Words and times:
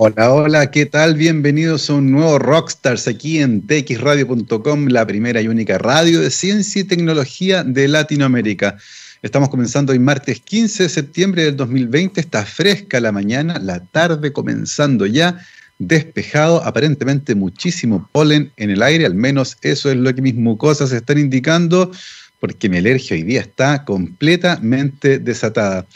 Hola, 0.00 0.32
hola, 0.32 0.70
¿qué 0.70 0.86
tal? 0.86 1.16
Bienvenidos 1.16 1.90
a 1.90 1.94
un 1.94 2.12
nuevo 2.12 2.38
Rockstars 2.38 3.08
aquí 3.08 3.40
en 3.40 3.66
txradio.com, 3.66 4.86
la 4.86 5.04
primera 5.04 5.42
y 5.42 5.48
única 5.48 5.76
radio 5.76 6.20
de 6.20 6.30
ciencia 6.30 6.82
y 6.82 6.84
tecnología 6.84 7.64
de 7.64 7.88
Latinoamérica. 7.88 8.76
Estamos 9.22 9.48
comenzando 9.48 9.90
hoy 9.90 9.98
martes 9.98 10.40
15 10.40 10.84
de 10.84 10.88
septiembre 10.88 11.42
del 11.42 11.56
2020, 11.56 12.20
está 12.20 12.44
fresca 12.44 13.00
la 13.00 13.10
mañana, 13.10 13.58
la 13.58 13.80
tarde 13.86 14.32
comenzando 14.32 15.04
ya, 15.04 15.44
despejado, 15.80 16.62
aparentemente 16.62 17.34
muchísimo 17.34 18.08
polen 18.12 18.52
en 18.56 18.70
el 18.70 18.84
aire, 18.84 19.04
al 19.04 19.16
menos 19.16 19.56
eso 19.62 19.90
es 19.90 19.96
lo 19.96 20.14
que 20.14 20.22
mis 20.22 20.36
mucosas 20.36 20.92
están 20.92 21.18
indicando, 21.18 21.90
porque 22.38 22.68
mi 22.68 22.76
alergia 22.76 23.16
hoy 23.16 23.24
día 23.24 23.40
está 23.40 23.84
completamente 23.84 25.18
desatada. 25.18 25.88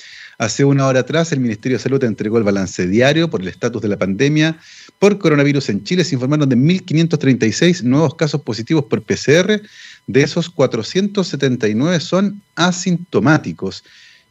Hace 0.43 0.65
una 0.65 0.87
hora 0.89 1.01
atrás, 1.01 1.31
el 1.31 1.39
Ministerio 1.39 1.79
de 1.79 1.83
Salud 1.85 2.03
entregó 2.03 2.37
el 2.37 2.43
balance 2.43 2.89
diario 2.89 3.31
por 3.31 3.43
el 3.43 3.47
estatus 3.47 3.81
de 3.81 3.87
la 3.87 3.97
pandemia 3.97 4.59
por 4.99 5.21
coronavirus 5.21 5.69
en 5.69 5.85
Chile. 5.85 6.03
Se 6.03 6.17
informaron 6.17 6.49
de 6.49 6.57
1.536 6.57 7.85
nuevos 7.85 8.17
casos 8.17 8.43
positivos 8.43 8.87
por 8.87 9.03
PCR. 9.03 9.63
De 10.09 10.21
esos, 10.21 10.51
479 10.51 12.01
son 12.01 12.43
asintomáticos, 12.57 13.85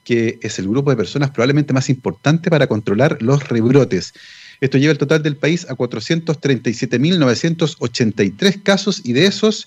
que 0.04 0.38
es 0.42 0.60
el 0.60 0.68
grupo 0.68 0.90
de 0.90 0.98
personas 0.98 1.30
probablemente 1.30 1.72
más 1.72 1.90
importante 1.90 2.50
para 2.50 2.68
controlar 2.68 3.18
los 3.22 3.48
rebrotes. 3.48 4.12
Esto 4.60 4.78
lleva 4.78 4.92
el 4.92 4.98
total 4.98 5.24
del 5.24 5.38
país 5.38 5.66
a 5.70 5.76
437.983 5.76 8.64
casos 8.64 9.00
y 9.06 9.14
de 9.14 9.28
esos, 9.28 9.66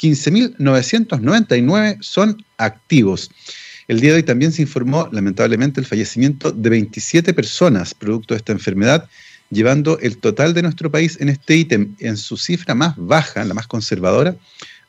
15.999 0.00 1.98
son 2.00 2.44
activos. 2.58 3.30
El 3.86 4.00
día 4.00 4.10
de 4.10 4.16
hoy 4.16 4.22
también 4.22 4.52
se 4.52 4.62
informó, 4.62 5.08
lamentablemente, 5.12 5.80
el 5.80 5.86
fallecimiento 5.86 6.50
de 6.50 6.70
27 6.70 7.34
personas 7.34 7.94
producto 7.94 8.34
de 8.34 8.38
esta 8.38 8.52
enfermedad, 8.52 9.08
llevando 9.50 9.98
el 10.00 10.16
total 10.18 10.54
de 10.54 10.62
nuestro 10.62 10.90
país 10.90 11.18
en 11.20 11.28
este 11.28 11.56
ítem, 11.56 11.94
en 11.98 12.16
su 12.16 12.36
cifra 12.36 12.74
más 12.74 12.94
baja, 12.96 13.44
la 13.44 13.54
más 13.54 13.66
conservadora, 13.66 14.36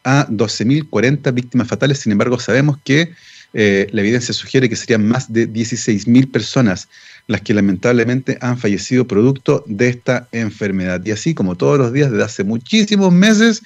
a 0.03 0.27
12.040 0.27 1.33
víctimas 1.33 1.67
fatales. 1.67 1.99
Sin 1.99 2.11
embargo, 2.11 2.39
sabemos 2.39 2.77
que 2.83 3.11
eh, 3.53 3.87
la 3.91 4.02
evidencia 4.02 4.33
sugiere 4.33 4.69
que 4.69 4.75
serían 4.75 5.07
más 5.07 5.31
de 5.31 5.49
16.000 5.49 6.31
personas 6.31 6.87
las 7.27 7.41
que 7.41 7.53
lamentablemente 7.53 8.37
han 8.41 8.57
fallecido 8.57 9.07
producto 9.07 9.63
de 9.67 9.89
esta 9.89 10.27
enfermedad. 10.31 11.02
Y 11.05 11.11
así 11.11 11.33
como 11.33 11.55
todos 11.55 11.77
los 11.77 11.91
días 11.91 12.11
desde 12.11 12.23
hace 12.23 12.43
muchísimos 12.43 13.11
meses, 13.11 13.61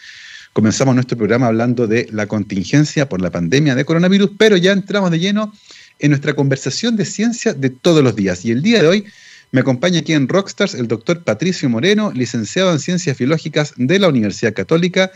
Comenzamos 0.54 0.96
nuestro 0.96 1.18
programa 1.18 1.48
hablando 1.48 1.86
de 1.86 2.08
la 2.12 2.28
contingencia 2.28 3.08
por 3.08 3.22
la 3.22 3.30
pandemia 3.30 3.76
de 3.76 3.86
coronavirus, 3.86 4.32
pero 4.38 4.58
ya 4.58 4.72
entramos 4.72 5.12
de 5.12 5.20
lleno 5.20 5.54
en 6.00 6.10
nuestra 6.10 6.34
conversación 6.34 6.96
de 6.96 7.06
ciencia 7.06 7.54
de 7.54 7.70
todos 7.70 8.04
los 8.04 8.16
días. 8.16 8.44
Y 8.46 8.52
el 8.52 8.64
día 8.64 8.82
de 8.82 8.88
hoy 8.88 9.06
me 9.52 9.62
acompaña 9.62 10.00
aquí 10.00 10.14
en 10.14 10.28
Rockstars 10.28 10.74
el 10.74 10.88
doctor 10.88 11.24
Patricio 11.24 11.70
Moreno, 11.70 12.12
licenciado 12.14 12.72
en 12.72 12.80
Ciencias 12.80 13.18
Biológicas 13.18 13.74
de 13.78 14.00
la 14.00 14.08
Universidad 14.08 14.54
Católica, 14.54 15.12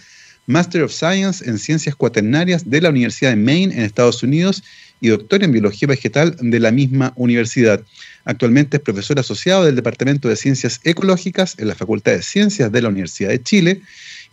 Master 0.45 0.83
of 0.83 0.91
Science 0.91 1.47
en 1.49 1.57
Ciencias 1.57 1.95
Cuaternarias 1.95 2.69
de 2.69 2.81
la 2.81 2.89
Universidad 2.89 3.31
de 3.31 3.37
Maine 3.37 3.73
en 3.73 3.81
Estados 3.81 4.21
Unidos 4.23 4.63
y 5.01 5.09
doctor 5.09 5.43
en 5.43 5.51
Biología 5.51 5.87
Vegetal 5.87 6.35
de 6.39 6.59
la 6.59 6.71
misma 6.71 7.13
universidad. 7.15 7.81
Actualmente 8.25 8.77
es 8.77 8.83
profesor 8.83 9.19
asociado 9.19 9.65
del 9.65 9.75
Departamento 9.75 10.29
de 10.29 10.35
Ciencias 10.35 10.79
Ecológicas 10.83 11.55
en 11.57 11.67
la 11.69 11.75
Facultad 11.75 12.11
de 12.11 12.21
Ciencias 12.21 12.71
de 12.71 12.81
la 12.81 12.89
Universidad 12.89 13.29
de 13.29 13.41
Chile 13.41 13.81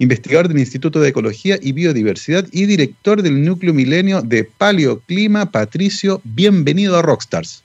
investigador 0.01 0.49
del 0.49 0.59
Instituto 0.59 0.99
de 0.99 1.11
Ecología 1.11 1.59
y 1.61 1.73
Biodiversidad 1.73 2.47
y 2.51 2.65
director 2.65 3.23
del 3.23 3.45
Núcleo 3.45 3.75
Milenio 3.75 4.23
de 4.23 4.45
Paleoclima. 4.45 5.53
Patricio, 5.53 6.23
bienvenido 6.25 6.99
a 6.99 7.03
Rockstars. 7.03 7.63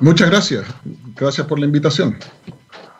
Muchas 0.00 0.30
gracias. 0.30 0.64
Gracias 1.14 1.46
por 1.46 1.58
la 1.58 1.66
invitación. 1.66 2.16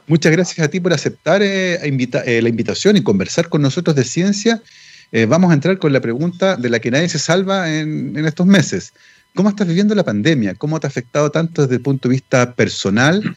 Muchas 0.06 0.31
gracias 0.33 0.67
a 0.67 0.69
ti 0.69 0.79
por 0.79 0.93
aceptar 0.93 1.43
eh, 1.43 1.79
eh, 1.83 2.43
la 2.43 2.49
invitación 2.49 2.99
y 2.99 3.03
conversar 3.03 3.49
con 3.49 3.62
nosotros 3.62 3.97
de 3.97 4.05
ciencia. 4.05 4.62
Eh, 5.11 5.25
vamos 5.25 5.51
a 5.51 5.55
entrar 5.55 5.79
con 5.79 5.95
la 5.95 6.01
pregunta 6.01 6.56
de 6.56 6.69
la 6.69 6.81
que 6.81 6.91
nadie 6.91 7.09
se 7.09 7.19
salva 7.19 7.72
en, 7.72 8.15
en, 8.15 8.27
estos 8.27 8.47
meses. 8.47 8.93
¿Cómo 9.34 9.49
estás 9.49 9.66
viviendo 9.66 9.95
la 9.95 10.05
pandemia? 10.05 10.55
¿Cómo 10.55 10.78
te 10.81 10.87
ha 10.87 10.89
afectado 10.89 11.31
tanto 11.31 11.62
desde 11.62 11.77
el 11.77 11.81
punto 11.81 12.09
de 12.09 12.15
vista 12.15 12.55
personal, 12.55 13.37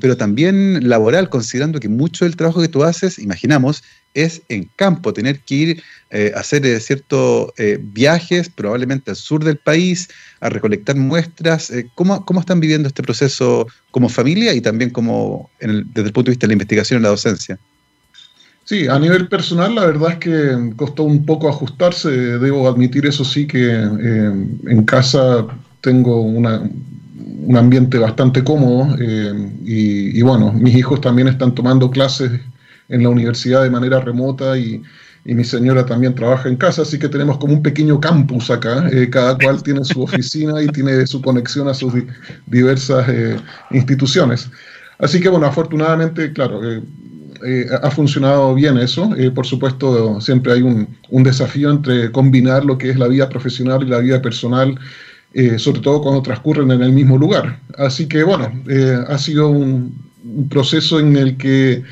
pero 0.00 0.16
también 0.16 0.88
laboral, 0.88 1.28
considerando 1.28 1.78
que 1.78 1.88
mucho 1.88 2.24
del 2.24 2.34
trabajo 2.34 2.60
que 2.60 2.68
tú 2.68 2.82
haces, 2.82 3.18
imaginamos, 3.20 3.84
es 4.14 4.42
en 4.48 4.68
campo, 4.76 5.12
tener 5.12 5.40
que 5.40 5.54
ir 5.54 5.82
eh, 6.10 6.32
a 6.34 6.40
hacer 6.40 6.64
eh, 6.66 6.80
ciertos 6.80 7.50
eh, 7.58 7.78
viajes, 7.80 8.48
probablemente 8.48 9.10
al 9.10 9.16
sur 9.16 9.44
del 9.44 9.58
país, 9.58 10.08
a 10.40 10.48
recolectar 10.48 10.96
muestras. 10.96 11.72
¿cómo, 11.94 12.24
¿cómo, 12.24 12.40
están 12.40 12.60
viviendo 12.60 12.88
este 12.88 13.02
proceso 13.02 13.66
como 13.90 14.08
familia 14.08 14.54
y 14.54 14.60
también 14.60 14.90
como 14.90 15.50
desde 15.60 16.08
el 16.08 16.12
punto 16.12 16.24
de 16.24 16.30
vista 16.30 16.46
de 16.46 16.48
la 16.48 16.54
investigación 16.54 17.00
y 17.00 17.02
la 17.02 17.10
docencia? 17.10 17.58
Sí, 18.64 18.86
a 18.86 18.98
nivel 18.98 19.28
personal 19.28 19.74
la 19.74 19.86
verdad 19.86 20.12
es 20.12 20.18
que 20.18 20.72
costó 20.76 21.04
un 21.04 21.24
poco 21.24 21.48
ajustarse, 21.48 22.10
debo 22.10 22.68
admitir 22.68 23.06
eso 23.06 23.24
sí 23.24 23.46
que 23.46 23.72
en 23.72 24.84
casa 24.84 25.46
tengo 25.80 26.20
un 26.20 27.56
ambiente 27.56 27.96
bastante 27.96 28.44
cómodo 28.44 28.94
y, 29.64 30.20
bueno, 30.20 30.52
mis 30.52 30.74
hijos 30.74 31.00
también 31.00 31.28
están 31.28 31.54
tomando 31.54 31.90
clases 31.90 32.30
en 32.88 33.02
la 33.02 33.08
universidad 33.08 33.62
de 33.62 33.70
manera 33.70 34.00
remota 34.00 34.58
y, 34.58 34.82
mi 35.24 35.44
señora 35.44 35.84
también 35.84 36.14
trabaja 36.14 36.48
en 36.48 36.56
casa, 36.56 36.80
así 36.80 36.98
que 36.98 37.06
tenemos 37.06 37.36
como 37.36 37.52
un 37.52 37.62
pequeño 37.62 38.00
campus 38.00 38.50
acá, 38.50 38.88
eh, 38.90 39.10
cada 39.10 39.36
cual 39.36 39.62
tiene 39.62 39.84
su 39.84 40.00
oficina 40.00 40.62
y 40.62 40.68
tiene 40.68 41.06
su 41.06 41.20
conexión 41.20 41.68
a 41.68 41.74
sus 41.74 41.92
diversas 42.46 43.06
eh, 43.10 43.36
instituciones. 43.70 44.48
Así 44.98 45.20
que 45.20 45.28
bueno, 45.28 45.44
afortunadamente, 45.44 46.32
claro, 46.32 46.62
eh, 46.64 47.66
ha 47.82 47.90
funcionado 47.90 48.54
bien 48.54 48.78
eso. 48.78 49.10
por 49.34 49.44
supuesto, 49.44 50.18
siempre 50.18 50.54
hay 50.54 50.62
un, 50.62 50.96
desafío 51.22 51.72
entre 51.72 52.10
combinar 52.10 52.64
lo 52.64 52.78
que 52.78 52.88
es 52.88 52.98
la 52.98 53.08
vida 53.08 53.28
profesional 53.28 53.82
y 53.82 53.86
la 53.86 53.98
vida 53.98 54.22
personal, 54.22 54.78
sobre 55.58 55.80
todo 55.80 56.00
cuando 56.00 56.22
transcurren 56.22 56.70
en 56.70 56.82
el 56.82 56.92
mismo 56.92 57.18
lugar. 57.18 57.60
Así 57.76 58.08
que 58.08 58.24
bueno, 58.24 58.50
ha 59.08 59.18
sido 59.18 59.50
un 59.50 60.48
proceso 60.48 61.00
en 61.00 61.16
el 61.16 61.36
que 61.36 61.84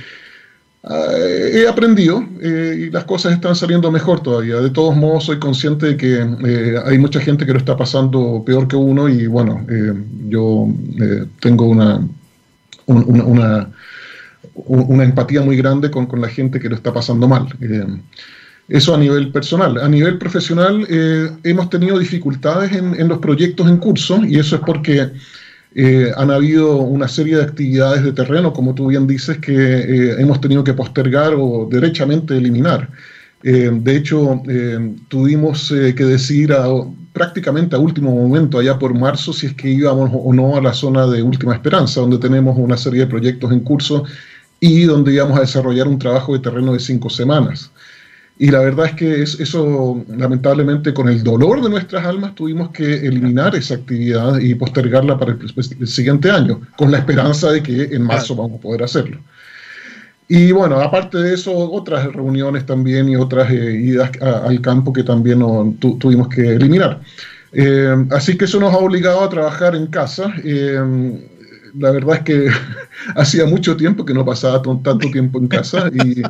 eh, 0.88 1.50
he 1.52 1.68
aprendido 1.68 2.24
eh, 2.40 2.86
y 2.86 2.90
las 2.90 3.04
cosas 3.04 3.32
están 3.32 3.56
saliendo 3.56 3.90
mejor 3.90 4.20
todavía. 4.22 4.56
De 4.56 4.70
todos 4.70 4.96
modos, 4.96 5.24
soy 5.24 5.38
consciente 5.38 5.86
de 5.86 5.96
que 5.96 6.14
eh, 6.20 6.80
hay 6.84 6.98
mucha 6.98 7.20
gente 7.20 7.44
que 7.44 7.52
lo 7.52 7.58
está 7.58 7.76
pasando 7.76 8.42
peor 8.46 8.68
que 8.68 8.76
uno 8.76 9.08
y 9.08 9.26
bueno, 9.26 9.66
yo 10.28 10.68
tengo 11.40 11.66
una, 11.66 12.06
una, 12.86 13.68
una, 14.54 15.04
empatía 15.04 15.42
muy 15.42 15.56
grande 15.56 15.90
con, 15.90 16.06
con, 16.06 16.20
la 16.20 16.28
gente 16.28 16.60
que 16.60 16.68
lo 16.68 16.76
está 16.76 16.92
pasando 16.92 17.26
mal. 17.26 17.48
eso 18.68 18.94
a 18.94 18.98
nivel 18.98 19.32
personal. 19.32 19.78
A 19.78 19.88
nivel 19.88 20.18
profesional, 20.18 20.86
hemos 21.42 21.68
tenido 21.68 21.98
dificultades 21.98 22.70
en, 22.72 22.94
en 22.94 23.08
los 23.08 23.18
proyectos 23.18 23.68
en 23.68 23.78
curso 23.78 24.24
y 24.24 24.38
eso 24.38 24.54
es 24.54 24.62
porque 24.64 25.10
eh, 25.78 26.10
han 26.16 26.30
habido 26.30 26.78
una 26.78 27.06
serie 27.06 27.36
de 27.36 27.42
actividades 27.42 28.02
de 28.02 28.14
terreno, 28.14 28.54
como 28.54 28.74
tú 28.74 28.86
bien 28.86 29.06
dices, 29.06 29.36
que 29.36 29.52
eh, 29.52 30.16
hemos 30.18 30.40
tenido 30.40 30.64
que 30.64 30.72
postergar 30.72 31.34
o 31.36 31.68
derechamente 31.70 32.34
eliminar. 32.34 32.88
Eh, 33.42 33.70
de 33.70 33.96
hecho, 33.96 34.42
tuvimos 35.08 35.68
que 35.68 36.04
decidir 36.04 36.54
prácticamente 37.12 37.76
a 37.76 37.78
último 37.78 38.10
momento, 38.10 38.58
allá 38.58 38.78
por 38.78 38.94
marzo, 38.94 39.34
si 39.34 39.48
es 39.48 39.52
que 39.52 39.68
íbamos 39.68 40.10
o 40.14 40.32
no 40.32 40.56
a 40.56 40.62
la 40.62 40.72
zona 40.72 41.06
de 41.06 41.22
última 41.22 41.52
esperanza, 41.52 42.00
donde 42.00 42.16
tenemos 42.16 42.56
una 42.56 42.78
serie 42.78 43.00
de 43.00 43.06
proyectos 43.08 43.52
en 43.52 43.60
curso 43.60 44.04
y 44.58 44.84
donde 44.84 45.12
íbamos 45.12 45.36
a 45.36 45.42
desarrollar 45.42 45.88
un 45.88 45.98
trabajo 45.98 46.32
de 46.32 46.38
terreno 46.38 46.72
de 46.72 46.80
cinco 46.80 47.10
semanas. 47.10 47.70
Y 48.38 48.50
la 48.50 48.60
verdad 48.60 48.86
es 48.86 48.92
que 48.92 49.22
eso, 49.22 50.04
lamentablemente, 50.08 50.92
con 50.92 51.08
el 51.08 51.24
dolor 51.24 51.62
de 51.62 51.70
nuestras 51.70 52.04
almas, 52.04 52.34
tuvimos 52.34 52.68
que 52.70 53.06
eliminar 53.06 53.54
esa 53.56 53.74
actividad 53.74 54.38
y 54.38 54.54
postergarla 54.54 55.18
para 55.18 55.32
el, 55.32 55.88
siguiente 55.88 56.30
año, 56.30 56.60
con 56.76 56.90
la 56.90 56.98
esperanza 56.98 57.50
de 57.50 57.62
que 57.62 57.84
en 57.84 58.02
marzo 58.02 58.36
vamos 58.36 58.58
a 58.58 58.62
poder 58.62 58.82
hacerlo. 58.82 59.18
Y 60.28 60.52
bueno, 60.52 60.80
aparte 60.80 61.16
de 61.18 61.34
eso, 61.34 61.52
otras 61.54 62.12
reuniones 62.12 62.66
también 62.66 63.08
y 63.08 63.16
otras 63.16 63.50
eh, 63.50 63.72
idas 63.72 64.10
al 64.20 64.60
campo 64.60 64.92
que 64.92 65.02
también 65.02 65.40
tuvimos 65.78 66.28
que 66.28 66.56
eliminar. 66.56 67.00
Eh, 67.52 68.06
así 68.10 68.36
que 68.36 68.44
eso 68.44 68.60
nos 68.60 68.74
ha 68.74 68.78
obligado 68.78 69.22
a 69.22 69.30
trabajar 69.30 69.74
en 69.74 69.86
casa. 69.86 70.34
Eh, 70.44 70.78
la 71.78 71.90
verdad 71.90 72.16
es 72.16 72.22
que 72.22 72.48
hacía 73.16 73.46
mucho 73.46 73.76
tiempo 73.76 74.04
que 74.04 74.14
no 74.14 74.24
pasaba 74.24 74.62
tanto 74.62 74.98
tiempo 75.10 75.38
en 75.38 75.48
casa 75.48 75.90
y 75.92 76.22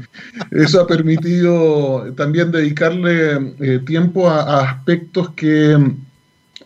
eso 0.51 0.81
ha 0.81 0.87
permitido 0.87 2.13
también 2.15 2.51
dedicarle 2.51 3.55
eh, 3.61 3.81
tiempo 3.85 4.29
a, 4.29 4.61
aspectos 4.61 5.31
que 5.31 5.77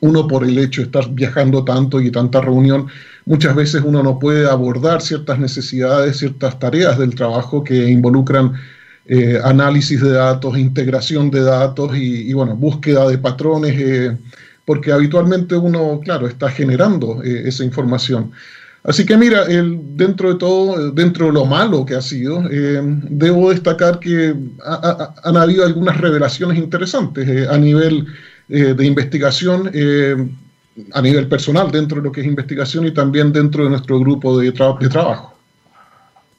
uno 0.00 0.27
por 0.27 0.44
el 0.44 0.59
hecho 0.59 0.81
de 0.81 0.87
estar 0.87 1.11
viajando 1.11 1.65
tanto 1.65 2.00
y 2.00 2.11
tanta 2.11 2.41
reunión, 2.41 2.87
muchas 3.27 3.55
veces 3.55 3.82
uno 3.85 4.03
no 4.03 4.19
puede 4.19 4.49
abordar 4.49 5.03
ciertas 5.03 5.38
necesidades, 5.38 6.19
ciertas 6.19 6.59
tareas 6.59 6.99
del 6.99 7.15
trabajo 7.15 7.62
que 7.62 7.91
involucran 7.91 8.55
eh, 9.05 9.38
análisis 9.44 10.00
de 10.00 10.12
datos, 10.12 10.56
integración 10.56 11.31
de 11.31 11.43
datos 11.43 11.94
y, 11.97 12.32
bueno, 12.32 12.56
búsqueda 12.56 13.09
de 13.09 13.19
patrones, 13.19 13.75
eh, 13.79 14.17
porque 14.65 14.91
habitualmente 14.93 15.55
uno, 15.55 16.00
claro, 16.03 16.27
está 16.27 16.49
generando 16.49 17.23
esa 17.23 17.65
información. 17.65 18.32
Así 18.82 19.05
que 19.05 19.17
mira, 19.17 19.44
el, 19.44 19.79
dentro 19.97 20.32
de 20.32 20.38
todo, 20.38 20.91
dentro 20.91 21.27
de 21.27 21.32
lo 21.32 21.44
malo 21.44 21.85
que 21.85 21.94
ha 21.94 22.00
sido, 22.00 22.43
eh, 22.50 22.81
debo 22.82 23.50
destacar 23.50 24.00
que 24.00 24.35
han 25.23 25.37
habido 25.37 25.67
algunas 25.67 25.99
revelaciones 25.99 26.56
interesantes 26.59 27.29
eh, 27.29 27.47
a 27.49 27.59
nivel 27.59 28.06
eh, 28.49 28.75
de 28.75 28.87
investigación, 28.87 29.71
a 30.93 31.03
nivel 31.03 31.29
personal 31.29 31.71
dentro 31.71 31.99
de 31.99 32.05
lo 32.05 32.12
que 32.12 32.23
es 32.23 32.27
investigación 32.27 32.87
y 32.87 32.93
también 32.93 33.32
dentro 33.32 33.65
de 33.65 33.71
nuestro 33.71 34.00
grupo 34.00 34.38
de, 34.38 34.47
de 34.47 34.88
trabajo. 34.88 35.40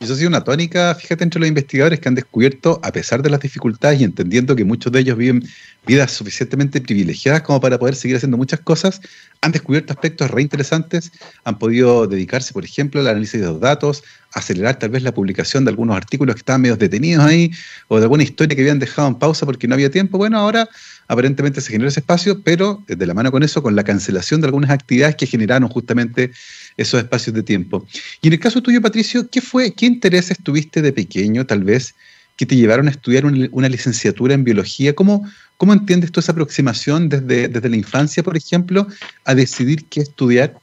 Eso 0.01 0.13
ha 0.13 0.15
sido 0.15 0.30
una 0.30 0.44
tónica, 0.44 0.95
fíjate, 0.95 1.24
entre 1.24 1.39
los 1.39 1.48
investigadores 1.48 2.00
que 2.00 2.09
han 2.09 2.15
descubierto, 2.15 2.80
a 2.81 2.92
pesar 2.92 3.21
de 3.21 3.30
las 3.30 3.39
dificultades 3.39 4.01
y 4.01 4.03
entendiendo 4.03 4.56
que 4.56 4.65
muchos 4.65 4.92
de 4.92 5.00
ellos 5.00 5.15
viven 5.15 5.48
vidas 5.86 6.12
suficientemente 6.12 6.81
privilegiadas 6.81 7.44
como 7.44 7.62
para 7.62 7.77
poder 7.77 7.94
seguir 7.94 8.18
haciendo 8.18 8.36
muchas 8.36 8.62
cosas, 8.62 9.00
han 9.42 9.51
descubierto 9.51 9.94
aspectos 9.94 10.31
reinteresantes, 10.31 11.12
han 11.44 11.59
podido 11.59 12.07
dedicarse, 12.07 12.51
por 12.51 12.65
ejemplo, 12.65 13.00
al 13.00 13.09
análisis 13.09 13.39
de 13.42 13.45
los 13.45 13.59
datos, 13.59 14.03
acelerar 14.33 14.80
tal 14.80 14.89
vez 14.89 15.03
la 15.03 15.13
publicación 15.13 15.65
de 15.65 15.69
algunos 15.69 15.95
artículos 15.95 16.33
que 16.33 16.39
estaban 16.39 16.62
medio 16.62 16.77
detenidos 16.77 17.24
ahí, 17.24 17.51
o 17.88 17.98
de 17.98 18.03
alguna 18.03 18.24
historia 18.24 18.56
que 18.56 18.62
habían 18.63 18.80
dejado 18.80 19.07
en 19.07 19.15
pausa 19.15 19.45
porque 19.45 19.68
no 19.68 19.75
había 19.75 19.92
tiempo. 19.92 20.18
Bueno, 20.18 20.39
ahora 20.39 20.68
aparentemente 21.07 21.62
se 21.62 21.71
genera 21.71 21.89
ese 21.89 22.00
espacio, 22.00 22.42
pero 22.42 22.83
de 22.88 23.06
la 23.06 23.13
mano 23.13 23.31
con 23.31 23.44
eso, 23.44 23.62
con 23.62 23.75
la 23.75 23.83
cancelación 23.83 24.42
de 24.42 24.48
algunas 24.48 24.71
actividades 24.71 25.15
que 25.15 25.27
generaron 25.27 25.69
justamente 25.69 26.31
esos 26.81 27.01
espacios 27.01 27.35
de 27.35 27.43
tiempo. 27.43 27.85
Y 28.21 28.27
en 28.27 28.33
el 28.33 28.39
caso 28.39 28.61
tuyo, 28.61 28.81
Patricio, 28.81 29.29
¿qué 29.29 29.41
fue, 29.41 29.73
qué 29.73 29.85
intereses 29.85 30.37
tuviste 30.41 30.81
de 30.81 30.91
pequeño, 30.91 31.45
tal 31.45 31.63
vez, 31.63 31.95
que 32.35 32.45
te 32.45 32.55
llevaron 32.55 32.87
a 32.87 32.91
estudiar 32.91 33.25
una, 33.25 33.69
licenciatura 33.69 34.33
en 34.33 34.43
biología? 34.43 34.93
¿Cómo, 34.93 35.27
¿Cómo 35.57 35.73
entiendes 35.73 36.11
tú 36.11 36.19
esa 36.19 36.31
aproximación 36.31 37.09
desde, 37.09 37.47
desde 37.47 37.69
la 37.69 37.77
infancia, 37.77 38.23
por 38.23 38.35
ejemplo, 38.35 38.87
a 39.25 39.35
decidir 39.35 39.85
qué 39.85 40.01
estudiar? 40.01 40.57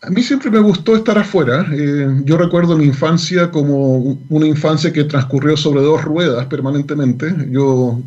A 0.00 0.10
mí 0.10 0.22
siempre 0.22 0.50
me 0.50 0.60
gustó 0.60 0.94
estar 0.94 1.18
afuera. 1.18 1.66
Eh, 1.72 2.22
yo 2.24 2.38
recuerdo 2.38 2.76
mi 2.76 2.84
infancia 2.84 3.50
como 3.50 4.18
una 4.28 4.46
infancia 4.46 4.92
que 4.92 5.04
transcurrió 5.04 5.56
sobre 5.56 5.80
dos 5.80 6.04
ruedas 6.04 6.46
permanentemente. 6.46 7.34
Yo 7.50 8.00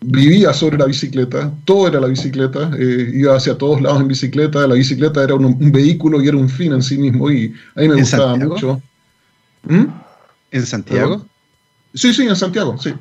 vivía 0.00 0.52
sobre 0.52 0.78
la 0.78 0.86
bicicleta, 0.86 1.52
todo 1.64 1.88
era 1.88 2.00
la 2.00 2.06
bicicleta, 2.06 2.70
eh, 2.78 3.10
iba 3.14 3.36
hacia 3.36 3.58
todos 3.58 3.80
lados 3.80 4.00
en 4.00 4.08
bicicleta, 4.08 4.66
la 4.66 4.74
bicicleta 4.74 5.24
era 5.24 5.34
un, 5.34 5.72
vehículo 5.72 6.22
y 6.22 6.28
era 6.28 6.36
un 6.36 6.48
fin 6.48 6.72
en 6.72 6.82
sí 6.82 6.98
mismo 6.98 7.30
y 7.30 7.52
a 7.74 7.80
mí 7.80 7.88
me 7.88 7.96
gustaba 7.96 8.36
mucho. 8.36 8.80
¿Mm? 9.64 9.86
¿En 10.52 10.66
Santiago? 10.66 11.26
Sí, 11.94 12.14
sí, 12.14 12.22
en 12.22 12.36
Santiago, 12.36 12.78
sí. 12.78 12.94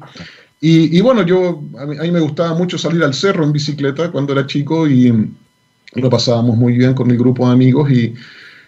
Y, 0.60 1.00
bueno, 1.02 1.22
yo 1.22 1.62
a 1.78 1.86
mí, 1.86 2.12
me 2.12 2.20
gustaba 2.20 2.56
mucho 2.56 2.80
salir 2.80 3.04
al 3.04 3.14
cerro 3.14 3.44
en 3.44 3.52
bicicleta 3.52 4.12
cuando 4.12 4.34
era 4.34 4.48
chico 4.48 4.88
y 4.88 5.32
lo 5.94 6.10
pasábamos 6.10 6.58
muy 6.58 6.78
bien 6.78 6.96
con 6.96 7.08
mi 7.08 7.16
grupo 7.16 7.46
de 7.46 7.54
amigos 7.54 7.92
y 7.92 8.16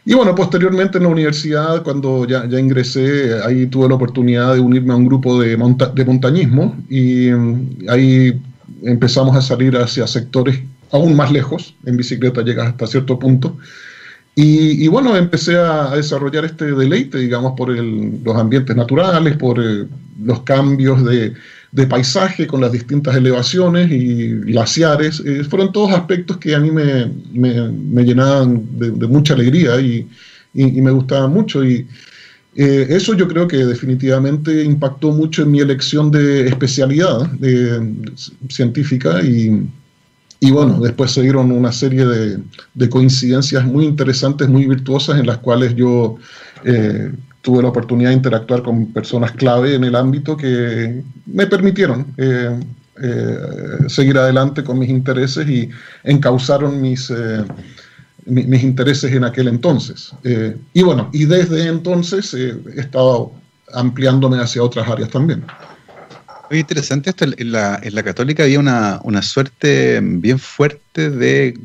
y 0.09 0.15
bueno, 0.15 0.33
posteriormente 0.33 0.97
en 0.97 1.03
la 1.03 1.09
universidad, 1.09 1.83
cuando 1.83 2.25
ya, 2.25 2.43
ya 2.49 2.59
ingresé, 2.59 3.43
ahí 3.45 3.67
tuve 3.67 3.87
la 3.87 3.93
oportunidad 3.93 4.55
de 4.55 4.59
unirme 4.59 4.91
a 4.91 4.95
un 4.95 5.05
grupo 5.05 5.39
de, 5.39 5.49
de 5.49 6.05
montañismo 6.05 6.75
y 6.89 7.29
mm, 7.29 7.87
ahí 7.87 8.41
empezamos 8.81 9.35
a 9.35 9.41
salir 9.43 9.77
hacia 9.77 10.07
sectores 10.07 10.59
aún 10.91 11.15
más 11.15 11.31
lejos, 11.31 11.75
en 11.85 11.95
bicicleta 11.95 12.41
llegas 12.41 12.69
hasta 12.69 12.87
cierto 12.87 13.19
punto. 13.19 13.55
Y, 14.33 14.83
y 14.83 14.87
bueno, 14.87 15.15
empecé 15.15 15.59
a, 15.59 15.91
desarrollar 15.95 16.43
este 16.43 16.71
deleite, 16.71 17.19
digamos, 17.19 17.53
por 17.55 17.69
el, 17.69 18.19
los 18.23 18.35
ambientes 18.35 18.75
naturales, 18.75 19.37
por 19.37 19.59
eh, 19.63 19.85
los 20.23 20.41
cambios 20.41 21.05
de, 21.05 21.35
de 21.71 21.85
paisaje 21.85 22.47
con 22.47 22.61
las 22.61 22.71
distintas 22.71 23.15
elevaciones 23.15 23.91
y 23.91 24.29
glaciares. 24.29 25.21
Eh, 25.25 25.43
fueron 25.43 25.71
todos 25.71 25.91
aspectos 25.91 26.37
que 26.37 26.55
a 26.55 26.59
mí 26.59 26.71
me, 26.71 27.11
me, 27.31 28.03
llenaban 28.03 28.65
de, 28.79 29.07
mucha 29.07 29.33
alegría 29.33 29.79
y, 29.79 30.07
y, 30.53 30.81
me 30.81 30.91
gustaban 30.91 31.31
mucho. 31.31 31.63
Y 31.63 31.87
eh, 32.55 32.87
eso 32.89 33.13
yo 33.13 33.27
creo 33.27 33.47
que 33.47 33.57
definitivamente 33.57 34.63
impactó 34.63 35.11
mucho 35.11 35.43
en 35.43 35.51
mi 35.51 35.59
elección 35.59 36.09
de 36.09 36.47
especialidad 36.47 37.29
científica 38.49 39.21
y, 39.21 39.69
y, 40.39 40.51
bueno, 40.51 40.79
después 40.79 41.11
se 41.11 41.21
dieron 41.21 41.51
una 41.51 41.71
serie 41.71 42.05
de, 42.05 42.39
de, 42.73 42.89
coincidencias 42.89 43.63
muy 43.65 43.85
interesantes, 43.85 44.49
muy 44.49 44.65
virtuosas 44.65 45.19
en 45.19 45.27
las 45.27 45.37
cuales 45.37 45.75
yo... 45.75 46.17
Eh, 47.49 47.51
tuve 47.51 47.63
la 47.63 47.69
oportunidad 47.69 48.09
de 48.09 48.15
interactuar 48.15 48.61
con 48.61 48.93
personas 48.93 49.31
clave 49.31 49.73
en 49.73 49.83
el 49.83 49.95
ámbito 49.95 50.37
que 50.37 51.01
me 51.25 51.47
permitieron 51.47 52.05
eh, 52.17 52.59
eh, 53.01 53.37
seguir 53.87 54.17
adelante 54.19 54.63
con 54.63 54.77
mis 54.77 54.89
intereses 54.89 55.49
y 55.49 55.67
encauzaron 56.03 56.79
mis, 56.79 57.09
eh, 57.09 57.43
mis 58.25 58.63
intereses 58.63 59.11
en 59.11 59.23
aquel 59.23 59.47
entonces. 59.47 60.13
y 60.73 60.83
bueno, 60.83 61.09
y 61.11 61.25
desde 61.25 61.67
entonces 61.67 62.33
he 62.35 62.79
estado 62.79 63.31
ampliándome 63.73 64.37
hacia 64.37 64.61
otras 64.61 64.87
áreas 64.87 65.09
también. 65.09 65.43
Muy 66.51 66.59
interesante 66.59 67.09
esto. 67.09 67.25
En 67.25 67.51
la, 67.51 67.79
en 67.81 67.95
la 67.95 68.03
católica 68.03 68.43
había 68.43 68.59
una, 68.59 68.99
una 69.03 69.21
suerte 69.21 69.99
bien 70.01 70.37
fuerte 70.37 71.09
de 71.09 71.57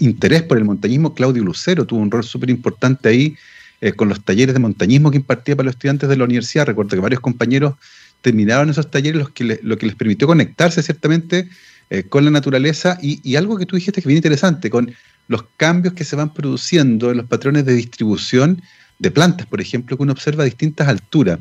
interés 0.00 0.42
por 0.42 0.58
el 0.58 0.64
montañismo. 0.64 1.14
Claudio 1.14 1.44
Lucero 1.44 1.84
tuvo 1.84 2.00
un 2.00 2.10
rol 2.10 2.24
súper 2.24 2.50
importante 2.50 3.08
ahí 3.08 3.36
eh, 3.80 3.92
con 3.92 4.08
los 4.08 4.24
talleres 4.24 4.54
de 4.54 4.60
montañismo 4.60 5.10
que 5.10 5.18
impartía 5.18 5.54
para 5.54 5.66
los 5.66 5.74
estudiantes 5.74 6.08
de 6.08 6.16
la 6.16 6.24
universidad. 6.24 6.66
Recuerdo 6.66 6.90
que 6.90 7.00
varios 7.00 7.20
compañeros 7.20 7.74
terminaron 8.20 8.68
esos 8.70 8.90
talleres, 8.90 9.20
los 9.20 9.30
que 9.30 9.60
lo 9.62 9.78
que 9.78 9.86
les 9.86 9.94
permitió 9.94 10.26
conectarse 10.26 10.82
ciertamente 10.82 11.48
eh, 11.90 12.02
con 12.02 12.24
la 12.24 12.30
naturaleza 12.30 12.98
y, 13.00 13.36
algo 13.36 13.56
que 13.56 13.66
tú 13.66 13.76
dijiste 13.76 14.00
que 14.00 14.00
es 14.00 14.06
bien 14.06 14.18
interesante, 14.18 14.68
con 14.68 14.92
los 15.28 15.44
cambios 15.56 15.94
que 15.94 16.04
se 16.04 16.16
van 16.16 16.34
produciendo 16.34 17.10
en 17.10 17.18
los 17.18 17.26
patrones 17.26 17.64
de 17.64 17.74
distribución 17.74 18.60
de 18.98 19.12
plantas, 19.12 19.46
por 19.46 19.60
ejemplo, 19.60 19.96
que 19.96 20.02
uno 20.02 20.12
observa 20.12 20.42
a 20.42 20.46
distintas 20.46 20.88
alturas. 20.88 21.38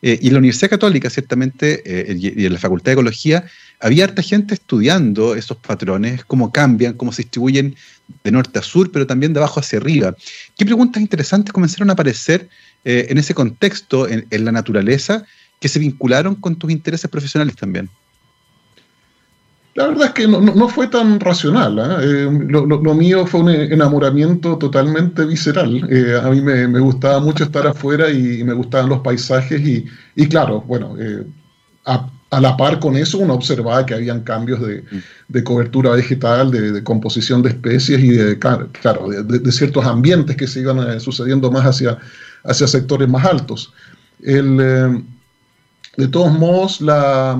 Eh, 0.00 0.18
y 0.22 0.28
en 0.28 0.32
la 0.32 0.38
Universidad 0.38 0.70
Católica, 0.70 1.10
ciertamente, 1.10 1.82
y 2.18 2.46
en 2.46 2.52
la 2.52 2.58
Facultad 2.58 2.86
de 2.86 2.92
Ecología, 2.92 3.44
había 3.80 4.04
harta 4.04 4.22
gente 4.22 4.54
estudiando 4.54 5.34
esos 5.34 5.58
patrones, 5.58 6.24
cómo 6.24 6.50
cambian, 6.50 6.94
cómo 6.94 7.12
se 7.12 7.22
distribuyen 7.22 7.76
de 8.22 8.30
norte 8.30 8.58
a 8.58 8.62
sur, 8.62 8.90
pero 8.90 9.06
también 9.06 9.32
de 9.32 9.40
abajo 9.40 9.60
hacia 9.60 9.78
arriba. 9.78 10.14
¿Qué 10.56 10.64
preguntas 10.64 11.00
interesantes 11.00 11.52
comenzaron 11.52 11.90
a 11.90 11.94
aparecer 11.94 12.48
eh, 12.84 13.06
en 13.08 13.18
ese 13.18 13.34
contexto, 13.34 14.08
en, 14.08 14.26
la 14.30 14.52
naturaleza, 14.52 15.24
que 15.60 15.68
se 15.68 15.78
vincularon 15.78 16.34
con 16.34 16.56
tus 16.56 16.70
intereses 16.70 17.10
profesionales 17.10 17.56
también? 17.56 17.88
La 19.74 19.88
verdad 19.88 20.06
es 20.08 20.12
que 20.12 20.28
no, 20.28 20.68
fue 20.68 20.86
tan 20.86 21.18
racional. 21.18 21.78
¿ah? 21.80 21.98
Eh, 22.00 22.28
lo, 22.48 22.94
mío 22.94 23.26
fue 23.26 23.40
un 23.40 23.50
enamoramiento 23.50 24.56
totalmente 24.56 25.24
visceral. 25.24 25.84
Eh, 25.90 26.16
a 26.22 26.30
mí 26.30 26.40
me, 26.40 26.78
gustaba 26.78 27.18
mucho 27.18 27.44
estar 27.44 27.66
afuera 27.66 28.08
y, 28.08 28.44
me 28.44 28.52
gustaban 28.52 28.88
los 28.88 29.00
paisajes 29.00 29.60
y, 29.60 29.84
y 30.14 30.28
claro, 30.28 30.60
bueno, 30.60 30.96
a, 31.86 32.08
a 32.36 32.40
la 32.40 32.56
par 32.56 32.80
con 32.80 32.96
eso 32.96 33.18
uno 33.18 33.34
observaba 33.34 33.86
que 33.86 33.94
habían 33.94 34.20
cambios 34.22 34.60
de, 34.60 34.82
mm. 35.30 35.42
cobertura 35.44 35.90
vegetal, 35.90 36.50
de, 36.50 36.82
composición 36.82 37.42
de 37.42 37.50
especies 37.50 38.00
y 38.00 38.10
de, 38.10 38.38
claro, 38.38 39.08
de, 39.08 39.52
ciertos 39.52 39.84
ambientes 39.84 40.36
que 40.36 40.46
se 40.46 40.60
iban 40.60 40.78
eh, 40.78 41.00
sucediendo 41.00 41.50
más 41.50 41.64
hacia, 41.64 41.98
hacia 42.44 42.66
sectores 42.66 43.08
más 43.08 43.24
altos. 43.24 43.72
Eh, 44.22 44.42
de 45.96 46.08
todos 46.08 46.32
modos, 46.32 46.80
la, 46.80 47.38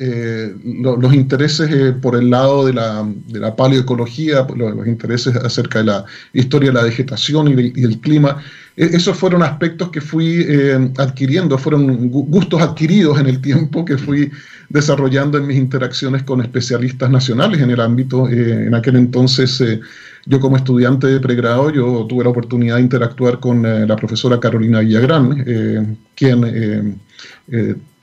eh, 0.00 0.54
los 0.64 1.14
intereses 1.14 1.94
por 2.02 2.16
el 2.16 2.30
lado 2.30 2.66
de 2.66 2.72
la, 2.72 3.06
de 3.26 3.52
paleoecología, 3.52 4.46
los, 4.56 4.86
intereses 4.86 5.36
acerca 5.36 5.80
de 5.80 5.84
la 5.84 6.04
historia 6.32 6.70
de 6.70 6.74
la 6.74 6.82
vegetación 6.82 7.48
y, 7.48 7.72
y 7.78 7.84
el 7.84 8.00
clima, 8.00 8.42
e-, 8.80 8.96
esos 8.96 9.16
fueron 9.16 9.42
aspectos 9.42 9.90
que 9.90 10.00
fui 10.00 10.44
eh, 10.48 10.90
adquiriendo, 10.96 11.58
fueron 11.58 12.08
gustos 12.08 12.62
adquiridos 12.62 13.20
en 13.20 13.26
el 13.26 13.40
tiempo 13.40 13.84
que 13.84 13.98
fui 13.98 14.30
desarrollando 14.70 15.36
en 15.36 15.46
mis 15.46 15.58
interacciones 15.58 16.22
con 16.22 16.40
especialistas 16.40 17.10
nacionales 17.10 17.60
en 17.60 17.70
el 17.70 17.80
ámbito. 17.80 18.28
Eh, 18.28 18.66
en 18.66 18.74
aquel 18.74 18.96
entonces, 18.96 19.60
eh, 19.60 19.80
yo 20.24 20.40
como 20.40 20.56
estudiante 20.56 21.08
de 21.08 21.20
pregrado, 21.20 21.70
yo 21.70 22.06
tuve 22.08 22.24
la 22.24 22.30
oportunidad 22.30 22.76
de 22.76 22.82
interactuar 22.82 23.38
con 23.40 23.62
la 23.62 23.96
profesora 23.96 24.38
Carolina 24.38 24.80
Villagrán, 24.80 25.98
quien 26.14 27.00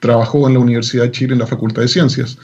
trabajó 0.01 0.47
en 0.47 0.53
la 0.53 0.59
Universidad 0.59 1.03
de 1.03 1.11
Chile 1.11 1.33
en 1.33 1.39
la 1.39 1.47
Facultad 1.47 1.81
de 1.81 1.87
Ciencias. 1.87 2.37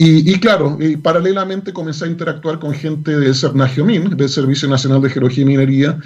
Y, 0.00 0.38
claro, 0.38 0.78
y 0.80 0.96
paralelamente 0.96 1.72
comencé 1.72 2.04
a 2.04 2.08
interactuar 2.08 2.60
con 2.60 2.72
gente 2.72 3.18
del 3.18 3.34
CERNAGIOMIN, 3.34 4.16
del 4.16 4.28
Servicio 4.28 4.68
Nacional 4.68 5.02
de 5.02 5.10
Geología 5.10 5.42
y 5.42 5.46
Minería, 5.46 5.98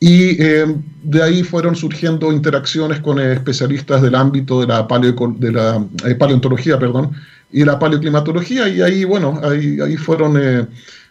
y 0.00 0.40
eh, 0.42 0.66
de 1.02 1.22
ahí 1.22 1.42
fueron 1.42 1.74
surgiendo 1.74 2.30
interacciones 2.30 3.00
con 3.00 3.18
especialistas 3.18 4.02
del 4.02 4.14
ámbito 4.14 4.60
de 4.60 4.66
la, 4.66 4.86
de 4.86 5.52
la 5.52 5.82
eh, 6.06 6.14
paleontología 6.14 6.78
perdón, 6.78 7.12
y 7.50 7.64
la 7.64 7.78
paleoclimatología, 7.78 8.68
y 8.68 8.82
ahí, 8.82 9.04
bueno, 9.04 9.40
ahí, 9.42 9.80
ahí 9.80 9.96
fueron 9.96 10.36
eh, 10.38 10.66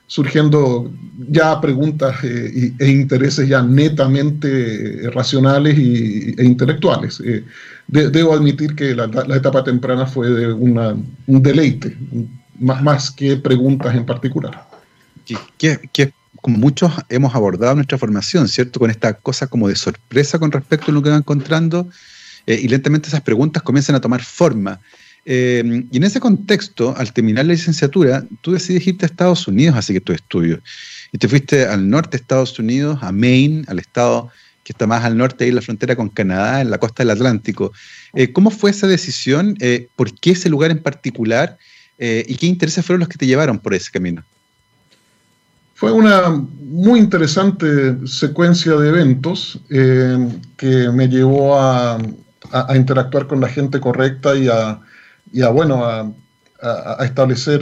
surgiendo 0.05 0.91
ya 1.29 1.59
preguntas 1.59 2.23
e 2.23 2.87
intereses 2.87 3.49
ya 3.49 3.63
netamente 3.63 5.09
racionales 5.11 5.75
y, 5.75 6.35
e 6.37 6.45
intelectuales. 6.45 7.19
Debo 7.87 8.33
admitir 8.33 8.75
que 8.75 8.95
la, 8.95 9.05
etapa 9.35 9.63
temprana 9.63 10.05
fue 10.05 10.29
de 10.29 10.51
un 10.53 11.07
deleite, 11.27 11.97
más, 12.59 13.11
que 13.11 13.37
preguntas 13.37 13.95
en 13.95 14.05
particular. 14.05 14.67
¿Qué, 15.57 15.79
qué 15.91 16.11
como 16.41 16.57
muchos 16.57 16.91
hemos 17.09 17.35
abordado 17.35 17.75
nuestra 17.75 17.97
formación, 17.97 18.47
¿cierto? 18.47 18.79
Con 18.79 18.89
esta 18.89 19.13
cosa 19.13 19.47
como 19.47 19.67
de 19.67 19.75
sorpresa 19.75 20.39
con 20.39 20.51
respecto 20.51 20.91
a 20.91 20.93
lo 20.93 21.01
que 21.01 21.09
va 21.09 21.17
encontrando 21.17 21.89
eh, 22.45 22.59
y 22.61 22.67
lentamente 22.67 23.09
esas 23.09 23.21
preguntas 23.21 23.61
comienzan 23.63 23.95
a 23.95 24.01
tomar 24.01 24.23
forma. 24.23 24.79
Eh, 25.25 25.83
y 25.91 25.97
en 25.97 26.03
ese 26.03 26.21
contexto, 26.21 26.95
al 26.95 27.11
terminar 27.11 27.45
la 27.45 27.53
licenciatura, 27.53 28.23
tú 28.41 28.53
decidiste 28.53 28.91
irte 28.91 29.05
a 29.05 29.07
Estados 29.07 29.47
Unidos 29.47 29.75
a 29.75 29.81
seguir 29.81 30.03
tus 30.03 30.15
estudios. 30.15 30.61
Y 31.11 31.17
te 31.17 31.27
fuiste 31.27 31.65
al 31.65 31.89
norte 31.89 32.11
de 32.11 32.21
Estados 32.21 32.57
Unidos, 32.57 32.99
a 33.01 33.11
Maine, 33.11 33.65
al 33.67 33.79
estado 33.79 34.31
que 34.67 34.73
está 34.73 34.85
más 34.85 35.05
al 35.05 35.15
norte, 35.15 35.45
ahí 35.45 35.49
en 35.49 35.55
la 35.55 35.61
frontera 35.61 35.95
con 35.95 36.09
Canadá, 36.09 36.59
en 36.59 36.69
la 36.69 36.77
costa 36.77 37.01
del 37.01 37.11
Atlántico. 37.11 37.71
Eh, 38.13 38.33
¿Cómo 38.33 38.49
fue 38.51 38.71
esa 38.71 38.85
decisión? 38.85 39.55
Eh, 39.61 39.87
¿Por 39.95 40.13
qué 40.13 40.31
ese 40.31 40.49
lugar 40.49 40.71
en 40.71 40.83
particular? 40.83 41.57
Eh, 41.97 42.25
¿Y 42.27 42.35
qué 42.35 42.47
intereses 42.47 42.85
fueron 42.85 42.99
los 42.99 43.07
que 43.07 43.17
te 43.17 43.25
llevaron 43.25 43.59
por 43.59 43.73
ese 43.73 43.89
camino? 43.89 44.25
Fue 45.73 45.93
una 45.93 46.31
muy 46.59 46.99
interesante 46.99 47.95
secuencia 48.05 48.73
de 48.73 48.89
eventos 48.89 49.57
que 49.69 50.89
me 50.93 51.07
llevó 51.07 51.57
a, 51.57 51.97
interactuar 52.75 53.27
con 53.27 53.39
la 53.39 53.47
gente 53.47 53.79
correcta 53.79 54.35
y 54.35 54.49
a, 54.49 55.49
bueno, 55.49 55.85
a, 55.85 56.11
establecer 57.05 57.61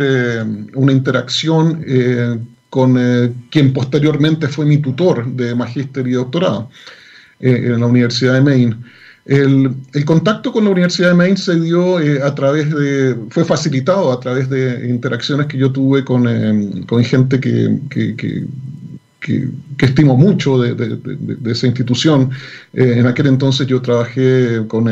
una 0.73 0.91
interacción 0.91 1.83
con 2.75 2.97
eh, 2.99 3.31
quien 3.49 3.71
posteriormente 3.71 4.49
fue 4.49 4.65
mi 4.65 4.79
tutor 4.79 5.25
de 5.31 5.55
magíster 5.55 6.05
y 6.05 6.11
doctorado 6.11 6.69
eh, 7.39 7.71
en 7.71 7.79
la 7.79 7.85
Universidad 7.85 8.33
de 8.33 8.41
Maine. 8.41 8.75
El, 9.25 9.73
contacto 10.03 10.51
con 10.51 10.65
la 10.65 10.71
Universidad 10.71 11.11
de 11.11 11.13
Maine 11.13 11.37
se 11.37 11.57
dio 11.57 12.01
eh, 12.01 12.21
a 12.21 12.35
través 12.35 12.69
de, 12.69 13.15
fue 13.29 13.45
facilitado 13.45 14.11
a 14.11 14.19
través 14.19 14.49
de 14.49 14.89
interacciones 14.89 15.47
que 15.47 15.57
yo 15.57 15.71
tuve 15.71 16.03
con, 16.03 16.25
gente 17.05 17.39
que, 17.39 17.79
que, 17.89 18.45
estimo 19.79 20.17
mucho 20.17 20.59
de, 20.59 20.75
esa 21.49 21.67
institución. 21.67 22.29
en 22.73 23.07
aquel 23.07 23.27
entonces 23.27 23.67
yo 23.67 23.81
trabajé 23.81 24.63
con 24.67 24.89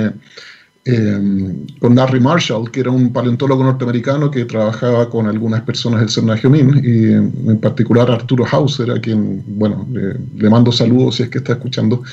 Em, 0.85 1.65
con 1.79 1.95
Larry 1.95 2.19
Marshall, 2.19 2.69
que 2.69 2.81
era 2.81 2.91
un 2.91 3.13
paleontólogo 3.13 3.63
norteamericano 3.63 4.29
que 4.29 4.43
trabajaba 4.43 5.09
con 5.09 5.27
algunas 5.27 5.61
personas 5.61 6.01
del 6.01 6.09
CERN 6.09 6.51
Min, 6.51 6.81
y 6.83 7.49
en 7.49 7.57
particular 7.61 8.11
Arturo 8.11 8.45
Hauser, 8.51 8.91
a 8.91 8.99
quien, 8.99 9.41
bueno, 9.47 9.87
le, 9.89 10.49
mando 10.49 10.73
saludos 10.73 11.15
si 11.15 11.23
es 11.23 11.29
que 11.29 11.37
está 11.37 11.53
escuchando. 11.53 12.03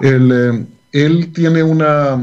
Él, 0.00 0.30
eh, 0.32 0.66
él 0.92 1.32
tiene 1.32 1.64
una, 1.64 2.22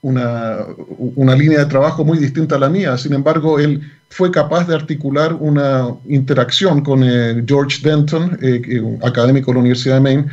una, 0.00 0.60
una, 0.96 1.34
línea 1.36 1.58
de 1.58 1.66
trabajo 1.66 2.02
muy 2.02 2.16
distinta 2.16 2.56
a 2.56 2.60
la 2.60 2.70
mía, 2.70 2.96
sin 2.96 3.12
embargo, 3.12 3.58
él 3.58 3.82
fue 4.08 4.30
capaz 4.30 4.66
de 4.66 4.76
articular 4.76 5.34
una 5.34 5.88
interacción 6.08 6.80
con 6.80 7.04
eh, 7.04 7.44
George 7.46 7.86
Denton, 7.86 8.38
eh, 8.40 8.82
académico 9.02 9.50
de 9.50 9.56
la 9.56 9.60
Universidad 9.60 9.96
de 9.96 10.00
Maine, 10.00 10.26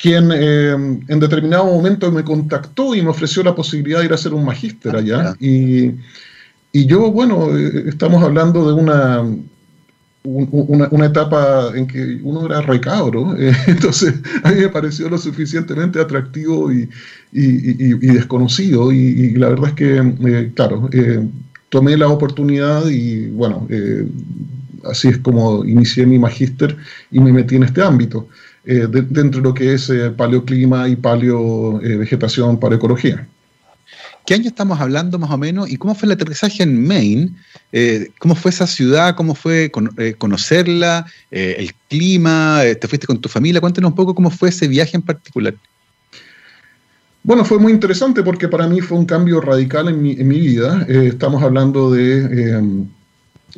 quien 0.00 0.30
eh, 0.32 0.72
en 0.72 1.20
determinado 1.20 1.66
momento 1.66 2.10
me 2.10 2.24
contactó 2.24 2.94
y 2.94 3.02
me 3.02 3.10
ofreció 3.10 3.42
la 3.42 3.54
posibilidad 3.54 3.98
de 3.98 4.06
ir 4.06 4.12
a 4.12 4.14
hacer 4.14 4.32
un 4.32 4.44
magíster 4.44 4.96
allá. 4.96 5.34
Y, 5.38 5.90
y, 6.72 6.86
yo, 6.86 7.10
bueno, 7.10 7.56
eh, 7.56 7.84
estamos 7.86 8.22
hablando 8.22 8.66
de 8.66 8.72
una, 8.72 9.22
una, 10.22 11.06
etapa 11.06 11.72
en 11.74 11.86
que 11.86 12.18
uno 12.22 12.46
era 12.46 12.62
recabro, 12.62 13.36
eh, 13.38 13.52
entonces 13.66 14.14
a 14.42 14.50
mí 14.50 14.60
me 14.60 14.68
pareció 14.70 15.10
lo 15.10 15.18
suficientemente 15.18 16.00
atractivo 16.00 16.72
y, 16.72 16.88
y, 17.32 17.94
y 17.94 18.14
desconocido. 18.14 18.92
Y, 18.92 19.32
la 19.32 19.50
verdad 19.50 19.68
es 19.68 19.74
que, 19.74 20.52
claro, 20.54 20.88
tomé 21.68 21.98
la 21.98 22.08
oportunidad 22.08 22.88
y 22.88 23.26
bueno, 23.26 23.68
así 24.90 25.08
es 25.08 25.18
como 25.18 25.62
inicié 25.66 26.06
mi 26.06 26.18
magíster 26.18 26.74
y 27.10 27.20
me 27.20 27.34
metí 27.34 27.56
en 27.56 27.64
este 27.64 27.82
ámbito. 27.82 28.28
Eh, 28.64 28.86
dentro 28.90 29.40
de 29.40 29.48
lo 29.48 29.54
que 29.54 29.72
es 29.72 29.88
eh, 29.88 30.10
paleoclima 30.10 30.86
y 30.86 30.96
paleovegetación, 30.96 32.56
eh, 32.56 32.58
paleoecología. 32.60 33.26
¿Qué 34.26 34.34
año 34.34 34.48
estamos 34.48 34.78
hablando 34.80 35.18
más 35.18 35.30
o 35.30 35.38
menos? 35.38 35.70
¿Y 35.70 35.76
cómo 35.76 35.94
fue 35.94 36.06
el 36.06 36.12
aterrizaje 36.12 36.62
en 36.62 36.86
Maine? 36.86 37.32
¿Cómo 38.18 38.34
fue 38.34 38.50
esa 38.50 38.66
ciudad? 38.66 39.16
¿Cómo 39.16 39.34
fue 39.34 39.72
conocerla? 40.18 41.06
¿El 41.30 41.72
clima? 41.88 42.60
¿Te 42.80 42.86
fuiste 42.86 43.06
con 43.06 43.20
tu 43.20 43.28
familia? 43.28 43.60
Cuéntanos 43.60 43.90
un 43.90 43.96
poco 43.96 44.14
cómo 44.14 44.30
fue 44.30 44.50
ese 44.50 44.68
viaje 44.68 44.96
en 44.96 45.02
particular. 45.02 45.54
Bueno, 47.24 47.44
fue 47.44 47.58
muy 47.58 47.72
interesante 47.72 48.22
porque 48.22 48.46
para 48.46 48.68
mí 48.68 48.80
fue 48.80 48.98
un 48.98 49.06
cambio 49.06 49.40
radical 49.40 49.88
en 49.88 50.00
mi, 50.00 50.14
vida. 50.14 50.86
estamos 50.88 51.42
hablando 51.42 51.90
de 51.90 52.86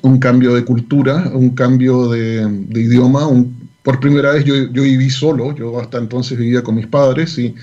un 0.00 0.18
cambio 0.20 0.54
de 0.54 0.64
cultura, 0.64 1.30
un 1.34 1.50
cambio 1.50 2.08
de, 2.08 2.46
de 2.46 2.80
idioma, 2.80 3.26
un, 3.26 3.62
por 3.82 4.00
primera 4.00 4.32
vez 4.32 4.44
yo, 4.44 4.54
yo, 4.54 4.82
viví 4.82 5.10
solo, 5.10 5.54
yo 5.54 5.80
hasta 5.80 5.98
entonces 5.98 6.38
vivía 6.38 6.62
con 6.62 6.76
mis 6.76 6.86
padres 6.86 7.36
y, 7.38 7.54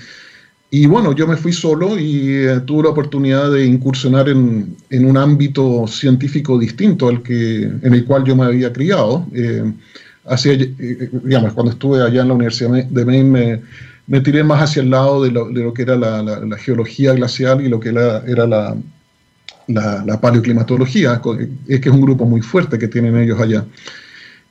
y 0.70 0.86
bueno, 0.86 1.12
yo 1.12 1.26
me 1.26 1.36
fui 1.36 1.52
solo 1.52 1.98
y 1.98 2.28
eh, 2.28 2.60
tuve 2.64 2.84
la 2.84 2.90
oportunidad 2.90 3.50
de 3.50 3.66
incursionar 3.66 4.28
en, 4.28 4.76
en, 4.90 5.04
un 5.04 5.16
ámbito 5.16 5.86
científico 5.88 6.58
distinto 6.58 7.08
al 7.08 7.22
que, 7.22 7.62
en 7.62 7.92
el 7.92 8.04
cual 8.04 8.24
yo 8.24 8.36
me 8.36 8.44
había 8.44 8.72
criado. 8.72 9.26
Eh, 9.34 9.64
hacia, 10.26 10.52
eh, 10.52 11.10
digamos, 11.24 11.54
cuando 11.54 11.72
estuve 11.72 12.00
allá 12.00 12.22
en 12.22 12.28
la 12.28 12.34
Universidad 12.34 12.84
de 12.84 13.04
Maine 13.04 13.30
me, 13.30 13.60
me 14.06 14.20
tiré 14.20 14.44
más 14.44 14.62
hacia 14.62 14.82
el 14.82 14.90
lado 14.90 15.24
de 15.24 15.32
lo, 15.32 15.48
de 15.48 15.62
lo 15.62 15.74
que 15.74 15.82
era 15.82 15.96
la, 15.96 16.22
la, 16.22 16.56
geología 16.56 17.14
glacial 17.14 17.60
y 17.62 17.68
lo 17.68 17.80
que 17.80 17.88
era, 17.88 18.22
era 18.26 18.46
la, 18.46 18.76
la, 19.66 20.20
paleoclimatología, 20.20 21.20
que 21.66 21.74
es 21.80 21.86
un 21.86 22.00
grupo 22.00 22.26
muy 22.26 22.42
fuerte 22.42 22.78
que 22.78 22.86
tienen 22.86 23.16
ellos 23.16 23.40
allá. 23.40 23.64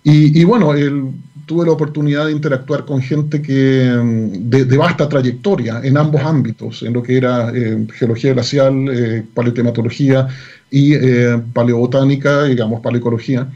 Y, 0.03 0.37
y 0.37 0.43
bueno, 0.43 0.73
el, 0.73 1.11
tuve 1.49 1.65
la 1.65 1.71
oportunidad 1.71 2.27
de 2.27 2.31
interactuar 2.31 2.85
con 2.85 3.01
gente 3.01 3.41
que, 3.41 3.89
mm, 3.91 4.51
de, 4.51 4.77
vasta 4.77 5.09
trayectoria 5.09 5.81
en 5.83 5.97
ambos 5.97 6.21
ámbitos, 6.21 6.83
en 6.83 6.93
lo 6.93 7.01
que 7.01 7.17
era 7.17 7.51
eh, 7.55 7.87
geología 7.95 8.33
glacial, 8.33 8.73
eh, 8.87 9.25
paleoclimatología 9.33 10.27
y 10.69 10.93
eh, 10.93 11.41
paleobotánica, 11.51 12.43
digamos, 12.43 12.81
paleoecología. 12.81 13.47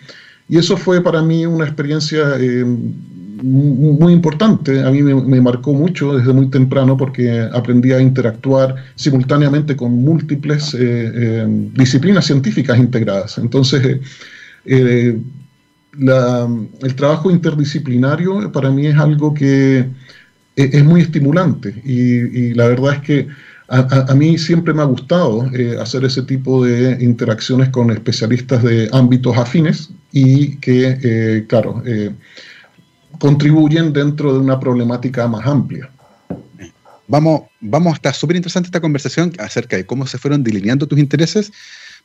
Y 0.49 0.57
eso 0.57 0.75
fue 0.75 1.01
para 1.03 1.21
mí 1.21 1.45
una 1.45 1.65
experiencia 1.65 2.23
muy 3.43 4.11
importante. 4.11 4.81
A 4.83 4.89
mí 4.89 5.03
me, 5.03 5.41
marcó 5.41 5.73
mucho 5.73 6.17
desde 6.17 6.33
muy 6.33 6.47
temprano 6.49 6.97
porque 6.97 7.47
aprendí 7.53 7.91
a 7.91 8.01
interactuar 8.01 8.75
simultáneamente 8.95 9.75
con 9.75 9.91
múltiples 9.91 10.75
disciplinas 11.73 12.25
científicas 12.25 12.77
integradas. 12.77 13.37
Entonces, 13.37 13.99
el 15.99 16.95
trabajo 16.95 17.29
interdisciplinario 17.29 18.51
para 18.51 18.71
mí 18.71 18.87
es 18.87 18.97
algo 18.97 19.33
que 19.33 19.79
e, 19.79 19.89
es, 20.55 20.83
muy 20.83 21.01
estimulante 21.01 21.81
y, 21.85 22.53
la 22.53 22.67
verdad 22.67 22.95
es 22.95 23.01
que 23.01 23.27
a, 23.69 24.13
mí 24.13 24.37
siempre 24.37 24.73
me 24.73 24.81
ha 24.81 24.85
gustado 24.85 25.49
eh, 25.53 25.77
hacer 25.79 26.03
ese 26.05 26.21
tipo 26.23 26.63
de 26.63 27.03
interacciones 27.03 27.69
con 27.69 27.89
especialistas 27.91 28.61
de 28.61 28.89
ámbitos 28.91 29.35
afines 29.37 29.89
y 30.11 30.57
que, 30.57 30.97
eh, 31.01 31.45
claro, 31.47 31.81
eh, 31.85 32.11
contribuyen 33.19 33.91
dentro 33.91 34.33
de 34.33 34.39
una 34.39 34.59
problemática 34.59 35.27
más 35.27 35.47
amplia. 35.47 35.89
Vamos, 37.07 37.43
vamos, 37.59 37.95
está 37.95 38.13
súper 38.13 38.35
interesante 38.37 38.67
esta 38.67 38.81
conversación 38.81 39.33
acerca 39.39 39.75
de 39.75 39.85
cómo 39.85 40.07
se 40.07 40.17
fueron 40.17 40.43
delineando 40.43 40.87
tus 40.87 40.99
intereses 40.99 41.51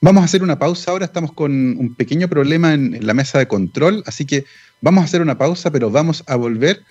Vamos 0.01 0.23
a 0.23 0.27
hacer 0.27 0.45
una 0.45 0.61
pausa 0.61 0.93
ahora, 0.93 1.07
estamos 1.07 1.33
con 1.33 1.51
un 1.53 1.93
pequeño 1.97 2.29
problema 2.29 2.73
en, 2.73 3.05
la 3.05 3.15
mesa 3.15 3.41
de 3.41 3.49
control, 3.49 4.05
así 4.07 4.25
que 4.25 4.45
vamos 4.81 5.03
a 5.03 5.05
hacer 5.07 5.21
una 5.21 5.37
pausa, 5.37 5.73
pero 5.73 5.91
vamos 5.91 6.23
a 6.29 6.37
volver 6.37 6.85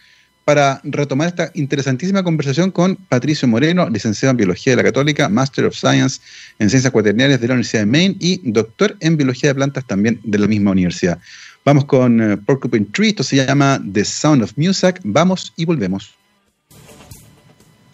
para 0.43 0.81
retomar 0.83 1.29
esta 1.29 1.49
interesantísima 1.53 2.21
conversación 2.21 2.69
con 2.69 2.97
Patricio 2.97 3.47
Moreno, 3.47 3.89
licenciado 3.89 4.31
en 4.31 4.37
Biología 4.37 4.73
de 4.73 4.77
la 4.77 4.83
Católica, 4.83 5.29
Master 5.29 5.65
of 5.65 5.75
Science 5.75 6.19
en 6.59 6.69
Ciencias 6.69 6.91
Cuaternarias 6.91 7.39
de 7.39 7.47
la 7.47 7.53
Universidad 7.53 7.83
de 7.83 7.85
Maine 7.85 8.17
y 8.19 8.51
doctor 8.51 8.97
en 8.99 9.15
Biología 9.15 9.51
de 9.51 9.55
Plantas 9.55 9.85
también 9.85 10.19
de 10.25 10.39
la 10.39 10.47
misma 10.47 10.71
universidad. 10.71 11.17
Vamos 11.63 11.85
con 11.85 12.19
uh, 12.19 12.37
Porcupine 12.43 12.87
Tree, 12.91 13.09
esto 13.09 13.23
se 13.23 13.37
llama 13.37 13.81
The 13.93 14.03
Sound 14.03 14.43
of 14.43 14.51
Music. 14.57 14.99
Vamos 15.03 15.53
y 15.55 15.63
volvemos. 15.63 16.17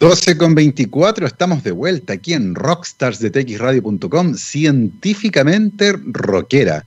12 0.04 0.36
con 0.36 0.54
24, 0.54 1.26
estamos 1.26 1.64
de 1.64 1.70
vuelta 1.70 2.12
aquí 2.12 2.34
en 2.34 2.54
rockstarsdetxradio.com, 2.54 4.34
científicamente 4.34 5.94
rockera. 6.04 6.84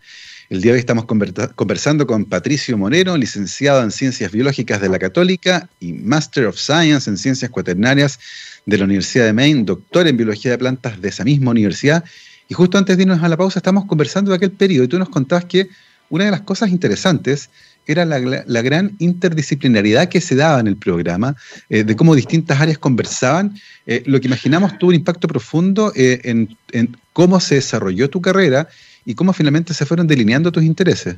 El 0.52 0.62
día 0.62 0.70
de 0.70 0.76
hoy 0.76 0.80
estamos 0.82 1.06
conversando 1.06 2.06
con 2.06 2.26
Patricio 2.26 2.78
Moreno, 2.78 3.18
licenciado 3.18 3.82
en 3.82 3.90
Ciencias 3.90 4.32
Biológicas 4.32 4.82
de 4.82 4.90
la 4.90 5.00
Católica 5.00 5.68
y 5.80 5.94
Master 5.94 6.46
of 6.46 6.60
Science 6.60 7.10
en 7.10 7.18
Ciencias 7.18 7.50
Cuaternarias 7.50 8.20
de 8.68 8.78
la 8.78 8.84
Universidad 8.84 9.26
de 9.26 9.34
Maine, 9.34 9.64
doctor 9.64 10.08
en 10.08 10.16
Biología 10.16 10.52
de 10.52 10.60
Plantas 10.60 11.02
de 11.02 11.10
esa 11.10 11.24
misma 11.24 11.50
universidad. 11.50 12.04
Y 12.48 12.54
justo 12.54 12.78
antes 12.78 12.98
de 12.98 13.02
irnos 13.02 13.24
a 13.24 13.28
la 13.28 13.36
pausa, 13.36 13.58
estamos 13.58 13.86
conversando 13.86 14.30
de 14.30 14.38
aquel 14.38 14.52
periodo 14.52 14.84
y 14.84 14.90
tú 14.90 15.00
nos 15.00 15.10
contabas 15.10 15.46
que 15.46 15.70
una 16.12 16.26
de 16.26 16.32
las 16.32 16.42
cosas 16.42 16.70
interesantes 16.70 17.50
era 17.88 18.06
la, 18.06 18.62
gran 18.62 18.96
interdisciplinariedad 19.00 20.10
que 20.10 20.22
se 20.22 20.36
daba 20.36 20.60
en 20.60 20.68
el 20.68 20.76
programa, 20.76 21.36
eh, 21.70 21.84
de 21.84 21.96
cómo 21.96 22.16
distintas 22.16 22.60
áreas 22.60 22.78
conversaban. 22.78 23.58
Eh, 23.86 24.04
lo 24.06 24.20
que 24.20 24.28
imaginamos 24.28 24.78
tuvo 24.78 24.90
un 24.90 24.96
impacto 24.96 25.28
profundo 25.28 25.94
eh, 25.96 26.22
en, 26.24 26.98
cómo 27.14 27.40
se 27.40 27.56
desarrolló 27.56 28.10
tu 28.10 28.22
carrera 28.22 28.68
y 29.06 29.16
cómo 29.16 29.32
finalmente 29.32 29.74
se 29.74 29.86
fueron 29.86 30.06
delineando 30.06 30.52
tus 30.52 30.64
intereses. 30.64 31.16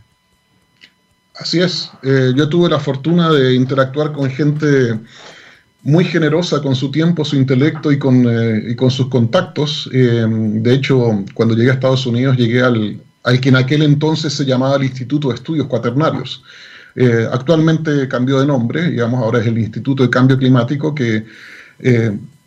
Así 1.36 1.60
es. 1.60 1.90
Yo 2.04 2.50
tuve 2.50 2.70
la 2.70 2.80
fortuna 2.80 3.32
de 3.32 3.56
interactuar 3.56 4.12
con 4.12 4.30
gente 4.30 5.00
muy 5.84 6.04
generosa 6.04 6.62
con 6.62 6.76
su 6.76 6.92
tiempo, 6.92 7.24
su 7.24 7.38
intelecto 7.38 7.92
y 7.92 7.98
con, 7.98 8.26
eh, 8.28 8.76
con 8.76 8.92
sus 8.92 9.08
contactos. 9.08 9.90
De 9.92 10.74
hecho, 10.74 11.24
cuando 11.34 11.56
llegué 11.56 11.72
a 11.72 11.76
Estados 11.76 12.06
Unidos, 12.06 12.36
llegué 12.36 12.62
al, 12.62 13.02
al, 13.30 13.40
que 13.40 13.50
en 13.50 13.56
aquel 13.56 13.84
entonces 13.84 14.34
se 14.34 14.46
llamaba 14.46 14.76
el 14.78 14.84
Instituto 14.84 15.30
de 15.30 15.36
Estudios 15.36 15.68
Cuaternarios. 15.68 16.44
actualmente 17.32 18.08
cambió 18.08 18.40
de 18.40 18.46
nombre, 18.46 18.90
digamos, 18.90 19.22
ahora 19.24 19.40
es 19.40 19.48
el 19.48 19.58
Instituto 19.58 20.04
de 20.04 20.10
Cambio 20.10 20.38
Climático, 20.38 20.94
que 20.94 21.26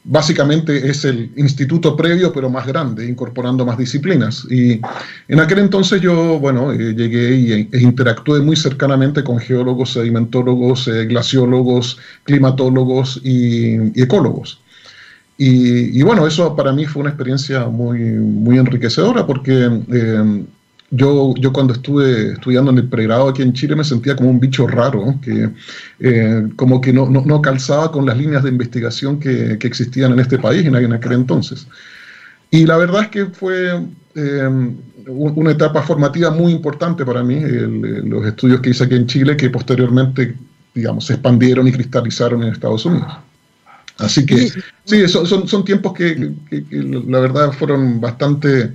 básicamente 0.05 0.89
es 0.89 1.05
el 1.05 1.31
instituto 1.37 1.97
previo, 1.97 2.33
pero 2.33 2.51
más 2.51 2.67
grande, 2.67 3.07
incorporando 3.07 3.65
más 3.65 3.79
disciplinas. 3.79 4.47
Y 4.51 4.81
en 5.29 5.41
aquel 5.41 5.61
entonces 5.61 6.01
yo, 6.01 6.39
bueno, 6.39 6.73
eh, 6.73 6.95
llegué 6.95 7.37
y, 7.37 7.69
e 7.73 7.81
interactué 7.81 8.41
muy 8.41 8.57
cercanamente 8.57 9.23
con 9.23 9.39
geólogos, 9.39 9.93
sedimentólogos, 9.93 10.89
eh, 10.89 11.07
glaciólogos, 11.07 11.99
climatólogos 12.25 13.21
y, 13.23 14.01
ecólogos. 14.01 14.61
Y, 15.39 15.99
y, 15.99 16.03
bueno, 16.03 16.27
eso 16.27 16.55
para 16.55 16.73
mí 16.73 16.85
fue 16.85 17.01
una 17.01 17.11
experiencia 17.11 17.67
muy, 17.67 17.99
muy 18.01 18.59
enriquecedora 18.59 19.27
porque 19.27 19.69
eh, 19.93 20.45
yo, 20.95 21.35
yo 21.39 21.53
cuando 21.55 21.73
estuve 21.73 22.35
estudiando 22.35 22.71
en 22.71 22.79
el 22.79 22.89
pregrado 22.89 23.29
aquí 23.29 23.41
en 23.41 23.55
Chile 23.55 23.75
me 23.75 23.83
sentía 23.83 24.15
como 24.15 24.29
un 24.29 24.39
bicho 24.39 24.67
raro, 24.67 25.19
que 25.23 25.49
eh, 26.01 26.49
como 26.55 26.83
que 26.83 26.93
no, 26.93 27.09
no, 27.09 27.41
calzaba 27.41 27.91
con 27.91 28.05
las 28.05 28.19
líneas 28.19 28.43
de 28.43 28.51
investigación 28.51 29.19
que, 29.19 29.57
que 29.59 29.67
existían 29.67 30.13
en 30.13 30.21
este 30.21 30.39
país 30.39 30.67
en, 30.67 30.77
en, 30.77 30.93
aquel 30.93 31.13
entonces. 31.13 31.67
Y 32.51 32.67
la 32.67 32.77
verdad 32.77 33.05
es 33.05 33.09
que 33.09 33.25
fue 33.25 33.81
eh, 34.15 34.75
una 35.07 35.51
etapa 35.53 35.81
formativa 35.81 36.31
muy 36.31 36.53
importante 36.53 37.07
para 37.07 37.23
mí, 37.23 37.41
los 37.41 38.27
estudios 38.27 38.61
que 38.61 38.71
hice 38.71 38.85
aquí 38.85 38.95
en 38.95 39.07
Chile, 39.07 39.35
que 39.35 39.49
posteriormente, 39.49 40.37
digamos, 40.75 41.07
se 41.07 41.15
expandieron 41.15 41.67
y 41.69 41.73
cristalizaron 41.73 42.43
en 42.43 42.53
Estados 42.53 42.85
Unidos. 42.85 43.11
Así 43.97 44.27
que 44.27 44.51
sí, 44.85 45.09
son, 45.09 45.27
son, 45.27 45.49
son 45.49 45.65
tiempos 45.65 45.95
que, 45.95 46.35
que, 46.51 46.65
que, 46.65 46.77
la 46.83 47.21
verdad 47.21 47.51
fueron 47.53 47.99
bastante 47.99 48.73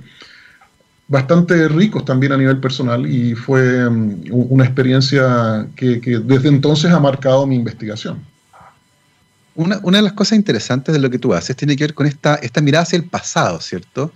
bastante 1.08 1.68
ricos 1.68 2.04
también 2.04 2.32
a 2.32 2.36
nivel 2.36 2.58
personal 2.60 3.06
y 3.06 3.34
fue 3.34 3.88
mm, 3.88 4.26
una 4.30 4.64
experiencia 4.64 5.66
que, 5.74 6.00
desde 6.22 6.48
entonces 6.48 6.92
ha 6.92 7.00
marcado 7.00 7.46
mi 7.46 7.56
investigación. 7.56 8.24
Una, 9.54 9.80
una, 9.82 9.98
de 9.98 10.04
las 10.04 10.12
cosas 10.12 10.36
interesantes 10.38 10.94
de 10.94 11.00
lo 11.00 11.10
que 11.10 11.18
tú 11.18 11.34
haces 11.34 11.56
tiene 11.56 11.74
que 11.74 11.84
ver 11.84 11.94
con 11.94 12.06
esta, 12.06 12.36
esta 12.36 12.60
mirada 12.60 12.84
hacia 12.84 12.98
el 12.98 13.04
pasado, 13.04 13.60
¿cierto? 13.60 14.12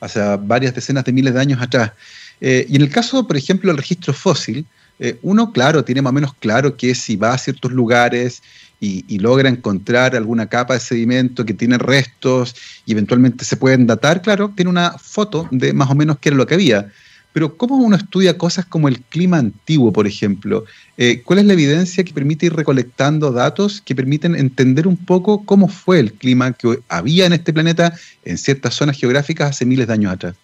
Hacia 0.00 0.36
varias 0.36 0.74
decenas 0.74 1.04
de 1.04 1.12
miles 1.12 1.34
de 1.34 1.40
años 1.40 1.60
atrás. 1.60 1.92
Eh, 2.40 2.64
y 2.68 2.76
en 2.76 2.82
el 2.82 2.90
caso, 2.90 3.26
por 3.26 3.36
ejemplo, 3.36 3.68
del 3.68 3.76
registro 3.76 4.14
fósil, 4.14 4.64
eh, 4.98 5.18
uno, 5.22 5.52
claro, 5.52 5.84
tiene 5.84 6.00
más 6.00 6.10
o 6.10 6.14
menos 6.14 6.34
claro 6.34 6.76
que 6.76 6.94
si 6.94 7.16
va 7.16 7.34
a 7.34 7.38
ciertos 7.38 7.72
lugares 7.72 8.42
y, 8.80 9.18
logra 9.18 9.48
encontrar 9.48 10.14
alguna 10.14 10.48
capa 10.48 10.74
de 10.74 10.80
sedimento 10.80 11.44
que 11.44 11.54
tiene 11.54 11.78
restos 11.78 12.54
y 12.84 12.92
eventualmente 12.92 13.44
se 13.44 13.56
pueden 13.56 13.86
datar, 13.86 14.22
claro, 14.22 14.52
tiene 14.54 14.70
una 14.70 14.92
foto 14.98 15.48
de 15.50 15.72
más 15.72 15.90
o 15.90 15.94
menos 15.94 16.18
qué 16.18 16.28
era 16.28 16.36
lo 16.36 16.46
que 16.46 16.54
había. 16.54 16.92
Pero 17.32 17.56
¿cómo 17.56 17.76
uno 17.76 17.96
estudia 17.96 18.38
cosas 18.38 18.64
como 18.64 18.88
el 18.88 19.00
clima 19.02 19.36
antiguo, 19.36 19.92
por 19.92 20.06
ejemplo? 20.06 20.64
Eh, 20.96 21.20
¿Cuál 21.22 21.40
es 21.40 21.44
la 21.44 21.52
evidencia 21.52 22.02
que 22.02 22.14
permite 22.14 22.46
ir 22.46 22.54
recolectando 22.54 23.30
datos 23.30 23.82
que 23.82 23.94
permiten 23.94 24.34
entender 24.34 24.86
un 24.86 24.96
poco 24.96 25.44
cómo 25.44 25.68
fue 25.68 26.00
el 26.00 26.14
clima 26.14 26.52
que 26.52 26.78
había 26.88 27.26
en 27.26 27.34
este 27.34 27.52
planeta 27.52 27.92
en 28.24 28.38
ciertas 28.38 28.72
zonas 28.74 28.96
geográficas 28.96 29.50
hace 29.50 29.66
miles 29.66 29.86
de 29.86 29.92
años 29.92 30.12
atrás? 30.12 30.34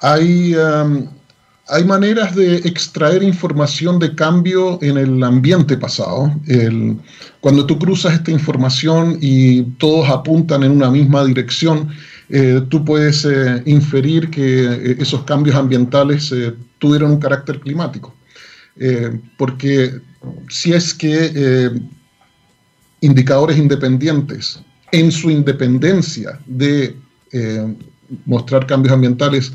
Hay, 0.00 0.54
um, 0.54 1.08
hay 1.68 1.84
maneras 1.84 2.34
de 2.34 2.56
extraer 2.56 3.22
información 3.22 3.98
de 3.98 4.14
cambio 4.14 4.78
en 4.82 4.96
el 4.96 5.22
ambiente 5.22 5.76
pasado. 5.76 6.32
cuando 7.40 7.66
tú 7.66 7.78
cruzas 7.78 8.14
esta 8.14 8.30
información 8.30 9.18
y 9.20 9.62
todos 9.78 10.08
apuntan 10.08 10.62
en 10.62 10.72
una 10.72 10.90
misma 10.90 11.24
dirección, 11.24 11.88
eh, 12.30 12.62
tú 12.68 12.84
puedes 12.84 13.24
eh, 13.24 13.62
inferir 13.66 14.30
que 14.30 14.64
eh, 14.64 14.96
esos 14.98 15.22
cambios 15.24 15.56
ambientales 15.56 16.32
tuvieron 16.78 17.12
un 17.12 17.20
carácter 17.20 17.60
climático. 17.60 18.14
porque 19.36 20.00
si 20.48 20.72
es 20.72 20.94
que 20.94 21.72
indicadores 23.00 23.58
independientes, 23.58 24.60
en 24.92 25.10
su 25.10 25.30
independencia 25.30 26.38
de 26.46 26.94
mostrar 28.24 28.66
cambios 28.66 28.94
ambientales, 28.94 29.52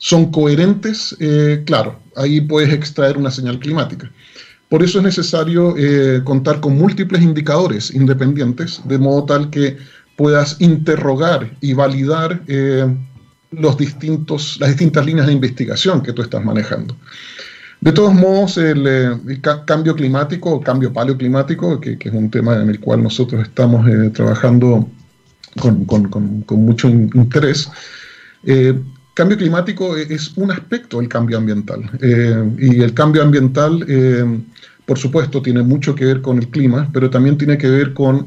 son 0.00 0.32
coherentes, 0.32 1.14
eh, 1.20 1.62
claro, 1.66 2.00
ahí 2.16 2.40
puedes 2.40 2.72
extraer 2.72 3.18
una 3.18 3.30
señal 3.30 3.58
climática. 3.58 4.10
Por 4.70 4.82
eso 4.82 4.98
es 4.98 5.04
necesario 5.04 5.74
eh, 5.76 6.22
contar 6.24 6.60
con 6.60 6.78
múltiples 6.78 7.22
indicadores 7.22 7.94
independientes, 7.94 8.80
de 8.84 8.98
modo 8.98 9.24
tal 9.24 9.50
que 9.50 9.76
puedas 10.16 10.58
interrogar 10.58 11.54
y 11.60 11.74
validar 11.74 12.42
eh, 12.46 12.86
los 13.50 13.76
distintos, 13.76 14.56
las 14.58 14.70
distintas 14.70 15.04
líneas 15.04 15.26
de 15.26 15.34
investigación 15.34 16.02
que 16.02 16.14
tú 16.14 16.22
estás 16.22 16.42
manejando. 16.42 16.96
De 17.82 17.92
todos 17.92 18.14
modos, 18.14 18.56
el, 18.56 19.18
cambio 19.66 19.94
climático 19.94 20.60
cambio 20.60 20.92
paleoclimático, 20.92 21.78
que, 21.80 21.98
es 22.00 22.12
un 22.12 22.30
tema 22.30 22.56
en 22.56 22.70
el 22.70 22.80
cual 22.80 23.02
nosotros 23.02 23.42
estamos 23.42 23.86
trabajando 24.12 24.88
con, 25.58 25.86
mucho 26.50 26.88
interés, 26.88 27.70
cambio 29.20 29.36
climático 29.36 29.98
e-, 29.98 30.06
es 30.08 30.32
un 30.36 30.50
aspecto 30.50 30.98
del 30.98 31.08
cambio 31.08 31.36
ambiental. 31.36 31.80
Eh, 32.00 32.42
y 32.58 32.80
el 32.80 32.94
cambio 32.94 33.22
ambiental, 33.22 33.84
eh, 33.86 34.24
por 34.86 34.98
supuesto, 34.98 35.42
tiene 35.42 35.62
mucho 35.62 35.94
que 35.94 36.06
ver 36.06 36.22
con 36.22 36.38
el 36.38 36.48
clima, 36.48 36.88
pero 36.90 37.10
también 37.10 37.36
tiene 37.36 37.58
que 37.58 37.68
ver 37.68 37.92
con 37.92 38.26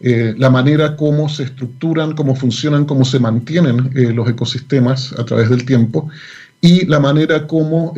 eh, 0.00 0.34
la 0.36 0.50
manera 0.50 0.96
como 0.96 1.30
se 1.30 1.44
estructuran, 1.44 2.14
cómo 2.14 2.36
funcionan, 2.36 2.84
cómo 2.84 3.06
se 3.06 3.18
mantienen 3.18 3.90
los 4.14 4.28
ecosistemas 4.28 5.14
a 5.18 5.24
través 5.24 5.48
del 5.48 5.64
tiempo 5.64 6.10
y 6.60 6.84
la 6.86 7.00
manera 7.00 7.46
como 7.46 7.94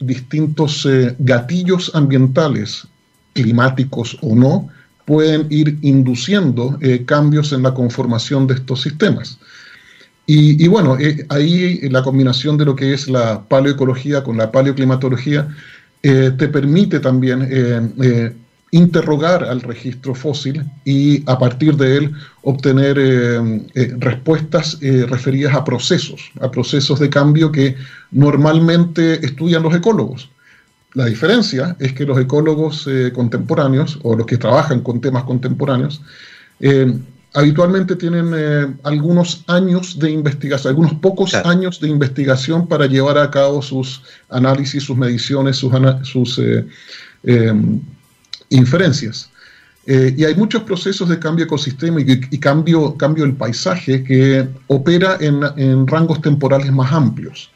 distintos 0.00 0.88
gatillos 1.18 1.90
ambientales, 1.94 2.86
climáticos 3.34 4.18
o 4.20 4.34
no, 4.34 4.68
pueden 5.04 5.46
ir 5.50 5.78
induciendo 5.82 6.78
cambios 7.06 7.52
en 7.52 7.62
la 7.62 7.72
conformación 7.74 8.46
de 8.46 8.54
estos 8.54 8.82
sistemas. 8.82 9.38
Y, 10.24 10.68
bueno, 10.68 10.96
eh, 10.98 11.26
ahí 11.30 11.80
la 11.88 12.02
combinación 12.02 12.56
de 12.56 12.64
lo 12.64 12.76
que 12.76 12.94
es 12.94 13.08
la 13.08 13.42
paleoecología 13.42 14.22
con 14.22 14.36
la 14.36 14.52
paleoclimatología 14.52 15.48
eh, 16.02 16.30
te 16.38 16.48
permite 16.48 17.00
también 17.00 17.46
eh, 17.50 18.32
interrogar 18.70 19.44
al 19.44 19.60
registro 19.62 20.14
fósil 20.14 20.64
y 20.84 21.28
a 21.28 21.38
partir 21.38 21.76
de 21.76 21.96
él 21.96 22.12
obtener 22.42 22.96
respuestas 23.98 24.78
referidas 24.80 25.54
a 25.54 25.64
procesos, 25.64 26.30
a 26.40 26.50
procesos 26.50 26.98
de 26.98 27.10
cambio 27.10 27.52
que 27.52 27.76
normalmente 28.12 29.24
estudian 29.26 29.62
los 29.62 29.74
ecólogos. 29.74 30.30
La 30.94 31.04
diferencia 31.06 31.76
es 31.80 31.92
que 31.92 32.06
los 32.06 32.18
ecólogos 32.18 32.88
contemporáneos 33.12 33.98
o 34.02 34.16
los 34.16 34.26
que 34.26 34.38
trabajan 34.38 34.80
con 34.80 35.02
temas 35.02 35.24
contemporáneos 35.24 36.00
habitualmente 37.34 37.96
tienen 37.96 38.32
eh, 38.34 38.74
algunos 38.82 39.44
años 39.46 39.98
de 39.98 40.10
investigación, 40.10 40.70
algunos 40.70 40.94
pocos 40.94 41.34
años 41.34 41.80
de 41.80 41.88
investigación 41.88 42.66
para 42.66 42.86
llevar 42.86 43.18
a 43.18 43.30
cabo 43.30 43.62
sus 43.62 44.02
análisis, 44.28 44.82
sus 44.82 44.96
mediciones, 44.96 45.56
sus, 45.56 45.72
sus 46.02 46.38
eh, 46.38 46.66
em, 47.24 47.80
inferencias. 48.50 49.30
Eh, 49.86 50.14
y 50.16 50.24
hay 50.24 50.34
muchos 50.34 50.62
procesos 50.62 51.08
de 51.08 51.18
cambio 51.18 51.44
ecosistémico 51.44 52.12
y, 52.12 52.20
y 52.30 52.38
cambio, 52.38 52.96
cambio 52.96 53.24
del 53.24 53.34
paisaje 53.34 54.04
que 54.04 54.48
opera 54.68 55.16
en, 55.20 55.86
rangos 55.86 56.20
temporales 56.20 56.70
más 56.70 56.92
amplios. 56.92 57.50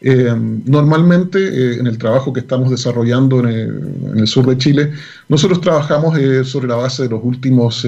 Em, 0.00 0.62
normalmente, 0.66 1.78
en 1.78 1.86
el 1.86 1.96
trabajo 1.96 2.32
que 2.32 2.40
estamos 2.40 2.70
desarrollando 2.70 3.40
en 3.40 4.18
el, 4.18 4.26
sur 4.26 4.46
de 4.46 4.58
Chile, 4.58 4.92
nosotros 5.28 5.60
trabajamos 5.60 6.18
sobre 6.46 6.68
la 6.68 6.76
base 6.76 7.04
de 7.04 7.08
los 7.08 7.20
últimos 7.24 7.86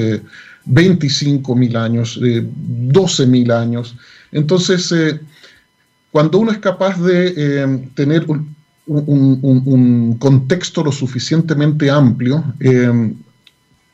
25 0.66 1.54
mil 1.54 1.76
años, 1.76 2.18
eh, 2.22 2.44
12 2.44 3.26
mil 3.26 3.50
años. 3.50 3.96
Entonces, 4.32 4.92
eh, 4.92 5.20
cuando 6.10 6.38
uno 6.38 6.50
es 6.50 6.58
capaz 6.58 7.00
de 7.00 7.32
eh, 7.36 7.88
tener 7.94 8.26
un, 8.86 10.16
contexto 10.18 10.84
lo 10.84 10.92
suficientemente 10.92 11.90
amplio, 11.90 12.44
eh, 12.60 13.12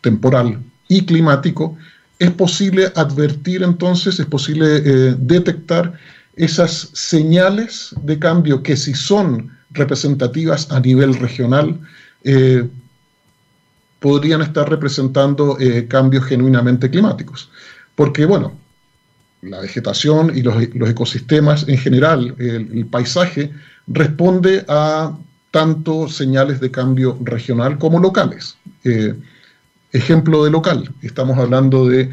temporal 0.00 0.58
y 0.88 1.04
climático, 1.04 1.76
es 2.18 2.30
posible 2.30 2.92
advertir 2.94 3.62
entonces, 3.62 4.20
es 4.20 4.26
posible 4.26 4.80
detectar 5.16 5.94
esas 6.36 6.90
señales 6.92 7.94
de 8.02 8.18
cambio 8.18 8.62
que 8.62 8.76
si 8.76 8.94
son 8.94 9.50
representativas 9.70 10.70
a 10.70 10.80
nivel 10.80 11.14
regional, 11.14 11.80
podrían 14.02 14.42
estar 14.42 14.68
representando 14.68 15.56
eh, 15.58 15.86
cambios 15.88 16.24
genuinamente 16.24 16.90
climáticos. 16.90 17.50
Porque, 17.94 18.26
bueno, 18.26 18.52
la 19.40 19.60
vegetación 19.60 20.36
y 20.36 20.42
los, 20.42 20.60
ecosistemas 20.60 21.66
en 21.68 21.78
general, 21.78 22.34
el, 22.38 22.86
paisaje, 22.86 23.52
responde 23.86 24.64
a 24.68 25.16
tanto 25.52 26.08
señales 26.08 26.60
de 26.60 26.70
cambio 26.70 27.16
regional 27.22 27.78
como 27.78 28.00
locales. 28.00 28.56
Eh, 28.84 29.14
ejemplo 29.92 30.44
de 30.44 30.50
local, 30.50 30.90
estamos 31.02 31.38
hablando 31.38 31.88
de 31.88 32.10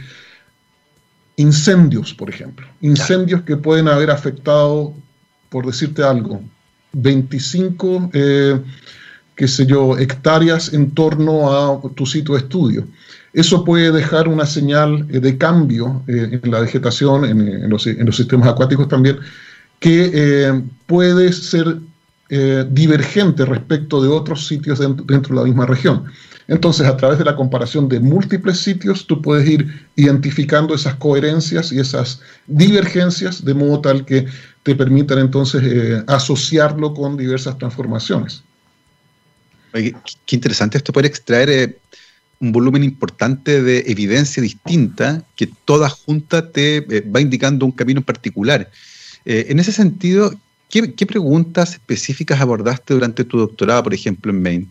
incendios, 1.40 2.14
por 2.14 2.30
ejemplo. 2.30 2.68
Incendios 2.82 3.44
que 3.44 3.56
pueden 3.56 3.88
haber 3.88 4.12
afectado, 4.12 4.94
por 5.50 5.66
decirte 5.66 6.04
algo, 6.04 6.42
25, 6.94 8.10
eh, 8.14 8.60
qué 9.36 9.48
sé 9.48 9.66
yo, 9.66 9.98
hectáreas 9.98 10.74
en 10.74 10.92
torno 10.92 11.52
a 11.52 11.82
tu 11.96 12.06
sitio 12.06 12.36
de 12.36 12.42
estudio. 12.42 12.86
Eso 13.32 13.64
puede 13.64 13.92
dejar 13.92 14.28
una 14.28 14.46
señal 14.46 15.06
eh, 15.10 15.22
de 15.22 15.38
cambio 15.38 16.04
eh, 16.08 16.42
en 16.44 16.52
la 16.52 16.60
vegetación, 16.60 17.24
en, 17.24 17.70
los, 17.70 17.84
sistemas 17.84 18.50
acuáticos 18.50 18.90
también, 18.90 19.20
que 19.80 20.12
eh, 20.14 20.62
puede 20.88 21.32
ser 21.32 21.78
divergente 22.30 23.44
respecto 23.44 24.02
de 24.04 24.08
otros 24.08 24.46
sitios 24.48 24.78
dentro, 24.78 25.36
de 25.36 25.36
la 25.36 25.44
misma 25.44 25.66
región. 25.66 26.06
Entonces, 26.48 26.86
a 26.86 26.96
través 26.96 27.18
de 27.18 27.26
la 27.26 27.36
comparación 27.36 27.90
de 27.90 28.00
múltiples 28.00 28.60
sitios, 28.60 29.08
tú 29.08 29.20
puedes 29.20 29.50
ir 29.50 29.88
identificando 29.96 30.76
esas 30.76 30.94
coherencias 30.96 31.72
y 31.72 31.80
esas 31.80 32.22
divergencias 32.46 33.44
de 33.44 33.56
modo 33.56 33.82
tal 33.82 34.06
que 34.06 34.28
te 34.62 34.76
permitan 34.76 35.18
entonces 35.18 36.04
asociarlo 36.06 36.94
con 36.94 37.18
diversas 37.18 37.58
transformaciones. 37.58 38.44
qué 39.74 40.36
interesante 40.36 40.78
esto 40.78 40.94
poder 40.94 41.08
extraer 41.08 41.80
un 42.40 42.52
volumen 42.52 42.84
importante 42.84 43.62
de 43.62 43.84
evidencia 43.88 44.42
distinta 44.42 45.24
que 45.36 45.50
toda 45.66 45.90
junta 45.90 46.52
te 46.52 46.78
eh, 46.78 47.02
va 47.02 47.22
indicando 47.22 47.66
un 47.66 47.72
camino 47.72 48.00
en 48.00 48.06
particular. 48.06 48.72
Eh, 49.26 49.48
en 49.50 49.60
ese 49.60 49.72
sentido, 49.72 50.34
¿qué, 50.70 51.06
preguntas 51.06 51.74
específicas 51.74 52.40
abordaste 52.40 52.94
durante 52.94 53.24
tu 53.24 53.38
doctorado, 53.38 53.84
por 53.84 53.94
ejemplo, 53.94 54.32
en 54.32 54.42
Maine? 54.42 54.68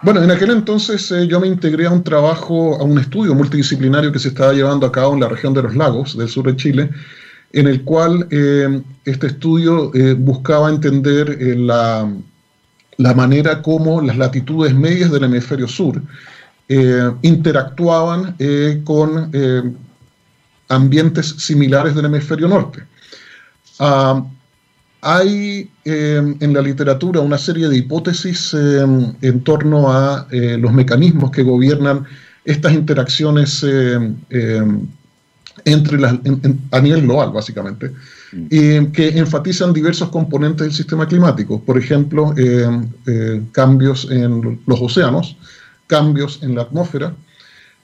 Bueno, 0.00 0.22
en 0.22 0.30
aquel 0.30 0.50
entonces 0.50 1.10
eh, 1.10 1.26
yo 1.26 1.40
me 1.40 1.48
integré 1.48 1.86
a 1.86 1.90
un 1.90 2.04
trabajo, 2.04 2.76
a 2.80 2.84
un 2.84 2.98
estudio 2.98 3.34
multidisciplinario 3.34 4.12
que 4.12 4.20
se 4.20 4.28
estaba 4.28 4.52
llevando 4.52 4.86
a 4.86 4.92
cabo 4.92 5.14
en 5.14 5.20
la 5.20 5.28
región 5.28 5.54
de 5.54 5.62
los 5.62 5.74
lagos 5.74 6.16
del 6.16 6.28
sur 6.28 6.46
de 6.46 6.56
Chile, 6.56 6.90
en 7.52 7.66
el 7.66 7.82
cual 7.82 8.28
este 8.30 9.26
estudio 9.26 9.90
buscaba 10.18 10.68
entender 10.68 11.38
la 11.56 12.06
la 12.98 13.14
manera 13.14 13.62
como 13.62 14.02
las 14.02 14.18
latitudes 14.18 14.74
medias 14.74 15.10
del 15.10 15.24
hemisferio 15.24 15.66
sur 15.66 16.02
eh, 16.68 17.10
interactuaban 17.22 18.34
eh, 18.38 18.82
con 18.84 19.30
eh, 19.32 19.62
ambientes 20.68 21.26
similares 21.38 21.94
del 21.94 22.06
hemisferio 22.06 22.48
norte. 22.48 22.82
Ah, 23.78 24.24
hay 25.00 25.70
en 25.84 26.52
la 26.52 26.60
literatura 26.60 27.20
una 27.20 27.38
serie 27.38 27.68
de 27.68 27.76
hipótesis 27.76 28.52
en 28.52 29.40
torno 29.44 29.92
a 29.92 30.26
los 30.30 30.72
mecanismos 30.72 31.30
que 31.30 31.44
gobiernan 31.44 32.04
estas 32.44 32.72
interacciones 32.72 33.64
entre 35.64 35.98
las, 35.98 36.14
a 36.72 36.80
nivel 36.80 37.02
global, 37.02 37.30
básicamente 37.30 37.92
y 38.32 38.86
que 38.88 39.08
enfatizan 39.18 39.72
diversos 39.72 40.08
componentes 40.10 40.66
del 40.66 40.74
sistema 40.74 41.06
climático, 41.06 41.60
por 41.60 41.78
ejemplo, 41.78 42.34
eh, 42.36 42.66
eh, 43.06 43.42
cambios 43.52 44.08
en 44.10 44.60
los 44.66 44.80
océanos, 44.80 45.36
cambios 45.86 46.40
en 46.42 46.54
la 46.54 46.62
atmósfera, 46.62 47.14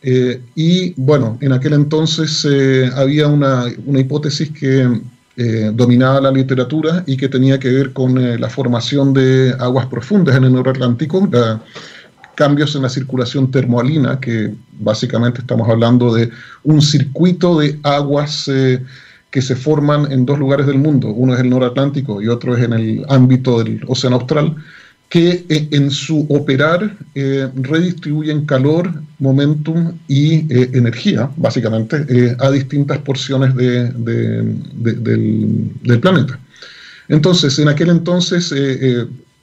eh, 0.03 0.43
y 0.55 0.93
bueno, 1.01 1.39
en 1.41 1.53
aquel 1.53 1.73
entonces 1.73 2.47
había 2.95 3.27
una, 3.27 3.65
una, 3.87 4.01
hipótesis 4.01 4.51
que 4.51 5.01
dominaba 5.37 6.21
la 6.21 6.31
literatura 6.31 7.03
y 7.07 7.17
que 7.17 7.29
tenía 7.29 7.59
que 7.59 7.71
ver 7.71 7.93
con 7.93 8.41
la 8.41 8.49
formación 8.49 9.13
de 9.13 9.55
aguas 9.59 9.87
profundas 9.87 10.37
en 10.37 10.45
el 10.45 10.57
Atlántico, 10.57 11.29
cambios 12.37 12.77
en 12.77 12.83
la 12.83 12.89
circulación 12.89 13.51
termoalina, 13.51 14.21
que 14.21 14.55
básicamente 14.79 15.41
estamos 15.41 15.69
hablando 15.69 16.15
de 16.15 16.31
un 16.63 16.81
circuito 16.81 17.59
de 17.59 17.79
aguas 17.83 18.49
que 19.31 19.43
se 19.43 19.57
forman 19.57 20.13
en 20.13 20.25
dos 20.25 20.39
lugares 20.39 20.67
del 20.67 20.79
mundo, 20.79 21.09
uno 21.09 21.35
es 21.35 21.41
el 21.41 21.51
noratlántico 21.51 22.23
y 22.23 22.29
otro 22.29 22.57
es 22.57 22.63
en 22.63 22.73
el 22.73 23.05
ámbito 23.09 23.63
del 23.63 23.81
Océano 23.89 24.17
Austral, 24.17 24.55
que 25.09 25.45
eh, 25.49 25.69
en 25.71 25.91
su 25.91 26.27
operar 26.29 26.97
eh, 27.15 27.49
redistribuyen 27.55 28.47
calor, 28.47 28.91
momentum 29.19 29.93
y 30.09 30.53
eh, 30.53 30.71
energía, 30.75 31.31
básicamente, 31.37 32.37
a 32.41 32.51
distintas 32.51 32.99
porciones 32.99 33.55
del, 33.55 34.59
planeta. 36.01 36.39
Entonces, 37.09 37.59
en 37.59 37.69
aquel 37.69 37.91
entonces 37.91 38.53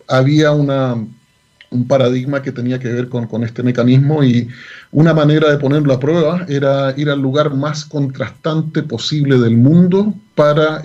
había 0.07 0.51
un 0.51 1.87
paradigma 1.87 2.41
que 2.41 2.51
tenía 2.51 2.77
que 2.77 2.89
ver 2.89 3.07
con, 3.07 3.27
con, 3.27 3.43
este 3.43 3.63
mecanismo 3.63 4.23
y 4.23 4.49
una 4.91 5.13
manera 5.13 5.49
de 5.49 5.57
ponerlo 5.57 5.93
a 5.93 5.99
prueba 5.99 6.45
era 6.49 6.93
ir 6.97 7.09
al 7.09 7.21
lugar 7.21 7.53
más 7.55 7.85
contrastante 7.85 8.83
posible 8.83 9.37
del 9.37 9.55
mundo 9.55 10.13
para 10.35 10.81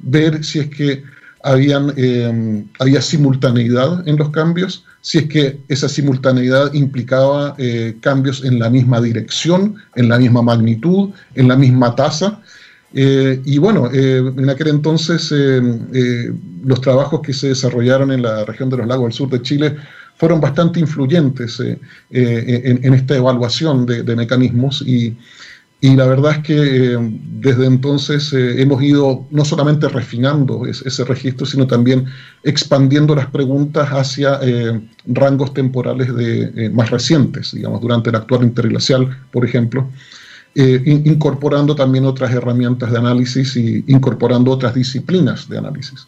ver 0.00 0.42
si 0.42 0.58
es 0.58 0.68
que 0.70 1.04
habían, 1.42 1.92
eh, 1.96 2.64
había 2.78 3.00
simultaneidad 3.00 4.06
en 4.08 4.16
los 4.16 4.30
cambios, 4.30 4.84
si 5.00 5.18
es 5.18 5.28
que 5.28 5.58
esa 5.68 5.88
simultaneidad 5.88 6.72
implicaba 6.74 7.54
eh, 7.58 7.96
cambios 8.00 8.44
en 8.44 8.58
la 8.58 8.70
misma 8.70 9.00
dirección, 9.00 9.76
en 9.96 10.08
la 10.08 10.18
misma 10.18 10.42
magnitud, 10.42 11.10
en 11.34 11.48
la 11.48 11.56
misma 11.56 11.94
tasa. 11.94 12.40
y 12.94 13.56
bueno, 13.56 13.90
en 13.90 14.50
aquel 14.50 14.68
entonces 14.68 15.32
los 16.62 16.80
trabajos 16.82 17.22
que 17.22 17.32
se 17.32 17.48
desarrollaron 17.48 18.12
en 18.12 18.20
la 18.20 18.44
región 18.44 18.68
de 18.68 18.76
los 18.76 18.86
lagos 18.86 19.06
del 19.06 19.12
sur 19.14 19.30
de 19.30 19.40
Chile 19.40 19.76
fueron 20.22 20.40
bastante 20.40 20.78
influyentes 20.78 21.58
eh, 21.58 21.78
eh, 22.10 22.78
en, 22.80 22.94
esta 22.94 23.16
evaluación 23.16 23.86
de, 23.86 24.16
mecanismos 24.16 24.82
y, 24.86 25.16
la 25.90 26.06
verdad 26.06 26.32
es 26.32 26.38
que 26.38 26.94
eh, 26.94 26.98
desde 27.40 27.66
entonces 27.66 28.32
hemos 28.32 28.82
ido 28.82 29.26
no 29.30 29.44
solamente 29.44 29.88
refinando 29.88 30.64
ese 30.66 31.04
registro, 31.04 31.44
sino 31.44 31.66
también 31.66 32.06
expandiendo 32.44 33.14
las 33.14 33.26
preguntas 33.26 33.88
hacia 33.88 34.38
rangos 35.06 35.52
temporales 35.52 36.08
más 36.72 36.90
recientes, 36.90 37.52
digamos, 37.52 37.80
durante 37.80 38.10
el 38.10 38.16
actual 38.16 38.44
interglacial, 38.44 39.08
por 39.32 39.44
ejemplo. 39.44 39.90
incorporando 40.54 41.74
también 41.74 42.04
otras 42.04 42.32
herramientas 42.32 42.92
de 42.92 42.98
análisis 42.98 43.56
y 43.56 43.82
incorporando 43.88 44.52
otras 44.52 44.74
disciplinas 44.74 45.48
de 45.48 45.58
análisis. 45.58 46.06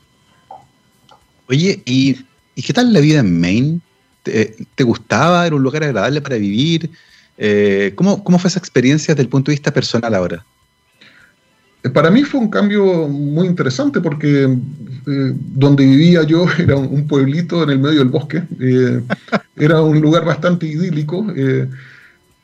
Oye, 1.49 1.83
¿y, 1.85 2.17
¿y 2.55 2.63
qué 2.63 2.73
tal 2.73 2.93
la 2.93 3.01
vida 3.01 3.21
en 3.21 3.41
Maine? 3.41 3.81
¿Te, 4.23 4.85
gustaba? 4.85 5.47
¿Era 5.47 5.57
un 5.57 5.63
lugar 5.63 5.85
agradable 5.85 6.21
para 6.21 6.37
vivir? 6.37 6.91
Eh, 7.37 7.93
¿cómo, 7.97 8.39
fue 8.39 8.49
esa 8.49 8.59
experiencia 8.59 9.15
desde 9.15 9.25
el 9.25 9.29
punto 9.29 9.51
de 9.51 9.57
vista 9.57 9.73
personal 9.73 10.15
ahora? 10.15 10.45
Eh, 11.83 11.91
para 11.91 12.11
mí 12.11 12.23
fue 12.23 12.41
un 12.41 12.49
cambio 12.49 13.09
muy 13.09 13.47
interesante 13.47 14.01
porque 14.01 14.45
eh, 14.45 15.33
donde 15.35 15.85
vivía 15.85 16.23
yo 16.23 16.47
era 16.59 16.77
un, 16.77 17.07
pueblito 17.07 17.63
en 17.65 17.71
el 17.71 17.79
medio 17.79 17.99
del 17.99 18.09
bosque, 18.09 18.43
era 19.57 19.81
un 19.81 20.01
lugar 20.01 20.25
bastante 20.25 20.67
idílico 20.67 21.27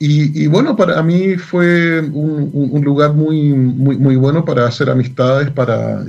y, 0.03 0.47
bueno, 0.47 0.77
para 0.77 1.03
mí 1.03 1.37
fue 1.37 2.01
un, 2.01 2.81
lugar 2.83 3.13
muy, 3.13 3.51
muy, 3.51 3.99
muy, 3.99 4.17
bueno 4.17 4.47
para 4.47 4.67
hacer 4.67 4.89
amistades, 4.89 5.51
para 5.51 6.03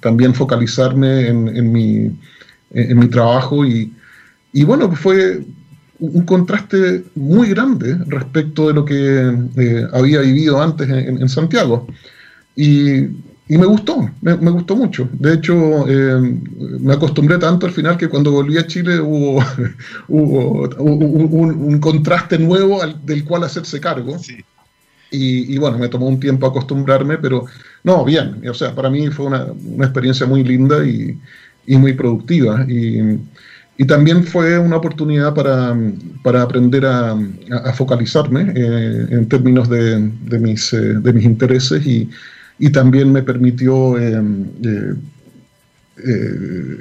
también 0.00 0.34
focalizarme 0.34 1.28
en, 1.28 1.72
mi, 1.72 2.14
en 2.72 2.98
mi 2.98 3.08
trabajo 3.08 3.64
y, 3.64 3.90
y 4.52 4.64
bueno, 4.64 4.94
fue 4.94 5.42
un 6.02 6.24
contraste 6.24 7.04
muy 7.14 7.50
grande 7.50 7.96
respecto 8.06 8.66
de 8.66 8.74
lo 8.74 8.84
que 8.84 9.32
eh, 9.56 9.86
había 9.92 10.20
vivido 10.20 10.60
antes 10.60 10.88
en, 10.88 11.28
Santiago. 11.28 11.86
Y, 12.56 13.06
me 13.48 13.66
gustó, 13.66 14.10
me, 14.22 14.50
gustó 14.50 14.74
mucho. 14.74 15.08
De 15.12 15.34
hecho, 15.34 15.86
eh, 15.86 16.40
me 16.80 16.94
acostumbré 16.94 17.38
tanto 17.38 17.66
al 17.66 17.72
final 17.72 17.98
que 17.98 18.08
cuando 18.08 18.32
volví 18.32 18.56
a 18.56 18.66
Chile 18.66 18.98
hubo, 18.98 19.44
un, 20.08 21.78
contraste 21.80 22.38
nuevo 22.38 22.80
del 23.04 23.24
cual 23.24 23.44
hacerse 23.44 23.78
cargo. 23.78 24.16
Y, 25.10 25.56
bueno, 25.58 25.78
me 25.78 25.88
tomó 25.88 26.08
un 26.08 26.18
tiempo 26.18 26.46
acostumbrarme, 26.46 27.18
pero 27.18 27.44
no, 27.84 28.04
bien. 28.04 28.42
O 28.48 28.54
sea, 28.54 28.74
para 28.74 28.90
mí 28.90 29.08
fue 29.08 29.26
una, 29.26 29.46
experiencia 29.84 30.26
muy 30.26 30.42
linda 30.42 30.84
y, 30.84 31.16
y 31.66 31.76
muy 31.76 31.92
productiva. 31.92 32.64
Y, 32.66 33.18
y 33.82 33.84
también 33.84 34.22
fue 34.22 34.60
una 34.60 34.76
oportunidad 34.76 35.34
para, 35.34 35.76
para 36.22 36.42
aprender 36.42 36.86
a, 36.86 37.18
focalizarme 37.74 38.52
eh, 38.54 39.06
en 39.10 39.28
términos 39.28 39.68
de, 39.68 39.98
mis, 40.38 40.72
eh, 40.72 40.94
de 41.00 41.12
mis 41.12 41.24
intereses 41.24 41.84
y, 41.84 42.08
y 42.60 42.70
también 42.70 43.10
me 43.10 43.24
permitió 43.24 43.98
eh, 43.98 44.22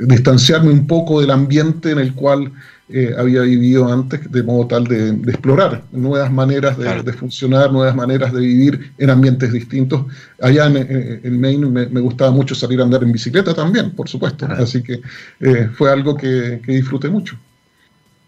distanciarme 0.02 0.70
un 0.70 0.86
poco 0.86 1.22
del 1.22 1.32
ambiente 1.32 1.90
en 1.90 1.98
el 1.98 2.14
cual 2.14 2.52
eh, 2.94 3.16
había 3.18 3.42
vivido 3.42 3.92
antes, 3.92 4.32
de 4.32 4.44
modo 4.44 4.68
tal 4.68 4.86
de, 4.86 5.10
explorar 5.32 5.84
nuevas 5.92 6.32
maneras 6.32 6.78
de, 6.78 7.14
funcionar, 7.14 7.72
nuevas 7.72 7.96
maneras 7.96 8.34
de 8.34 8.40
vivir 8.40 8.92
en 8.98 9.10
ambientes 9.10 9.52
distintos. 9.52 10.06
Allá 10.42 10.68
en, 10.68 11.40
Maine 11.40 11.68
me, 11.68 12.02
gustaba 12.02 12.32
mucho 12.32 12.56
salir 12.56 12.80
a 12.82 12.84
andar 12.84 13.04
en 13.04 13.12
bicicleta 13.12 13.54
también, 13.54 13.92
por 13.92 14.10
supuesto, 14.10 14.46
así 14.46 14.84
que 14.84 15.02
eh, 15.40 15.70
fue 15.74 15.92
algo 15.92 16.16
que, 16.16 16.62
disfruté 16.68 17.10
mucho. 17.10 17.38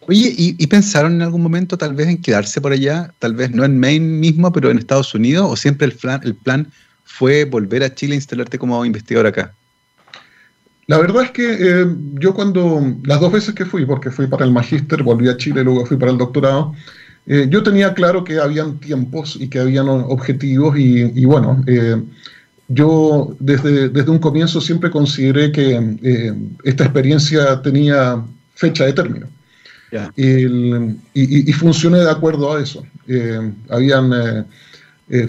Oye, 0.08 0.34
¿y, 0.36 0.68
pensaron 0.68 1.14
en 1.14 1.22
algún 1.22 1.42
momento 1.42 1.78
tal 1.78 1.94
vez 1.94 2.08
en 2.08 2.22
quedarse 2.22 2.60
por 2.60 2.72
allá? 2.74 3.12
Tal 3.20 3.34
vez 3.36 3.52
no 3.52 3.64
en 3.64 3.80
Maine 3.80 4.06
mismo, 4.06 4.52
pero 4.52 4.70
en 4.70 4.78
Estados 4.78 5.14
Unidos, 5.16 5.48
o 5.50 5.56
siempre 5.56 5.88
el 5.88 5.94
plan, 5.94 6.22
el 6.24 6.36
plan 6.36 6.68
fue 7.06 7.46
volver 7.46 7.84
a 7.84 7.94
Chile 7.94 8.14
e 8.14 8.18
instalarte 8.18 8.60
como 8.60 8.84
investigador 8.86 9.28
acá? 9.28 9.54
La 10.88 10.98
verdad 10.98 11.24
es 11.24 11.32
que 11.32 11.54
eh, 11.60 11.86
yo 12.16 12.34
cuando, 12.34 12.96
las 13.04 13.20
dos 13.20 13.32
veces 13.32 13.56
que 13.56 13.66
fui, 13.66 13.86
porque 13.86 14.12
fui 14.12 14.28
para 14.28 14.46
el 14.46 14.52
magíster, 14.52 15.02
volví 15.02 15.30
a 15.30 15.38
Chile, 15.38 15.64
luego 15.64 15.86
fui 15.86 15.98
para 15.98 16.12
el 16.12 16.18
doctorado, 16.18 16.74
eh, 17.26 17.48
yo 17.50 17.64
tenía 17.64 17.94
claro 17.94 18.24
que 18.24 18.40
habían 18.40 18.80
tiempos 18.80 19.38
y 19.40 19.48
que 19.48 19.60
habían 19.60 19.88
objetivos 19.88 20.78
y, 20.78 21.24
bueno, 21.24 21.64
eh, 21.68 22.02
yo 22.68 23.36
desde, 23.40 23.90
desde 23.90 24.12
un 24.12 24.20
comienzo 24.20 24.60
siempre 24.60 24.90
consideré 24.90 25.52
que 25.52 26.50
esta 26.64 26.84
experiencia 26.84 27.62
tenía 27.62 28.22
fecha 28.56 28.86
de 28.86 28.94
término. 28.94 29.28
y, 30.18 31.50
y, 31.50 31.54
funcioné 31.54 32.00
de 32.00 32.10
acuerdo 32.10 32.54
a 32.54 32.62
eso. 32.62 32.84
habían 33.70 34.48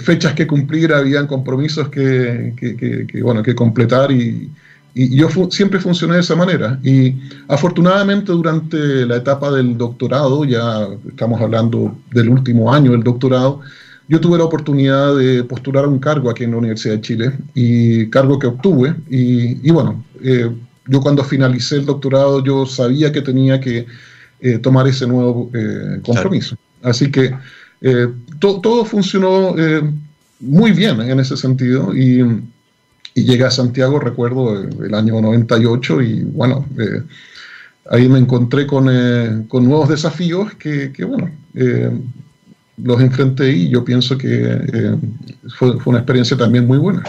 fechas 0.00 0.32
que 0.32 0.46
cumplir, 0.46 0.92
habían 0.92 1.28
compromisos 1.28 1.90
que, 1.90 2.54
que, 2.56 3.22
bueno, 3.22 3.42
que 3.42 3.54
completar 3.54 4.10
y, 4.10 4.50
y 4.94 5.16
yo 5.16 5.28
siempre 5.50 5.80
funcioné 5.80 6.14
de 6.14 6.20
esa 6.20 6.36
manera. 6.36 6.78
Y 6.84 7.16
afortunadamente 7.48 8.30
durante 8.30 9.04
la 9.04 9.16
etapa 9.16 9.50
del 9.50 9.76
doctorado, 9.76 10.44
ya 10.44 10.86
estamos 11.08 11.40
hablando 11.40 11.96
del 12.12 12.28
último 12.28 12.72
año 12.72 12.92
del 12.92 13.02
doctorado, 13.02 13.60
yo 14.06 14.20
tuve 14.20 14.38
la 14.38 14.44
oportunidad 14.44 15.16
de 15.16 15.42
postular 15.44 15.88
un 15.88 15.98
cargo 15.98 16.30
aquí 16.30 16.44
en 16.44 16.52
la 16.52 16.58
Universidad 16.58 16.94
de 16.94 17.00
Chile, 17.00 17.32
y 17.54 18.08
cargo 18.10 18.38
que 18.38 18.46
obtuve. 18.46 18.94
Y, 19.08 19.70
bueno, 19.72 20.04
eh, 20.22 20.50
yo 20.86 21.00
cuando 21.00 21.24
finalicé 21.24 21.76
el 21.76 21.86
doctorado, 21.86 22.44
yo 22.44 22.64
sabía 22.64 23.10
que 23.10 23.22
tenía 23.22 23.60
que 23.60 23.86
eh, 24.40 24.58
tomar 24.58 24.86
ese 24.86 25.06
nuevo 25.06 25.50
eh, 25.54 26.00
compromiso. 26.04 26.56
Así 26.82 27.10
que 27.10 27.34
todo 28.38 28.84
funcionó 28.84 29.54
muy 30.40 30.72
bien 30.72 31.00
en 31.00 31.18
ese 31.18 31.36
sentido. 31.36 31.94
Y 31.96 32.22
y 33.14 33.24
llegué 33.24 33.44
a 33.44 33.50
Santiago, 33.50 34.00
recuerdo, 34.00 34.60
el 34.60 34.94
año 34.94 35.20
98 35.20 36.02
y 36.02 36.22
bueno, 36.24 36.66
eh, 36.78 37.02
ahí 37.90 38.08
me 38.08 38.18
encontré 38.18 38.66
con, 38.66 38.88
eh, 38.90 39.44
con 39.48 39.64
nuevos 39.64 39.88
desafíos 39.88 40.54
que, 40.54 40.92
que 40.92 41.04
bueno, 41.04 41.30
eh, 41.54 41.90
los 42.76 43.00
enfrenté 43.00 43.52
y 43.52 43.70
yo 43.70 43.84
pienso 43.84 44.18
que 44.18 44.98
fue, 45.56 45.78
fue, 45.78 45.92
una 45.92 46.00
experiencia 46.00 46.36
también 46.36 46.66
muy 46.66 46.78
buena. 46.78 47.04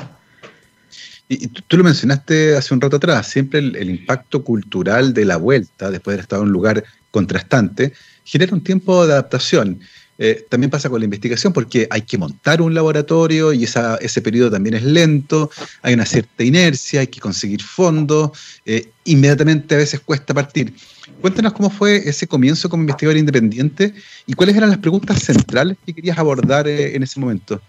Y, 1.28 1.48
tú, 1.48 1.78
lo 1.78 1.84
mencionaste 1.84 2.56
hace 2.56 2.72
un 2.72 2.82
rato 2.82 2.98
atrás, 2.98 3.28
siempre 3.28 3.58
el, 3.58 3.76
el, 3.76 3.90
impacto 3.90 4.44
cultural 4.44 5.12
de 5.12 5.26
la 5.26 5.38
vuelta, 5.38 5.90
después 5.90 6.14
de 6.14 6.18
haber 6.18 6.24
estado 6.24 6.44
en 6.44 6.50
un 6.50 6.54
lugar 6.54 6.84
contrastante, 7.10 7.94
genera 8.24 8.54
un 8.54 8.64
tiempo 8.64 9.08
de 9.08 9.14
adaptación. 9.14 9.80
Eh, 10.18 10.46
también 10.50 10.70
pasa 10.70 10.90
con 10.90 11.00
la 11.00 11.06
investigación 11.06 11.52
porque 11.52 11.88
hay 11.90 12.04
que 12.04 12.18
montar 12.18 12.62
un 12.62 12.74
laboratorio 12.74 13.52
y 13.52 13.66
ese 13.66 14.22
periodo 14.22 14.52
también 14.52 14.76
es 14.76 14.84
lento, 14.84 15.52
hay 15.82 15.94
una 15.94 16.06
cierta 16.06 16.44
inercia, 16.44 17.02
hay 17.02 17.08
que 17.08 17.20
conseguir 17.20 17.62
fondos, 17.62 18.32
eh, 18.66 18.92
inmediatamente 19.04 19.76
a 19.76 19.80
veces 19.80 20.00
cuesta 20.00 20.34
partir. 20.34 20.74
Cuéntanos 21.20 21.52
cómo 21.54 21.70
fue 21.70 22.08
ese 22.08 22.28
comienzo 22.28 22.70
como 22.70 22.84
investigador 22.84 23.18
independiente 23.18 23.94
y 24.26 24.34
cuáles 24.34 24.56
eran 24.56 24.70
las 24.70 24.80
preguntas 24.80 25.22
centrales 25.22 25.78
que 25.86 25.94
querías 25.94 26.18
abordar 26.18 26.68
eh, 26.68 26.96
en 26.96 27.04
ese 27.04 27.20
momento. 27.20 27.62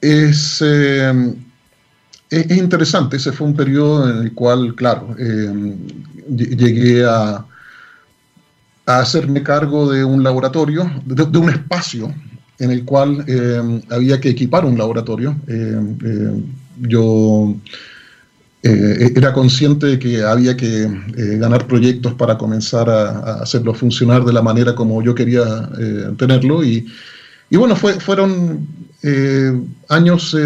Es, 0.00 0.62
es, 0.62 2.56
interesante, 2.56 3.16
ese 3.16 3.32
fue 3.32 3.48
un 3.48 3.56
periodo 3.56 4.08
en 4.08 4.18
el 4.18 4.32
cual, 4.34 4.74
claro, 4.76 5.16
llegué 6.28 7.04
a 7.04 7.44
a 8.86 9.00
hacerme 9.00 9.42
cargo 9.42 9.90
de 9.90 10.04
un 10.04 10.22
laboratorio, 10.22 10.90
de, 11.04 11.38
un 11.38 11.50
espacio 11.50 12.14
en 12.58 12.70
el 12.70 12.84
cual 12.84 13.24
eh, 13.26 13.82
había 13.90 14.20
que 14.20 14.30
equipar 14.30 14.64
un 14.64 14.78
laboratorio. 14.78 15.36
Eh, 15.48 15.96
eh, 16.04 16.42
yo 16.82 17.54
era 18.62 19.32
consciente 19.32 19.86
de 19.86 19.98
que 19.98 20.22
había 20.22 20.56
que 20.56 20.88
ganar 21.38 21.68
proyectos 21.68 22.14
para 22.14 22.36
comenzar 22.36 22.90
a, 22.90 23.42
hacerlo 23.42 23.72
funcionar 23.72 24.24
de 24.24 24.32
la 24.32 24.42
manera 24.42 24.74
como 24.74 25.00
yo 25.02 25.14
quería 25.14 25.68
tenerlo. 26.16 26.64
Y, 26.64 26.84
bueno, 27.52 27.76
fue, 27.76 28.00
fueron 28.00 28.66
años 29.88 30.36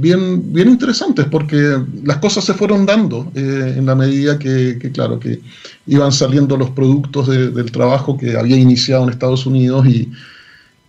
bien, 0.00 0.52
bien 0.52 0.68
interesantes 0.68 1.26
porque 1.30 1.78
las 2.04 2.18
cosas 2.18 2.44
se 2.44 2.54
fueron 2.54 2.86
dando 2.86 3.30
eh, 3.34 3.74
en 3.76 3.86
la 3.86 3.94
medida 3.94 4.38
que, 4.38 4.78
claro, 4.92 5.18
que 5.18 5.40
iban 5.86 6.12
saliendo 6.12 6.56
los 6.56 6.70
productos 6.70 7.28
del 7.28 7.70
trabajo 7.72 8.16
que 8.16 8.36
había 8.36 8.56
iniciado 8.56 9.04
en 9.04 9.10
Estados 9.10 9.46
Unidos 9.46 9.86
y, 9.86 10.10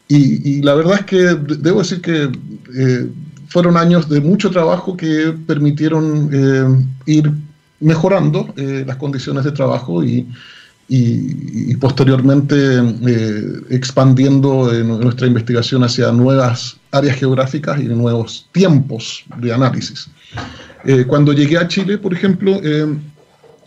y, 0.09 0.61
la 0.61 0.73
verdad 0.73 0.99
es 0.99 1.05
que 1.05 1.17
debo 1.59 1.79
decir 1.79 2.01
que 2.01 2.29
eh, 2.75 3.09
fueron 3.47 3.77
años 3.77 4.09
de 4.09 4.21
mucho 4.21 4.49
trabajo 4.51 4.95
que 4.95 5.33
permitieron 5.45 6.29
eh, 6.31 6.85
ir 7.05 7.31
mejorando 7.79 8.53
las 8.55 8.95
condiciones 8.95 9.43
de 9.43 9.51
trabajo 9.51 10.03
y, 10.03 10.27
y, 10.89 11.75
posteriormente 11.75 12.55
eh, 12.55 13.43
expandiendo 13.69 14.71
nuestra 14.83 15.27
investigación 15.27 15.83
hacia 15.83 16.11
nuevas 16.11 16.77
áreas 16.91 17.17
geográficas 17.17 17.79
y 17.79 17.83
nuevos 17.83 18.47
tiempos 18.53 19.25
de 19.37 19.53
análisis. 19.53 20.09
Eh, 20.85 21.05
cuando 21.05 21.33
llegué 21.33 21.57
a 21.57 21.67
Chile, 21.67 21.97
por 21.97 22.13
ejemplo, 22.13 22.59
eh, 22.63 22.87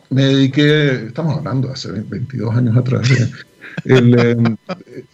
me 0.09 0.25
dediqué, 0.25 1.07
estamos 1.07 1.37
hablando 1.37 1.71
hace 1.71 1.93
22 1.93 2.57
años 2.57 2.77
atrás, 2.77 3.09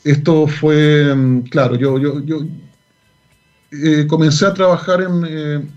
esto 0.05 0.47
fue, 0.47 1.42
claro, 1.51 1.75
yo, 1.75 1.99
yo, 1.99 2.25
yo 2.25 2.47
comencé 4.07 4.47
a 4.47 4.55
trabajar 4.55 5.03
en, 5.03 5.69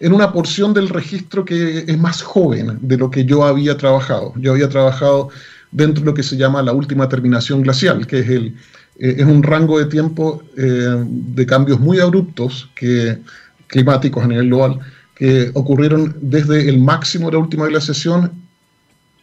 en 0.00 0.12
una 0.12 0.32
porción 0.32 0.72
del 0.72 0.88
registro 0.88 1.44
que 1.44 1.84
es 1.88 1.98
más 1.98 2.22
joven 2.22 2.78
de 2.82 2.96
lo 2.96 3.10
que 3.10 3.24
yo 3.24 3.44
había 3.44 3.76
trabajado. 3.76 4.32
Yo 4.36 4.52
había 4.52 4.68
trabajado 4.68 5.30
dentro 5.70 6.02
de 6.02 6.06
lo 6.06 6.14
que 6.14 6.22
se 6.22 6.36
llama 6.36 6.62
la 6.62 6.72
última 6.72 7.08
terminación 7.08 7.62
glacial, 7.62 8.06
que 8.06 8.20
es, 8.20 8.28
el, 8.28 8.46
eh, 8.98 9.16
es 9.18 9.26
un 9.26 9.42
rango 9.42 9.78
de 9.78 9.86
tiempo 9.86 10.42
eh, 10.56 11.04
de 11.06 11.46
cambios 11.46 11.80
muy 11.80 12.00
abruptos 12.00 12.70
que, 12.74 13.18
climáticos 13.68 14.24
a 14.24 14.26
nivel 14.26 14.48
global 14.48 14.80
que 15.14 15.50
ocurrieron 15.54 16.16
desde 16.20 16.68
el 16.68 16.80
máximo 16.80 17.26
de 17.26 17.32
la 17.32 17.38
última 17.38 17.66
glaciación 17.66 18.32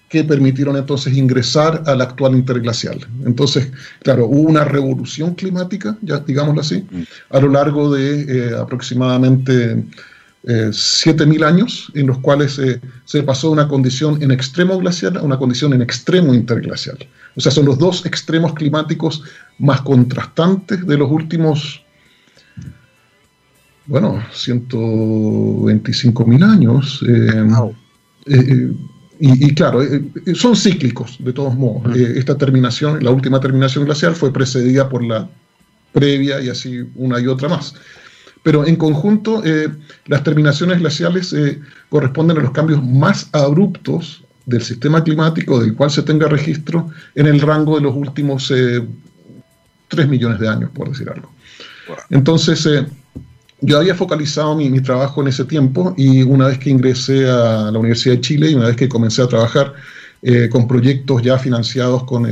que 0.10 0.24
permitieron 0.24 0.78
entonces 0.78 1.16
ingresar 1.16 1.84
al 1.88 2.02
actual 2.02 2.36
interglacial. 2.36 3.00
Entonces, 3.26 3.72
claro, 4.04 4.28
hubo 4.28 4.42
una 4.50 4.64
revolución 4.64 5.34
climática, 5.34 5.98
ya 6.02 6.20
digámoslo 6.20 6.62
así, 6.62 6.86
mm. 6.90 7.02
a 7.32 7.40
lo 7.40 7.50
largo 7.50 7.92
de 7.94 8.22
eh, 8.22 8.56
aproximadamente 8.56 9.84
7.000 10.46 11.42
eh, 11.42 11.46
años 11.46 11.92
en 11.96 12.08
los 12.08 12.20
cuales 12.20 12.62
se 13.06 13.24
pasó 13.24 13.48
de 13.48 13.54
una 13.54 13.68
condición 13.68 14.22
en 14.22 14.32
extremo 14.32 14.78
glacial 14.78 15.18
a 15.18 15.24
una 15.24 15.38
condición 15.38 15.74
en 15.74 15.82
extremo 15.82 16.34
interglacial. 16.34 16.98
O 17.36 17.42
sea, 17.42 17.52
son 17.52 17.66
los 17.66 17.78
dos 17.78 18.06
extremos 18.06 18.54
climáticos 18.54 19.22
más 19.58 19.82
contrastantes 19.82 20.86
de 20.86 20.98
los 20.98 21.10
últimos, 21.12 21.84
bueno, 23.88 24.24
125.000 24.34 26.44
años. 26.44 27.04
Eh, 27.08 27.48
eh, 28.28 28.74
y, 29.20 29.56
claro, 29.56 29.82
son 30.36 30.56
cíclicos 30.56 31.18
de 31.20 31.34
todos 31.34 31.56
modos. 31.56 31.96
esta 31.96 32.38
terminación, 32.38 33.04
la 33.04 33.10
última 33.12 33.40
terminación 33.40 33.86
glacial 33.86 34.14
fue 34.14 34.34
precedida 34.34 34.90
por 34.90 35.04
la 35.04 35.28
previa 35.94 36.42
y 36.42 36.50
así 36.50 36.84
una 36.96 37.20
y 37.20 37.28
otra 37.28 37.48
más. 37.48 37.76
Pero 38.46 38.64
en 38.64 38.76
conjunto, 38.76 39.42
eh, 39.44 39.70
las 40.06 40.22
terminaciones 40.22 40.78
glaciales 40.78 41.34
eh, 41.34 41.60
corresponden 41.90 42.38
a 42.38 42.42
los 42.42 42.52
cambios 42.52 42.86
más 42.86 43.28
abruptos 43.32 44.24
del 44.46 44.62
sistema 44.62 45.04
climático 45.04 45.60
del 45.60 45.74
cual 45.74 45.90
se 45.90 46.04
tenga 46.04 46.28
registro 46.28 46.92
en 47.16 47.26
el 47.26 47.42
rango 47.42 47.74
de 47.74 47.82
los 47.82 47.96
últimos 47.96 48.52
eh, 48.52 48.84
3 49.88 50.08
millones 50.08 50.40
de 50.40 50.48
años, 50.48 50.70
por 50.76 50.90
decir 50.90 51.10
algo. 51.10 51.32
Entonces, 52.12 52.64
eh, 52.68 52.86
yo 53.62 53.80
había 53.80 53.96
focalizado 53.96 54.56
mi, 54.56 54.80
trabajo 54.80 55.24
en 55.24 55.30
ese 55.30 55.46
tiempo 55.46 55.96
y 55.98 56.22
una 56.22 56.46
vez 56.46 56.60
que 56.60 56.70
ingresé 56.70 57.28
a 57.28 57.72
la 57.72 57.80
Universidad 57.80 58.14
de 58.14 58.22
Chile 58.22 58.52
y 58.52 58.54
una 58.54 58.68
vez 58.68 58.76
que 58.76 58.88
comencé 58.88 59.24
a 59.24 59.28
trabajar 59.28 59.74
con 60.52 60.68
proyectos 60.68 61.22
ya 61.22 61.38
financiados 61.38 62.04
con 62.04 62.28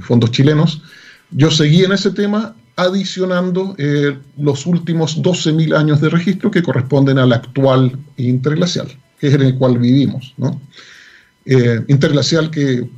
fondos 0.00 0.30
chilenos, 0.30 0.82
yo 1.30 1.50
seguí 1.50 1.82
en 1.82 1.90
ese 1.90 2.10
tema 2.10 2.54
adicionando 2.76 3.74
eh, 3.78 4.18
los 4.36 4.66
últimos 4.66 5.22
12.000 5.22 5.76
años 5.76 6.00
de 6.00 6.08
registro 6.08 6.50
que 6.50 6.62
corresponden 6.62 7.18
al 7.18 7.32
actual 7.32 7.96
interglacial, 8.16 8.88
que 9.18 9.28
es 9.28 9.34
en 9.34 9.42
el 9.42 9.56
cual 9.56 9.78
vivimos. 9.78 10.34
interglacial 11.88 12.50
que 12.50 12.88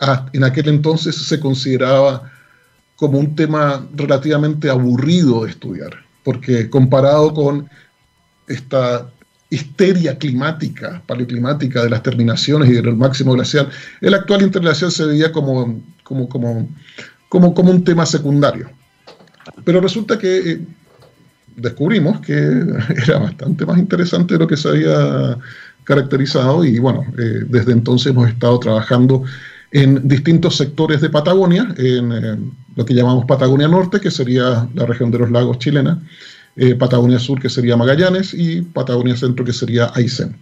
ah, 0.00 0.26
en 0.32 0.44
aquel 0.44 0.68
entonces 0.68 1.14
se 1.14 1.38
consideraba 1.38 2.30
como 2.96 3.18
un 3.18 3.36
tema 3.36 3.86
relativamente 3.94 4.70
aburrido 4.70 5.44
de 5.44 5.50
estudiar, 5.50 6.04
porque 6.24 6.68
comparado 6.70 7.32
con 7.34 7.68
esta 8.48 9.10
histeria 9.50 10.18
climática, 10.18 11.02
paleoclimática 11.06 11.82
de 11.84 11.90
las 11.90 12.02
terminaciones 12.02 12.68
y 12.70 12.72
del 12.72 12.96
máximo 12.96 13.34
glacial, 13.34 13.68
el 14.00 14.14
actual 14.14 14.42
interglacial 14.42 14.90
se 14.90 15.04
veía 15.04 15.30
como, 15.30 15.80
como, 16.02 16.28
como, 16.28 16.68
como, 17.28 17.54
como 17.54 17.70
un 17.70 17.84
tema 17.84 18.06
secundario. 18.06 18.70
Pero 19.64 19.80
resulta 19.80 20.18
que 20.18 20.52
eh, 20.52 20.60
descubrimos 21.56 22.20
que 22.20 22.34
era 23.04 23.18
bastante 23.18 23.64
más 23.66 23.78
interesante 23.78 24.38
lo 24.38 24.46
que 24.46 24.56
se 24.56 24.68
había 24.68 25.38
caracterizado 25.84 26.64
y 26.64 26.78
bueno, 26.78 27.04
eh, 27.18 27.44
desde 27.48 27.72
entonces 27.72 28.08
hemos 28.12 28.28
estado 28.28 28.58
trabajando 28.58 29.22
en 29.70 30.06
distintos 30.08 30.56
sectores 30.56 31.00
de 31.00 31.10
Patagonia, 31.10 31.74
en 31.76 32.12
eh, 32.12 32.36
lo 32.76 32.84
que 32.84 32.94
llamamos 32.94 33.24
Patagonia 33.26 33.68
Norte, 33.68 34.00
que 34.00 34.10
sería 34.10 34.68
la 34.74 34.86
región 34.86 35.10
de 35.10 35.18
los 35.18 35.30
lagos 35.30 35.58
chilena, 35.58 36.02
Patagonia 36.78 37.18
Sur, 37.18 37.38
que 37.38 37.50
sería 37.50 37.76
Magallanes, 37.76 38.32
y 38.32 38.62
Patagonia 38.62 39.14
Centro, 39.14 39.44
que 39.44 39.52
sería 39.52 39.90
Aysén. 39.94 40.34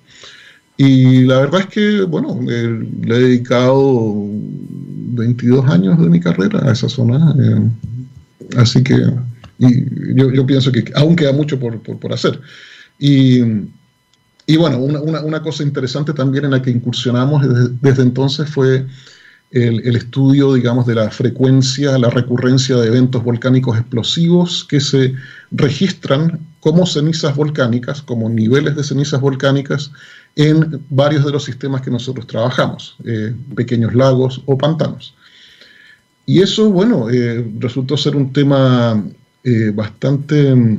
Y 0.77 1.25
la 1.25 1.40
verdad 1.40 1.62
es 1.62 1.67
que, 1.67 2.03
bueno, 2.03 2.38
le 2.40 3.17
he 3.17 3.19
dedicado 3.19 4.14
22 4.14 5.69
años 5.69 6.01
de 6.01 6.09
mi 6.09 6.21
carrera 6.21 6.61
a 6.69 6.73
esa 6.73 6.88
zona, 6.88 7.35
así 8.57 8.83
que 8.83 8.96
yo, 9.59 10.46
pienso 10.46 10.72
que 10.72 10.85
aún 10.94 11.16
queda 11.16 11.33
mucho 11.33 11.59
por, 11.59 11.80
por, 11.80 12.12
hacer. 12.12 12.40
Y, 12.98 13.40
y 14.46 14.57
bueno, 14.57 14.78
una, 14.78 15.20
una, 15.20 15.42
cosa 15.42 15.62
interesante 15.62 16.12
también 16.12 16.44
en 16.44 16.50
la 16.52 16.62
que 16.62 16.70
incursionamos 16.70 17.42
desde, 17.80 18.02
entonces 18.02 18.48
fue 18.48 18.87
el, 19.50 19.94
estudio, 19.94 20.54
digamos, 20.54 20.85
de 20.87 20.96
la 20.96 21.11
frecuencia, 21.11 21.96
la 21.96 22.11
recurrencia 22.11 22.76
de 22.76 22.88
eventos 22.88 23.22
volcánicos 23.22 23.78
explosivos 23.78 24.64
que 24.64 24.80
se 24.80 25.14
registran 25.52 26.40
como 26.59 26.87
cenizas 26.87 27.37
volcánicas, 27.37 28.02
como 28.02 28.28
niveles 28.28 28.74
de 28.74 28.83
cenizas 28.83 29.20
volcánicas 29.20 29.92
en 30.35 30.83
varios 30.90 31.24
de 31.24 31.30
los 31.30 31.44
sistemas 31.44 31.83
que 31.83 31.90
nosotros 31.90 32.26
trabajamos, 32.26 32.96
eh, 33.04 33.33
pequeños 33.54 33.94
lagos 33.94 34.42
o 34.46 34.59
pantanos. 34.59 35.14
Y 36.27 36.41
eso, 36.41 36.71
bueno, 36.71 37.11
eh, 37.11 37.47
resultó 37.59 37.97
ser 37.97 38.17
un 38.17 38.33
tema 38.33 39.03
eh, 39.43 39.71
bastante, 39.75 40.79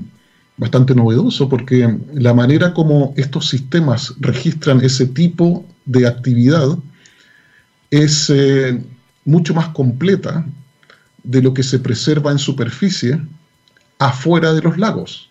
bastante 0.57 0.95
novedoso 0.95 1.47
porque 1.47 1.97
la 2.13 2.33
manera 2.33 2.73
como 2.73 3.13
estos 3.15 3.49
sistemas 3.49 4.15
registran 4.19 4.81
ese 4.83 5.05
tipo 5.05 5.65
de 5.85 6.07
actividad 6.07 6.77
es 7.91 8.29
eh, 8.31 8.81
mucho 9.23 9.53
más 9.53 9.69
completa 9.69 10.45
de 11.23 11.41
lo 11.41 11.53
que 11.53 11.63
se 11.63 11.79
preserva 11.79 12.31
en 12.31 12.39
superficie 12.39 13.21
afuera 13.99 14.53
de 14.53 14.61
los 14.61 14.77
lagos. 14.77 15.29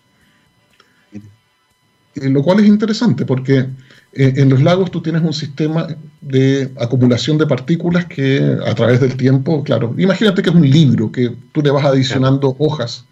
Lo 2.15 2.41
cual 2.41 2.61
es 2.61 2.67
interesante 2.67 3.25
porque 3.25 3.67
eh, 4.15 4.33
en 4.37 4.49
los 4.49 4.61
lagos 4.61 4.91
tú 4.91 5.01
tienes 5.01 5.21
un 5.21 5.33
sistema 5.33 5.87
de 6.21 6.71
acumulación 6.79 7.37
de 7.37 7.45
partículas 7.45 8.05
que 8.05 8.57
a 8.65 8.73
través 8.73 9.01
del 9.01 9.17
tiempo, 9.17 9.61
claro, 9.63 9.93
imagínate 9.97 10.41
que 10.41 10.49
es 10.49 10.55
un 10.55 10.69
libro 10.69 11.11
que 11.11 11.35
tú 11.51 11.61
le 11.61 11.69
vas 11.69 11.83
adicionando 11.83 12.55
hojas 12.57 13.05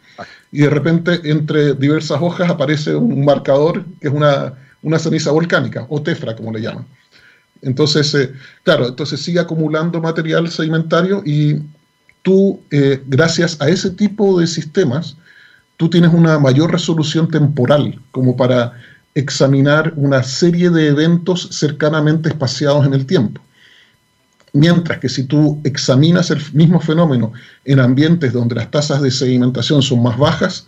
y 0.51 0.59
de 0.59 0.69
repente 0.69 1.19
entre 1.25 1.73
diversas 1.73 2.21
hojas 2.21 2.49
aparece 2.49 2.95
un 2.95 3.25
marcador 3.25 3.83
que 3.99 4.07
es 4.07 4.13
una, 4.13 4.53
una 4.81 4.97
ceniza 4.97 5.31
volcánica 5.31 5.85
o 5.89 6.01
tefra 6.01 6.35
como 6.35 6.53
le 6.53 6.61
llaman. 6.61 6.85
Entonces, 7.61 8.13
eh, 8.15 8.31
claro, 8.63 8.87
entonces 8.87 9.21
sigue 9.21 9.39
acumulando 9.39 10.01
material 10.01 10.49
sedimentario 10.49 11.21
y 11.25 11.57
tú, 12.21 12.61
eh, 12.71 13.01
gracias 13.07 13.59
a 13.61 13.67
ese 13.67 13.89
tipo 13.89 14.39
de 14.39 14.47
sistemas, 14.47 15.17
tú 15.75 15.89
tienes 15.89 16.13
una 16.13 16.39
mayor 16.39 16.71
resolución 16.71 17.27
temporal 17.29 17.99
como 18.11 18.37
para 18.37 18.73
examinar 19.15 19.93
una 19.95 20.23
serie 20.23 20.69
de 20.69 20.87
eventos 20.87 21.49
cercanamente 21.51 22.29
espaciados 22.29 22.85
en 22.85 22.93
el 22.93 23.05
tiempo. 23.05 23.41
Mientras 24.53 24.99
que 24.99 25.09
si 25.09 25.23
tú 25.23 25.59
examinas 25.63 26.29
el 26.29 26.39
mismo 26.53 26.79
fenómeno 26.79 27.33
en 27.65 27.79
ambientes 27.79 28.33
donde 28.33 28.55
las 28.55 28.69
tasas 28.69 29.01
de 29.01 29.11
sedimentación 29.11 29.81
son 29.81 30.03
más 30.03 30.17
bajas, 30.17 30.67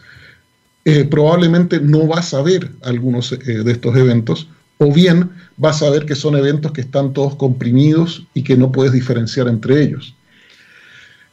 eh, 0.86 1.06
probablemente 1.06 1.80
no 1.80 2.08
vas 2.08 2.34
a 2.34 2.42
ver 2.42 2.72
algunos 2.84 3.32
de 3.32 3.72
estos 3.72 3.96
eventos 3.96 4.48
o 4.78 4.92
bien 4.92 5.32
vas 5.58 5.82
a 5.82 5.90
ver 5.90 6.06
que 6.06 6.16
son 6.16 6.36
eventos 6.36 6.72
que 6.72 6.82
están 6.82 7.14
todos 7.14 7.36
comprimidos 7.36 8.26
y 8.34 8.44
que 8.44 8.58
no 8.58 8.72
puedes 8.72 8.92
diferenciar 8.92 9.48
entre 9.48 9.82
ellos. 9.82 10.16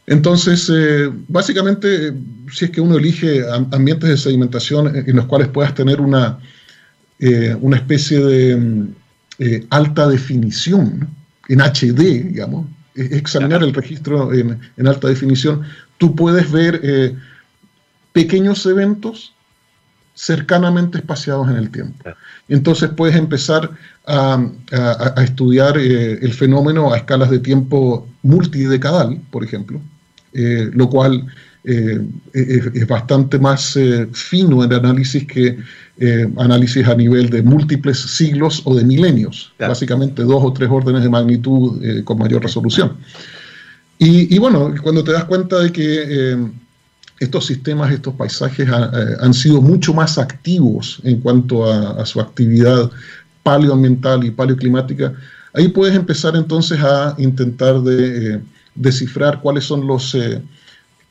Entonces, 0.07 0.71
eh, 0.75 1.11
básicamente, 1.29 2.13
si 2.53 2.67
es 2.67 2.71
que 2.71 2.81
uno 2.81 2.97
elige 2.97 3.45
ambientes 3.71 4.09
de 4.09 4.17
sedimentación 4.17 4.95
en 4.95 5.17
los 5.17 5.27
cuales 5.27 5.49
puedas 5.49 5.75
tener 5.75 6.01
una, 6.01 6.39
eh, 7.23 7.57
una 7.61 7.77
especie 7.77 8.19
de 8.21 8.57
mm, 8.57 8.95
eh, 9.39 9.67
alta 9.71 10.07
definición 10.09 11.09
en 11.49 11.61
HD, 11.61 12.25
digamos, 12.25 12.67
examinar 12.95 13.63
el 13.63 13.73
registro 13.73 14.35
en, 14.35 14.61
en, 14.77 14.87
alta 14.87 15.09
definición, 15.09 15.63
tú 15.97 16.15
puedes 16.15 16.53
ver 16.53 17.17
pequeños 18.13 18.67
eventos 18.67 19.33
cercanamente 20.15 20.99
espaciados 20.99 21.49
en 21.49 21.57
el 21.57 21.71
tiempo. 21.71 22.11
Entonces 22.49 22.91
puedes 22.91 23.17
empezar 23.17 23.71
a, 24.07 24.45
estudiar 25.23 25.79
eh, 25.79 26.19
el 26.21 26.33
fenómeno 26.33 26.93
a 26.93 26.99
escalas 26.99 27.31
de 27.31 27.39
tiempo 27.39 28.07
multidecadal, 28.23 29.21
por 29.31 29.45
ejemplo, 29.45 29.81
eh, 30.33 30.71
lo 30.73 30.89
cual 30.89 31.27
eh, 31.65 32.01
es, 32.33 32.87
bastante 32.87 33.39
más 33.39 33.79
fino 34.13 34.65
en 34.65 34.73
análisis 34.73 35.27
que 35.27 35.59
análisis 36.37 36.87
a 36.89 36.95
nivel 36.95 37.31
de 37.31 37.43
múltiples 37.43 37.99
siglos 37.99 38.63
o 38.65 38.75
de 38.75 38.83
milenios, 38.85 39.53
básicamente 39.59 40.23
dos 40.23 40.43
o 40.43 40.53
tres 40.53 40.69
órdenes 40.71 41.03
de 41.03 41.09
magnitud 41.09 42.05
con 42.05 42.19
mayor 42.19 42.43
resolución. 42.43 42.97
Y, 43.99 44.35
y, 44.35 44.39
bueno, 44.39 44.75
cuando 44.83 45.05
te 45.05 45.13
das 45.13 45.25
cuenta 45.27 45.61
de 45.61 45.71
que 45.71 46.51
estos 47.23 47.47
sistemas, 47.47 47.93
estos 47.93 48.15
paisajes 48.15 48.69
eh, 48.69 49.17
han 49.21 49.33
sido 49.33 49.61
mucho 49.61 49.95
más 49.95 50.19
activos 50.19 51.01
en 51.05 51.21
cuanto 51.21 51.71
a, 51.71 52.05
su 52.05 52.21
actividad 52.21 52.91
paleoambiental 53.45 54.25
y 54.25 54.33
paleoclimática, 54.33 55.15
ahí 55.55 55.69
puedes 55.69 55.95
empezar 55.95 56.35
entonces 56.35 56.81
a 56.81 57.15
intentar 57.19 57.81
de, 57.83 58.35
eh, 58.35 58.41
descifrar 58.75 59.41
cuáles 59.41 59.65
son 59.65 59.87
los, 59.87 60.15
eh, 60.17 60.43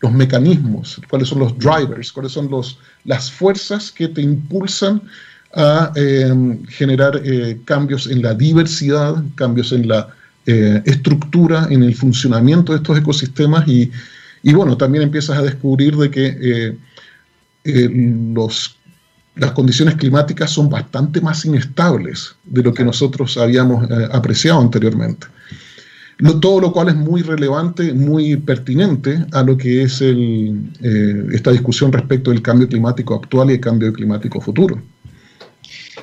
los 0.01 0.11
mecanismos, 0.11 0.99
cuáles 1.09 1.29
son 1.29 1.39
los 1.39 1.57
drivers, 1.57 2.11
cuáles 2.11 2.31
son 2.31 2.49
los, 2.49 2.79
las 3.05 3.31
fuerzas 3.31 3.91
que 3.91 4.07
te 4.07 4.21
impulsan 4.21 5.01
a 5.53 5.91
generar 6.69 7.21
cambios 7.65 8.07
en 8.07 8.21
la 8.21 8.33
diversidad, 8.33 9.21
cambios 9.35 9.71
en 9.73 9.87
la 9.87 10.07
estructura, 10.45 11.67
en 11.69 11.83
el 11.83 11.93
funcionamiento 11.93 12.71
de 12.71 12.77
estos 12.77 12.97
ecosistemas 12.97 13.67
y, 13.67 13.91
y 14.43 14.53
bueno, 14.53 14.77
también 14.77 15.03
empiezas 15.03 15.37
a 15.37 15.41
descubrir 15.41 15.95
de 15.95 16.09
que 16.09 16.25
eh, 16.25 16.77
eh, 17.63 17.89
los, 18.33 18.75
las 19.35 19.51
condiciones 19.51 19.95
climáticas 19.95 20.51
son 20.51 20.69
bastante 20.69 21.21
más 21.21 21.45
inestables 21.45 22.35
de 22.43 22.63
lo 22.63 22.73
que 22.73 22.83
nosotros 22.83 23.37
habíamos 23.37 23.89
eh, 23.89 24.07
apreciado 24.11 24.59
anteriormente. 24.59 25.27
Todo 26.39 26.61
lo 26.61 26.71
cual 26.71 26.89
es 26.89 26.95
muy 26.95 27.21
relevante, 27.21 27.93
muy 27.93 28.37
pertinente 28.37 29.25
a 29.31 29.43
lo 29.43 29.57
que 29.57 29.83
es 29.83 30.01
el, 30.01 30.71
esta 31.33 31.51
discusión 31.51 31.91
respecto 31.91 32.31
del 32.31 32.41
cambio 32.41 32.67
climático 32.67 33.15
actual 33.15 33.49
y 33.49 33.53
el 33.53 33.59
cambio 33.59 33.91
climático 33.91 34.39
futuro. 34.39 34.81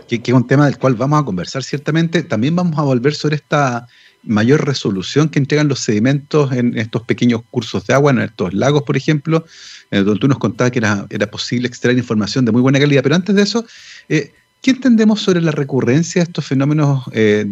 Que, 0.09 0.21
que, 0.21 0.31
es 0.31 0.37
un 0.37 0.47
tema 0.47 0.65
del 0.67 0.79
cual 0.79 0.95
vamos 0.95 1.21
a 1.21 1.25
conversar 1.25 1.63
ciertamente. 1.63 2.23
También 2.23 2.57
vamos 2.57 2.79
a 2.79 2.83
volver 2.83 3.15
sobre 3.15 3.37
esta 3.37 3.87
mayor 4.23 4.67
resolución 4.67 5.29
que 5.29 5.39
entregan 5.39 5.69
los 5.69 5.81
sedimentos 5.81 6.53
en 6.53 6.77
estos 6.77 7.03
pequeños 7.03 7.43
cursos 7.51 7.87
de 7.87 7.95
agua, 7.95 8.11
en 8.11 8.21
estos 8.21 8.53
lagos, 8.53 8.83
por 8.83 8.97
ejemplo, 8.97 9.45
eh, 9.91 9.99
donde 9.99 10.21
tú 10.21 10.29
nos 10.29 10.39
contabas 10.39 10.71
que 10.73 10.79
era, 10.79 11.31
posible 11.31 11.69
extraer 11.69 11.97
información 11.97 12.45
de 12.45 12.53
muy 12.53 12.61
buena 12.61 12.79
calidad. 12.79 13.03
Pero 13.03 13.15
antes 13.15 13.35
de 13.35 13.43
eso, 13.43 13.65
eh, 14.09 14.33
¿qué 14.63 14.73
entendemos 14.73 15.21
sobre 15.21 15.41
la 15.41 15.53
recurrencia 15.53 16.21
de 16.21 16.25
estos 16.25 16.47
fenómenos 16.47 17.05
eh, 17.13 17.47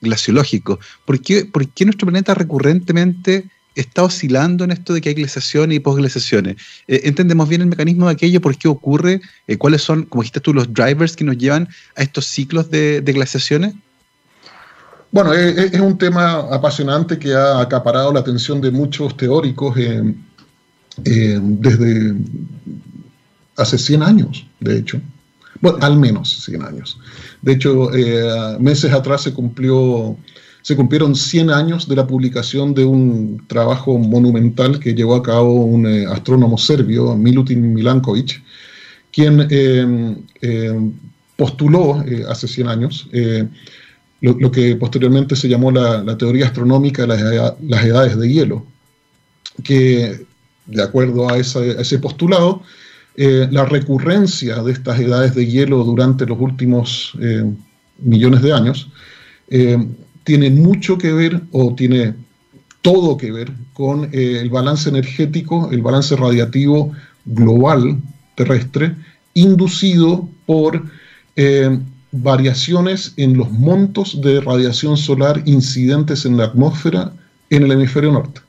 glaciológicos? 0.00 0.78
¿Por 1.04 1.20
qué, 1.20 1.44
¿Por 1.44 1.68
qué 1.68 1.84
nuestro 1.84 2.06
planeta 2.06 2.34
recurrentemente 2.34 3.48
está 3.76 4.02
oscilando 4.02 4.64
en 4.64 4.72
esto 4.72 4.94
de 4.94 5.00
que 5.00 5.10
hay 5.10 5.14
glaciaciones 5.14 5.76
y 5.76 5.80
posglaciaciones. 5.80 6.56
¿Entendemos 6.88 7.46
bien 7.48 7.60
el 7.60 7.66
mecanismo 7.68 8.06
de 8.06 8.12
aquello? 8.12 8.40
¿Por 8.40 8.56
qué 8.56 8.68
ocurre? 8.68 9.20
¿Cuáles 9.58 9.82
son, 9.82 10.04
como 10.04 10.22
dijiste 10.22 10.40
tú, 10.40 10.54
los 10.54 10.72
drivers 10.72 11.14
que 11.14 11.24
nos 11.24 11.36
llevan 11.36 11.68
a 11.94 12.02
estos 12.02 12.26
ciclos 12.26 12.70
de, 12.70 13.02
glaciaciones? 13.04 13.74
Bueno, 15.12 15.34
es, 15.34 15.78
un 15.78 15.96
tema 15.98 16.32
apasionante 16.50 17.18
que 17.18 17.34
ha 17.34 17.60
acaparado 17.60 18.12
la 18.12 18.20
atención 18.20 18.62
de 18.62 18.70
muchos 18.70 19.14
teóricos 19.16 19.76
desde 20.96 22.14
hace 23.56 23.78
100 23.78 24.02
años, 24.02 24.46
de 24.58 24.78
hecho. 24.78 25.00
Bueno, 25.60 25.78
al 25.80 25.96
menos 25.98 26.44
100 26.44 26.62
años. 26.62 26.98
De 27.42 27.52
hecho, 27.52 27.94
eh, 27.94 28.56
meses 28.58 28.92
atrás 28.92 29.22
se 29.22 29.32
cumplió 29.32 30.16
se 30.62 30.74
cumplieron 30.74 31.14
100 31.14 31.50
años 31.50 31.86
de 31.86 31.94
la 31.94 32.08
publicación 32.08 32.74
de 32.74 32.84
un 32.84 33.44
trabajo 33.46 33.98
monumental 33.98 34.80
que 34.80 34.94
llevó 34.94 35.14
a 35.14 35.22
cabo 35.22 35.64
un 35.64 35.86
eh, 35.86 36.06
astrónomo 36.06 36.58
serbio, 36.58 37.14
Milutin 37.14 37.72
Milankovic, 37.72 38.42
quien 39.12 39.46
eh, 39.48 40.90
postuló 41.36 42.02
hace 42.28 42.48
100 42.48 42.68
años 42.68 43.08
lo, 44.20 44.50
que 44.50 44.76
posteriormente 44.76 45.36
se 45.36 45.48
llamó 45.48 45.70
la, 45.70 46.16
teoría 46.16 46.46
astronómica 46.46 47.02
de 47.02 47.08
las, 47.60 47.84
edades 47.84 48.18
de 48.18 48.28
hielo, 48.28 48.66
que 49.62 50.26
de 50.66 50.82
acuerdo 50.82 51.30
a, 51.30 51.38
ese 51.38 51.98
postulado, 51.98 52.62
eh, 53.18 53.48
la 53.50 53.64
recurrencia 53.64 54.62
de 54.62 54.72
estas 54.72 55.00
edades 55.00 55.34
de 55.34 55.46
hielo 55.46 55.82
durante 55.84 56.26
los 56.26 56.38
últimos 56.38 57.12
eh, 57.18 57.50
millones 57.98 58.42
de 58.42 58.52
años 58.52 58.90
eh, 59.48 59.86
tiene 60.24 60.50
mucho 60.50 60.98
que 60.98 61.12
ver 61.14 61.40
o 61.50 61.74
tiene 61.74 62.14
todo 62.82 63.16
que 63.16 63.32
ver 63.32 63.50
con 63.72 64.10
el 64.12 64.50
balance 64.50 64.90
energético, 64.90 65.70
el 65.72 65.80
balance 65.80 66.14
radiativo 66.14 66.92
global 67.24 68.00
terrestre, 68.34 68.94
inducido 69.34 70.28
por 70.44 70.84
variaciones 72.12 73.12
en 73.16 73.36
los 73.36 73.50
montos 73.50 74.20
de 74.20 74.40
radiación 74.40 74.96
solar 74.96 75.42
incidentes 75.46 76.24
en 76.26 76.36
la 76.36 76.44
atmósfera 76.44 77.12
en 77.50 77.64
el 77.64 77.72
hemisferio 77.72 78.12
norte. 78.12 78.45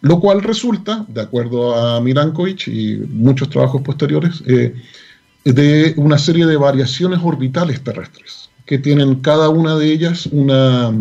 Lo 0.00 0.20
cual 0.20 0.42
resulta, 0.42 1.04
de 1.08 1.20
acuerdo 1.20 1.74
a 1.74 2.00
Mirankovich 2.00 2.68
y 2.68 2.96
muchos 2.96 3.50
trabajos 3.50 3.82
posteriores, 3.82 4.42
eh, 4.46 4.74
de 5.44 5.94
una 5.96 6.18
serie 6.18 6.46
de 6.46 6.56
variaciones 6.56 7.20
orbitales 7.22 7.82
terrestres, 7.82 8.50
que 8.66 8.78
tienen 8.78 9.16
cada 9.16 9.48
una 9.48 9.76
de 9.76 9.90
ellas 9.92 10.26
una, 10.26 10.92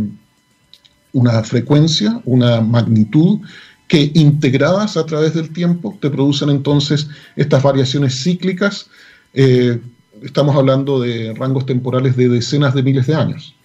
una 1.14 1.44
frecuencia, 1.44 2.22
una 2.26 2.62
magnitud, 2.62 3.40
que 3.88 4.12
integradas 4.16 4.98
a 4.98 5.06
través 5.06 5.34
del 5.34 5.52
tiempo 5.52 5.98
te 6.02 6.10
producen 6.10 6.50
entonces 6.50 7.10
estas 7.36 7.64
variaciones 7.64 8.22
cíclicas. 8.22 8.90
Eh, 9.34 9.80
estamos 10.22 10.56
hablando 10.56 11.00
de 11.00 11.34
rangos 11.34 11.66
temporales 11.66 12.18
de 12.18 12.28
decenas 12.28 12.74
de 12.74 12.84
miles 12.84 13.08
de 13.08 13.16
años, 13.16 13.56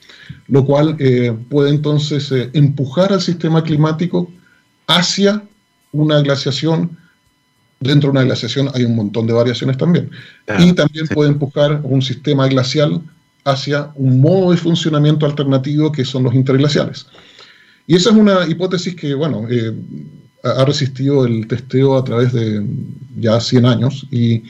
lo 0.46 0.64
cual 0.64 0.96
eh, 0.98 1.36
puede 1.48 1.70
entonces 1.70 2.32
empujar 2.52 3.12
al 3.12 3.20
sistema 3.20 3.64
climático 3.64 4.30
hacia 4.96 5.42
una 5.92 6.20
glaciación. 6.20 6.96
Dentro 7.80 8.08
de 8.08 8.12
una 8.12 8.24
glaciación 8.24 8.70
hay 8.74 8.84
un 8.84 8.94
montón 8.94 9.26
de 9.26 9.32
variaciones 9.32 9.76
también. 9.76 10.10
y 10.58 10.72
también 10.72 11.06
puede 11.08 11.30
empujar 11.30 11.80
un 11.82 12.00
sistema 12.02 12.46
glacial 12.46 13.02
hacia 13.44 13.90
un 13.96 14.20
modo 14.20 14.52
de 14.52 14.56
funcionamiento 14.56 15.26
alternativo 15.26 15.90
que 15.90 16.04
son 16.04 16.22
los 16.22 16.34
interglaciales. 16.34 17.06
Y 17.86 17.96
esa 17.96 18.10
es 18.10 18.16
una 18.16 18.46
hipótesis 18.46 18.94
que, 18.94 19.14
bueno, 19.14 19.46
eh, 19.50 19.74
ha 20.44 20.64
resistido 20.64 21.26
el 21.26 21.48
testeo 21.48 21.96
a 21.96 22.04
través 22.04 22.32
de 22.32 22.64
ya 23.18 23.40
100 23.40 23.66
años 23.66 24.06
y 24.10 24.44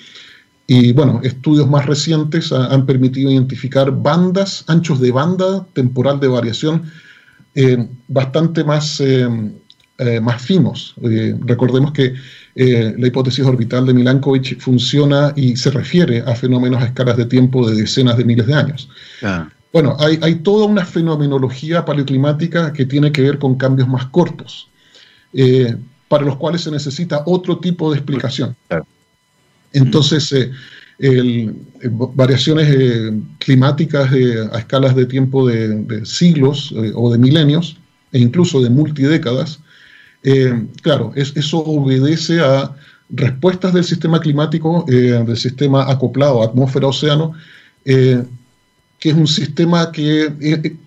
y 0.67 0.93
bueno, 0.93 1.21
estudios 1.23 1.69
más 1.69 1.85
recientes 1.85 2.51
han 2.51 2.87
permitido 2.87 3.31
identificar 3.31 3.91
bandas, 3.91 4.65
anchos 4.69 5.01
de 5.01 5.11
banda 5.11 5.67
temporal 5.75 6.19
de 6.21 6.29
variación 6.29 6.91
eh, 7.55 7.87
bastante 8.09 8.65
más, 8.65 8.99
eh, 9.01 9.29
eh, 9.99 10.21
más 10.21 10.43
finos. 10.43 10.95
recordemos 11.47 11.93
que 11.93 12.15
la 12.55 13.07
hipótesis 13.07 13.45
orbital 13.45 13.87
de 13.87 13.95
Milankovitch 13.95 14.59
funciona 14.59 15.33
y 15.37 15.57
se 15.57 15.71
refiere 15.71 16.21
a 16.21 16.35
fenómenos 16.35 16.83
a 16.83 16.87
escalas 16.87 17.17
de 17.17 17.25
tiempo 17.25 17.69
de 17.69 17.77
decenas 17.77 18.17
de 18.17 18.25
miles 18.25 18.47
de 18.47 18.55
años. 18.55 18.89
Ah. 19.23 19.49
Bueno, 19.73 19.97
hay, 19.99 20.19
hay, 20.21 20.35
toda 20.37 20.67
una 20.67 20.85
fenomenología 20.85 21.83
paleoclimática 21.85 22.75
que 22.75 22.85
tiene 22.85 23.11
que 23.11 23.23
ver 23.23 23.39
con 23.39 23.55
cambios 23.55 23.89
más 23.89 24.05
cortos, 24.07 24.69
para 26.09 26.25
los 26.25 26.37
cuales 26.37 26.61
se 26.61 26.71
necesita 26.71 27.23
otro 27.25 27.59
tipo 27.59 27.91
de 27.91 27.97
explicación. 27.97 28.55
Entonces, 29.73 30.33
eh, 30.33 30.51
eh, 30.99 31.51
variaciones 32.15 32.69
eh, 32.71 33.13
climáticas 33.39 34.13
a 34.53 34.59
escalas 34.59 34.95
de 34.95 35.07
tiempo 35.07 35.47
de, 35.47 36.05
siglos 36.05 36.73
o 36.95 37.11
de 37.11 37.19
milenios, 37.19 37.77
e 38.13 38.19
incluso 38.19 38.61
de 38.61 38.71
multidécadas, 38.71 39.61
claro, 40.83 41.13
eso 41.17 41.59
obedece 41.59 42.41
a 42.41 42.75
respuestas 43.11 43.75
del 43.75 43.85
sistema 43.85 44.21
climático, 44.21 44.85
del 44.87 45.37
sistema 45.37 45.91
acoplado 45.91 46.43
atmósfera-océano, 46.43 47.33
que 47.85 49.09
es 49.09 49.15
un 49.15 49.27
sistema 49.27 49.91
que 49.91 50.79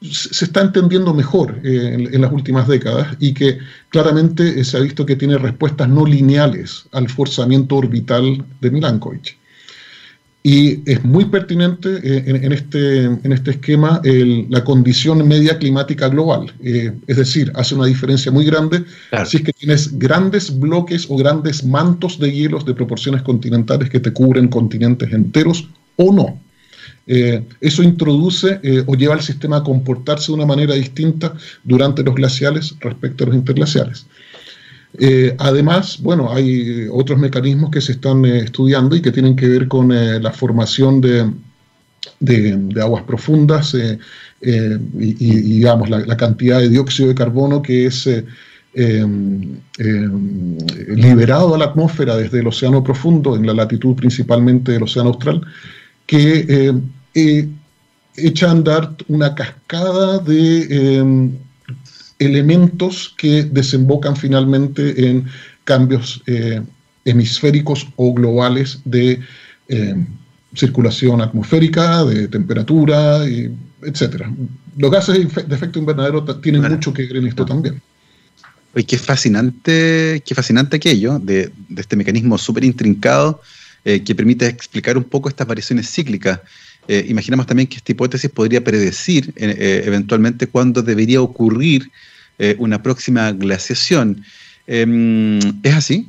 se 0.00 0.44
está 0.44 0.60
entendiendo 0.60 1.12
mejor 1.12 1.60
eh, 1.64 2.08
en, 2.12 2.20
las 2.20 2.32
últimas 2.32 2.68
décadas 2.68 3.16
y 3.18 3.34
que 3.34 3.58
claramente 3.88 4.60
eh, 4.60 4.64
se 4.64 4.76
ha 4.76 4.80
visto 4.80 5.04
que 5.04 5.16
tiene 5.16 5.38
respuestas 5.38 5.88
no 5.88 6.06
lineales 6.06 6.84
al 6.92 7.08
forzamiento 7.08 7.76
orbital 7.76 8.44
de 8.60 8.70
Milankovitch. 8.70 9.36
Y 10.48 10.80
es 10.90 11.04
muy 11.04 11.26
pertinente 11.26 11.88
eh, 12.02 12.22
en, 12.26 12.52
este, 12.52 13.04
en 13.04 13.32
este 13.32 13.50
esquema 13.50 14.00
la 14.04 14.64
condición 14.64 15.28
media 15.28 15.58
climática 15.58 16.08
global. 16.08 16.50
es 16.62 17.16
decir, 17.16 17.52
hace 17.54 17.74
una 17.74 17.84
diferencia 17.84 18.32
muy 18.32 18.46
grande 18.46 18.84
si 19.26 19.36
es 19.36 19.42
que 19.42 19.52
tienes 19.52 19.98
grandes 19.98 20.58
bloques 20.58 21.04
o 21.10 21.16
grandes 21.18 21.64
mantos 21.64 22.18
de 22.18 22.32
hielos 22.32 22.64
de 22.64 22.72
proporciones 22.72 23.20
continentales 23.20 23.90
que 23.90 24.00
te 24.00 24.10
cubren 24.10 24.48
continentes 24.48 25.12
enteros 25.12 25.68
o 25.96 26.14
no. 26.14 26.40
Eh, 27.10 27.42
eso 27.62 27.82
introduce 27.82 28.60
eh, 28.62 28.84
o 28.86 28.94
lleva 28.94 29.14
al 29.14 29.22
sistema 29.22 29.56
a 29.56 29.62
comportarse 29.62 30.26
de 30.26 30.34
una 30.34 30.44
manera 30.44 30.74
distinta 30.74 31.32
durante 31.64 32.02
los 32.02 32.14
glaciales 32.14 32.74
respecto 32.80 33.24
a 33.24 33.28
los 33.28 33.36
interglaciales. 33.36 34.06
Eh, 34.98 35.34
además, 35.38 36.00
bueno, 36.00 36.32
hay 36.32 36.86
otros 36.90 37.18
mecanismos 37.18 37.70
que 37.70 37.80
se 37.80 37.92
están 37.92 38.24
estudiando 38.24 38.96
y 38.96 39.02
que 39.02 39.12
tienen 39.12 39.36
que 39.36 39.48
ver 39.48 39.68
con 39.68 39.88
la 39.88 40.32
formación 40.32 41.00
de, 41.00 41.30
aguas 42.80 43.04
profundas 43.04 43.76
y, 44.40 45.40
digamos, 45.40 45.90
la, 45.90 46.16
cantidad 46.16 46.60
de 46.60 46.70
dióxido 46.70 47.08
de 47.08 47.14
carbono 47.14 47.60
que 47.60 47.86
es 47.86 48.08
liberado 50.88 51.54
a 51.54 51.58
la 51.58 51.66
atmósfera 51.66 52.16
desde 52.16 52.40
el 52.40 52.46
océano 52.46 52.82
profundo, 52.82 53.36
en 53.36 53.46
la 53.46 53.54
latitud 53.54 53.94
principalmente 53.94 54.72
del 54.72 54.84
océano 54.84 55.10
austral, 55.10 55.42
que 56.06 56.72
eh, 57.14 57.48
echa 58.16 58.48
a 58.48 58.52
andar 58.52 58.96
una 59.08 59.34
cascada 59.34 60.18
de 60.18 60.96
em, 60.96 61.38
elementos 62.18 63.14
que 63.16 63.44
desembocan 63.44 64.16
finalmente 64.16 65.08
en 65.08 65.26
cambios 65.64 66.22
eh, 66.26 66.62
hemisféricos 67.04 67.86
o 67.96 68.12
globales 68.12 68.80
de 68.84 69.20
em, 69.68 70.06
circulación 70.54 71.20
atmosférica, 71.20 72.04
de 72.04 72.28
temperatura, 72.28 73.24
etc. 73.26 74.26
Los 74.76 74.90
gases 74.90 75.16
de 75.34 75.54
efecto 75.54 75.78
invernadero 75.78 76.24
tienen 76.40 76.62
mucho 76.62 76.92
que 76.92 77.06
ver 77.06 77.16
en 77.16 77.26
esto 77.28 77.44
también. 77.44 77.80
Oye, 78.74 78.84
qué 78.84 78.98
fascinante, 78.98 80.22
qué 80.24 80.34
fascinante 80.34 80.76
aquello 80.76 81.18
de, 81.18 81.50
este 81.76 81.96
mecanismo 81.96 82.36
súper 82.38 82.64
intrincado 82.64 83.40
eh, 83.84 84.02
que 84.02 84.14
permite 84.14 84.46
explicar 84.46 84.96
un 84.96 85.04
poco 85.04 85.28
estas 85.28 85.46
variaciones 85.46 85.90
cíclicas. 85.90 86.40
Eh, 86.88 87.04
imaginamos 87.06 87.46
también 87.46 87.68
que 87.68 87.76
esta 87.76 87.92
hipótesis 87.92 88.30
podría 88.30 88.64
predecir 88.64 89.34
eh, 89.36 89.54
eh, 89.58 89.82
eventualmente 89.84 90.46
cuándo 90.46 90.82
debería 90.82 91.20
ocurrir 91.20 91.90
una 92.58 92.80
próxima 92.80 93.32
glaciación. 93.32 94.22
Em, 94.68 95.40
¿Es 95.64 95.74
así? 95.74 96.08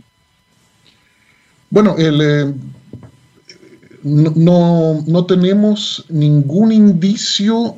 Bueno, 1.72 1.96
no, 4.04 5.04
no, 5.08 5.26
tenemos 5.26 6.06
ningún 6.08 6.72
indicio 6.72 7.78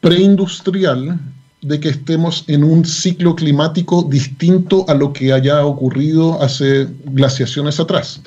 preindustrial 0.00 1.20
de 1.60 1.78
que 1.78 1.90
estemos 1.90 2.42
en 2.48 2.64
un 2.64 2.84
ciclo 2.84 3.36
climático 3.36 4.02
distinto 4.10 4.84
a 4.88 4.94
lo 4.94 5.12
que 5.12 5.32
haya 5.32 5.64
ocurrido 5.64 6.42
hace 6.42 6.88
glaciaciones 7.04 7.78
atrás. 7.78 8.22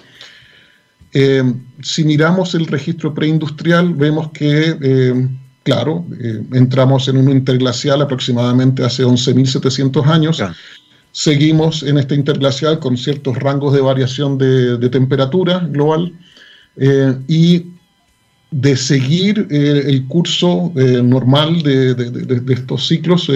Eh, 1.17 1.41
si 1.81 2.03
miramos 2.03 2.55
el 2.55 2.65
registro 2.67 3.13
preindustrial, 3.13 3.93
vemos 3.93 4.31
que, 4.31 4.75
eh, 4.81 5.27
claro, 5.63 6.05
eh, 6.21 6.41
entramos 6.51 7.07
en 7.07 7.15
un 7.15 7.29
interglacial 7.31 8.01
aproximadamente 8.01 8.83
hace 8.83 9.05
11.700 9.05 10.05
años. 10.07 10.43
Seguimos 11.13 11.83
en 11.83 11.99
este 11.99 12.15
interglacial 12.15 12.79
con 12.79 12.97
ciertos 12.97 13.37
rangos 13.37 13.73
de 13.73 13.79
variación 13.79 14.37
de, 14.37 14.89
temperatura 14.89 15.59
global 15.59 16.11
y 17.29 17.67
de 18.51 18.75
seguir 18.75 19.47
el 19.49 20.05
curso 20.07 20.73
normal 20.75 21.61
de, 21.63 21.95
estos 22.49 22.89
ciclos 22.89 23.31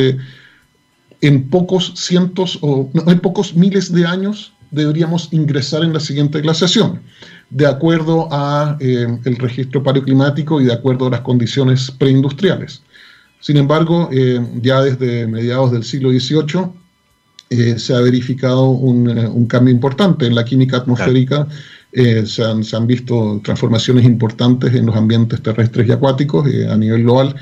en 1.21 1.49
pocos 1.49 1.93
cientos 1.95 2.59
o 2.61 2.91
en 3.07 3.19
pocos 3.21 3.55
miles 3.55 3.93
de 3.93 4.05
años 4.05 4.51
deberíamos 4.71 5.29
ingresar 5.31 5.83
en 5.83 5.93
la 5.93 6.01
siguiente 6.01 6.41
glaciación 6.41 6.99
de 7.49 7.67
acuerdo 7.67 8.27
a 8.31 8.77
eh, 8.79 9.07
el 9.25 9.35
registro 9.37 9.81
paleoclimático 9.81 10.61
y 10.61 10.65
de 10.65 10.73
acuerdo 10.73 11.07
a 11.07 11.11
las 11.11 11.21
condiciones 11.21 11.91
preindustriales. 11.91 12.83
Sin 13.41 13.57
embargo, 13.57 14.09
ya 14.61 14.81
desde 14.81 15.25
mediados 15.25 15.71
del 15.71 15.85
siglo 15.85 16.09
XVIII 16.09 17.77
se 17.79 17.95
ha 17.95 18.01
verificado 18.01 18.71
un, 18.71 19.45
cambio 19.47 19.73
importante 19.73 20.25
en 20.25 20.35
la 20.35 20.43
química 20.43 20.75
atmosférica. 20.75 21.47
Se 21.93 22.43
han, 22.43 22.65
se, 22.65 22.75
han, 22.75 22.85
visto 22.85 23.39
transformaciones 23.41 24.03
importantes 24.03 24.75
en 24.75 24.87
los 24.87 24.95
ambientes 24.97 25.41
terrestres 25.41 25.87
y 25.87 25.91
acuáticos 25.93 26.45
a 26.69 26.75
nivel 26.75 27.03
global 27.03 27.33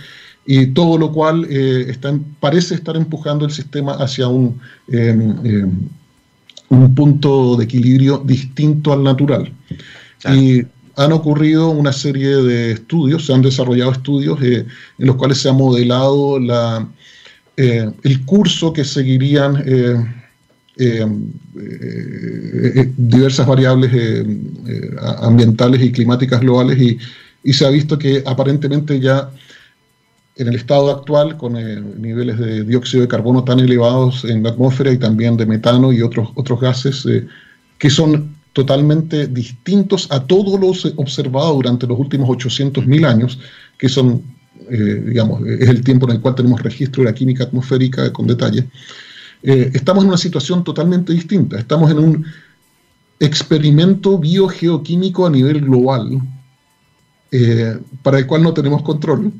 y 0.47 0.67
todo 0.67 0.97
lo 0.97 1.11
cual 1.11 1.45
eh, 1.49 1.93
parece 2.39 2.75
estar 2.75 2.95
empujando 2.95 3.45
el 3.45 3.51
sistema 3.51 3.91
hacia 3.91 4.29
un, 4.29 4.61
un 6.69 6.93
punto 6.95 7.55
de 7.55 7.65
equilibrio 7.65 8.17
distinto 8.19 8.93
al 8.93 9.03
natural. 9.03 9.51
Y 10.33 10.63
han 10.95 11.11
ocurrido 11.11 11.69
una 11.69 11.93
serie 11.93 12.27
de 12.27 12.71
estudios, 12.71 13.25
se 13.25 13.33
han 13.33 13.41
desarrollado 13.41 13.91
estudios 13.91 14.41
eh, 14.41 14.65
en 14.97 15.05
los 15.05 15.15
cuales 15.15 15.37
se 15.37 15.49
ha 15.49 15.53
modelado 15.53 16.39
la, 16.39 16.87
eh, 17.55 17.89
el 18.03 18.25
curso 18.25 18.73
que 18.73 18.83
seguirían 18.83 19.63
em, 20.77 21.31
diversas 22.97 23.47
variables 23.47 23.91
ambientales 25.21 25.81
y 25.81 25.91
climáticas 25.91 26.39
globales 26.41 26.79
y, 26.79 26.97
y 27.43 27.53
se 27.53 27.65
ha 27.65 27.69
visto 27.69 27.97
que 27.97 28.21
aparentemente 28.25 28.99
ya 28.99 29.31
en 30.37 30.47
el 30.47 30.55
estado 30.55 30.91
actual, 30.91 31.37
con 31.37 31.57
eh, 31.57 31.81
niveles 31.97 32.37
de 32.37 32.63
dióxido 32.63 33.01
de 33.01 33.07
carbono 33.07 33.43
tan 33.43 33.59
elevados 33.59 34.23
en 34.23 34.43
la 34.43 34.49
atmósfera 34.49 34.91
y 34.91 34.97
también 34.97 35.35
de 35.35 35.45
metano 35.45 35.91
y 35.91 36.01
otros, 36.01 36.29
otros 36.35 36.61
gases 36.61 37.05
eh, 37.05 37.27
que 37.77 37.89
son 37.89 38.35
totalmente 38.53 39.27
distintos 39.27 40.07
a 40.11 40.23
todos 40.23 40.59
los 40.59 40.93
observados 40.95 41.55
durante 41.55 41.87
los 41.87 41.99
últimos 41.99 42.29
800.000 42.29 43.05
años, 43.05 43.39
que 43.77 43.89
son, 43.89 44.23
eh, 44.69 45.03
digamos, 45.07 45.45
es 45.45 45.69
el 45.69 45.83
tiempo 45.83 46.07
en 46.07 46.15
el 46.15 46.21
cual 46.21 46.35
tenemos 46.35 46.61
registro 46.61 47.03
de 47.03 47.09
la 47.09 47.15
química 47.15 47.43
atmosférica 47.43 48.11
con 48.13 48.27
detalle, 48.27 48.67
estamos 49.43 50.03
en 50.03 50.09
una 50.09 50.17
situación 50.17 50.63
totalmente 50.63 51.13
distinta. 51.13 51.59
Estamos 51.59 51.91
en 51.91 51.99
un 51.99 52.25
experimento 53.19 54.17
biogeoquímico 54.17 55.27
a 55.27 55.29
nivel 55.29 55.61
global, 55.61 56.19
para 58.01 58.17
el 58.17 58.25
cual 58.25 58.41
no 58.41 58.53
tenemos 58.53 58.81
control 58.81 59.31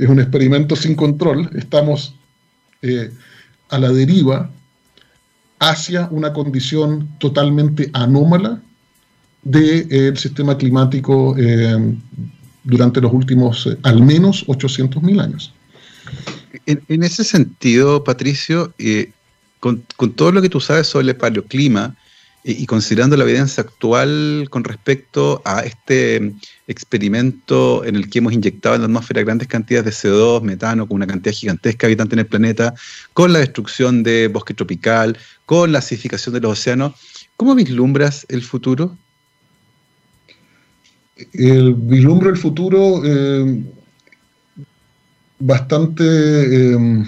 es 0.00 0.08
un 0.08 0.18
experimento 0.18 0.74
sin 0.76 0.94
control, 0.94 1.50
estamos 1.54 2.14
eh, 2.80 3.12
a 3.68 3.78
la 3.78 3.90
deriva 3.90 4.50
hacia 5.58 6.08
una 6.10 6.32
condición 6.32 7.06
totalmente 7.18 7.90
anómala 7.92 8.62
del 9.42 9.86
eh, 9.90 10.12
sistema 10.16 10.56
climático 10.56 11.36
eh, 11.38 11.94
durante 12.64 13.02
los 13.02 13.12
últimos 13.12 13.68
al 13.82 14.02
menos 14.02 14.46
800.000 14.46 15.22
años. 15.22 15.52
En, 16.66 17.02
ese 17.02 17.22
sentido, 17.22 18.02
Patricio, 18.02 18.72
con, 19.60 19.84
con, 19.96 20.12
todo 20.12 20.32
lo 20.32 20.40
que 20.40 20.48
tú 20.48 20.60
sabes 20.60 20.86
sobre 20.86 21.08
el 21.08 21.16
paleoclima, 21.16 21.94
y, 22.42 22.66
considerando 22.66 23.16
la 23.16 23.24
evidencia 23.24 23.62
actual 23.62 24.46
con 24.50 24.64
respecto 24.64 25.42
a 25.44 25.60
este 25.60 26.32
experimento 26.66 27.84
en 27.84 27.96
el 27.96 28.08
que 28.08 28.18
hemos 28.18 28.32
inyectado 28.32 28.76
en 28.76 28.80
la 28.80 28.86
atmósfera 28.86 29.22
grandes 29.22 29.48
cantidades 29.48 30.02
de 30.02 30.08
CO2, 30.08 30.42
metano, 30.42 30.86
con 30.86 30.96
una 30.96 31.06
cantidad 31.06 31.34
gigantesca 31.34 31.86
de 31.86 31.92
habitantes 31.92 32.14
en 32.14 32.20
el 32.20 32.26
planeta, 32.26 32.74
con 33.12 33.32
la 33.32 33.40
destrucción 33.40 34.02
de 34.02 34.28
bosque 34.28 34.54
tropical, 34.54 35.18
con 35.44 35.72
la 35.72 35.80
acidificación 35.80 36.34
de 36.34 36.40
los 36.40 36.52
océanos, 36.52 36.94
¿cómo 37.36 37.54
vislumbras 37.54 38.24
el 38.28 38.42
futuro? 38.42 38.96
El 41.32 41.74
vislumbro 41.74 42.30
el 42.30 42.38
futuro 42.38 43.02
eh, 43.04 43.62
bastante 45.38 46.04
eh, 46.04 47.04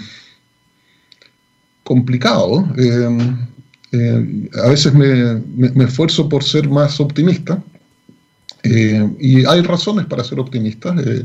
complicado. 1.83 2.67
Eh, 2.77 3.47
eh, 3.93 4.49
a 4.63 4.69
veces 4.69 4.91
me, 4.95 5.83
esfuerzo 5.85 6.27
por 6.27 6.43
ser 6.43 6.67
más 6.67 6.99
optimista 6.99 7.63
eh, 8.63 9.07
y 9.19 9.45
hay 9.45 9.61
razones 9.61 10.07
para 10.07 10.23
ser 10.23 10.39
optimista. 10.39 10.95
Eh, 11.05 11.23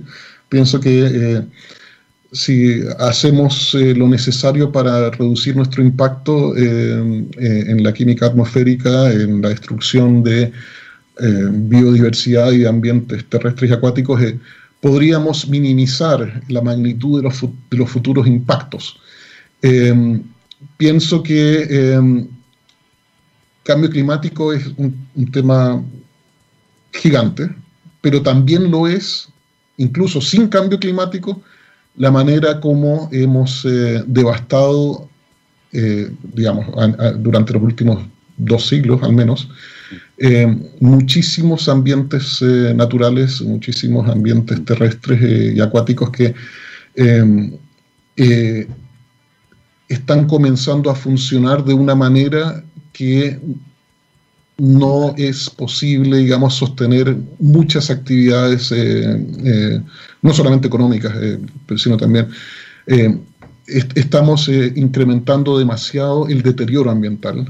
pienso 0.51 0.79
que 0.79 1.45
si 2.31 2.83
hacemos 2.99 3.73
lo 3.73 4.07
necesario 4.07 4.71
para 4.71 5.11
reducir 5.11 5.57
nuestro 5.57 5.83
impacto 5.83 6.55
en 6.57 7.83
la 7.83 7.95
química 7.95 8.27
atmosférica, 8.27 9.11
en 9.12 9.41
la 9.41 9.49
destrucción 9.49 10.23
de 10.23 10.53
biodiversidad 11.51 12.53
y 12.53 12.59
de 12.59 12.69
ambientes 12.69 13.25
terrestres 13.31 13.71
y 13.71 13.73
acuáticos, 13.73 14.21
podríamos 14.83 15.49
minimizar 15.49 16.43
la 16.49 16.61
magnitud 16.61 17.19
de 17.19 17.23
los, 17.23 17.41
de 17.41 17.77
los 17.79 17.89
futuros 17.89 18.27
impactos. 18.27 19.01
pienso 20.77 21.23
que 21.23 21.99
cambio 23.69 23.91
climático 23.91 24.51
es 24.55 24.66
un, 24.79 25.31
tema 25.31 25.85
gigante, 26.91 27.55
pero 28.01 28.23
también 28.23 28.71
lo 28.71 28.89
es, 28.89 29.29
incluso 29.77 30.23
sin 30.23 30.49
cambio 30.49 30.79
climático, 30.79 31.43
la 31.97 32.11
manera 32.11 32.61
como 32.62 33.11
hemos 33.12 33.66
eh, 33.66 34.03
devastado, 34.07 35.07
eh, 35.73 36.11
digamos, 36.33 36.64
durante 37.19 37.53
los 37.53 37.62
últimos 37.62 37.99
dos 38.39 38.66
siglos 38.69 39.03
al 39.03 39.12
menos, 39.12 39.51
eh, 40.16 40.47
muchísimos 40.81 41.69
ambientes 41.69 42.41
naturales, 42.75 43.43
muchísimos 43.43 44.09
ambientes 44.09 44.64
terrestres 44.64 45.55
y 45.55 45.61
acuáticos 45.61 46.11
que 46.11 46.35
están 49.89 50.27
comenzando 50.27 50.91
a 50.91 50.95
funcionar 50.95 51.62
de 51.64 51.75
una 51.75 51.95
manera 51.95 52.64
que 52.99 53.39
no 54.59 55.15
es 55.17 55.49
posible, 55.51 56.17
digamos, 56.19 56.57
sostener 56.57 57.17
muchas 57.39 57.91
actividades, 57.91 58.73
eh, 58.73 59.25
eh, 59.45 59.81
no 60.21 60.35
solamente 60.35 60.67
económicas, 60.67 61.15
eh, 61.23 61.39
sino 61.77 61.97
también 61.97 62.29
estamos 63.95 64.49
incrementando 64.49 65.59
demasiado 65.59 66.27
el 66.27 66.43
deterioro 66.43 66.91
ambiental, 66.91 67.47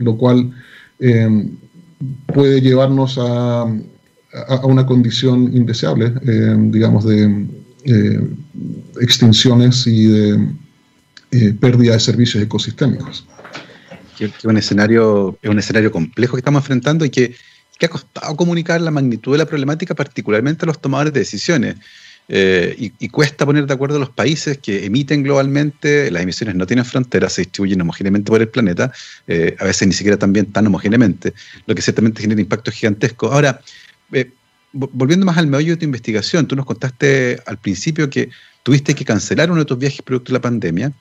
lo 0.00 0.16
cual 0.16 0.50
puede 2.26 2.60
llevarnos 2.60 3.16
a, 3.16 3.62
a, 3.62 4.66
una 4.66 4.84
condición 4.84 5.56
indeseable, 5.56 6.12
digamos, 6.72 7.04
de 7.04 7.46
extinciones 9.00 9.86
y 9.86 10.06
de 10.08 11.54
pérdida 11.60 11.92
de 11.92 12.00
servicios 12.00 12.42
ecosistémicos 12.42 13.24
que, 14.30 14.48
un 14.48 14.56
escenario, 14.56 15.38
es 15.42 15.50
un 15.50 15.58
escenario 15.58 15.90
complejo 15.90 16.34
que 16.34 16.40
estamos 16.40 16.62
enfrentando 16.62 17.04
y 17.04 17.10
que, 17.10 17.34
ha 17.82 17.88
costado 17.88 18.36
comunicar 18.36 18.80
la 18.80 18.92
magnitud 18.92 19.32
de 19.32 19.38
la 19.38 19.46
problemática, 19.46 19.96
particularmente 19.96 20.64
a 20.64 20.66
los 20.66 20.80
tomadores 20.80 21.12
de 21.12 21.18
decisiones. 21.18 21.76
Eh, 22.28 22.92
y, 22.98 23.08
cuesta 23.08 23.44
poner 23.44 23.66
de 23.66 23.74
acuerdo 23.74 23.96
a 23.96 23.98
los 23.98 24.10
países 24.10 24.58
que 24.58 24.86
emiten 24.86 25.24
globalmente, 25.24 26.08
las 26.12 26.22
emisiones 26.22 26.54
no 26.54 26.64
tienen 26.64 26.84
fronteras, 26.84 27.32
se 27.32 27.42
distribuyen 27.42 27.80
homogéneamente 27.80 28.30
por 28.30 28.40
el 28.40 28.48
planeta, 28.48 28.92
eh, 29.26 29.56
a 29.58 29.64
veces 29.64 29.88
ni 29.88 29.94
siquiera 29.94 30.16
también 30.16 30.46
tan 30.46 30.66
homogéneamente, 30.68 31.34
lo 31.66 31.74
que 31.74 31.82
ciertamente 31.82 32.22
genera 32.22 32.40
impactos 32.40 32.74
gigantescos. 32.74 33.32
Ahora, 33.32 33.60
eh, 34.12 34.30
volviendo 34.72 35.26
más 35.26 35.36
al 35.36 35.48
meollo 35.48 35.72
de 35.72 35.78
tu 35.78 35.84
investigación, 35.84 36.46
tú 36.46 36.54
nos 36.54 36.64
contaste 36.64 37.40
al 37.46 37.58
principio 37.58 38.08
que 38.08 38.30
tuviste 38.62 38.94
que 38.94 39.04
cancelar 39.04 39.50
uno 39.50 39.60
de 39.60 39.66
tus 39.66 39.78
viajes 39.78 40.02
producto 40.02 40.30
de 40.30 40.34
la 40.34 40.40
pandemia. 40.40 40.92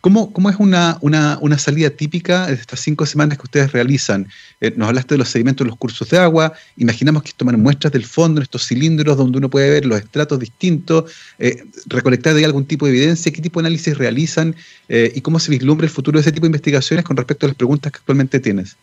¿Cómo, 0.00 0.32
es 0.48 0.56
una, 0.60 1.58
salida 1.58 1.90
típica 1.90 2.46
de 2.46 2.54
estas 2.54 2.78
cinco 2.78 3.04
semanas 3.04 3.36
que 3.36 3.42
ustedes 3.42 3.72
realizan? 3.72 4.28
Eh, 4.60 4.72
nos 4.76 4.88
hablaste 4.88 5.14
de 5.14 5.18
los 5.18 5.28
sedimentos 5.28 5.64
de 5.64 5.70
los 5.70 5.78
cursos 5.78 6.08
de 6.08 6.18
agua, 6.18 6.52
imaginamos 6.76 7.24
que 7.24 7.32
toman 7.36 7.60
muestras 7.60 7.92
del 7.92 8.04
fondo 8.04 8.40
en 8.40 8.44
estos 8.44 8.64
cilindros 8.64 9.16
donde 9.16 9.38
uno 9.38 9.50
puede 9.50 9.70
ver 9.70 9.86
los 9.86 9.98
estratos 9.98 10.38
distintos, 10.38 11.10
eh, 11.40 11.64
recolectar 11.86 12.34
de 12.34 12.44
algún 12.44 12.64
tipo 12.64 12.86
de 12.86 12.92
evidencia, 12.92 13.32
qué 13.32 13.42
tipo 13.42 13.60
de 13.60 13.66
análisis 13.66 13.98
realizan 13.98 14.54
eh, 14.88 15.10
y 15.16 15.20
cómo 15.20 15.40
se 15.40 15.50
vislumbra 15.50 15.84
el 15.84 15.90
futuro 15.90 16.18
de 16.18 16.20
ese 16.20 16.30
tipo 16.30 16.44
de 16.44 16.48
investigaciones 16.48 17.04
con 17.04 17.16
respecto 17.16 17.46
a 17.46 17.48
las 17.48 17.56
preguntas 17.56 17.90
que 17.90 17.98
actualmente 17.98 18.38
tienes. 18.38 18.76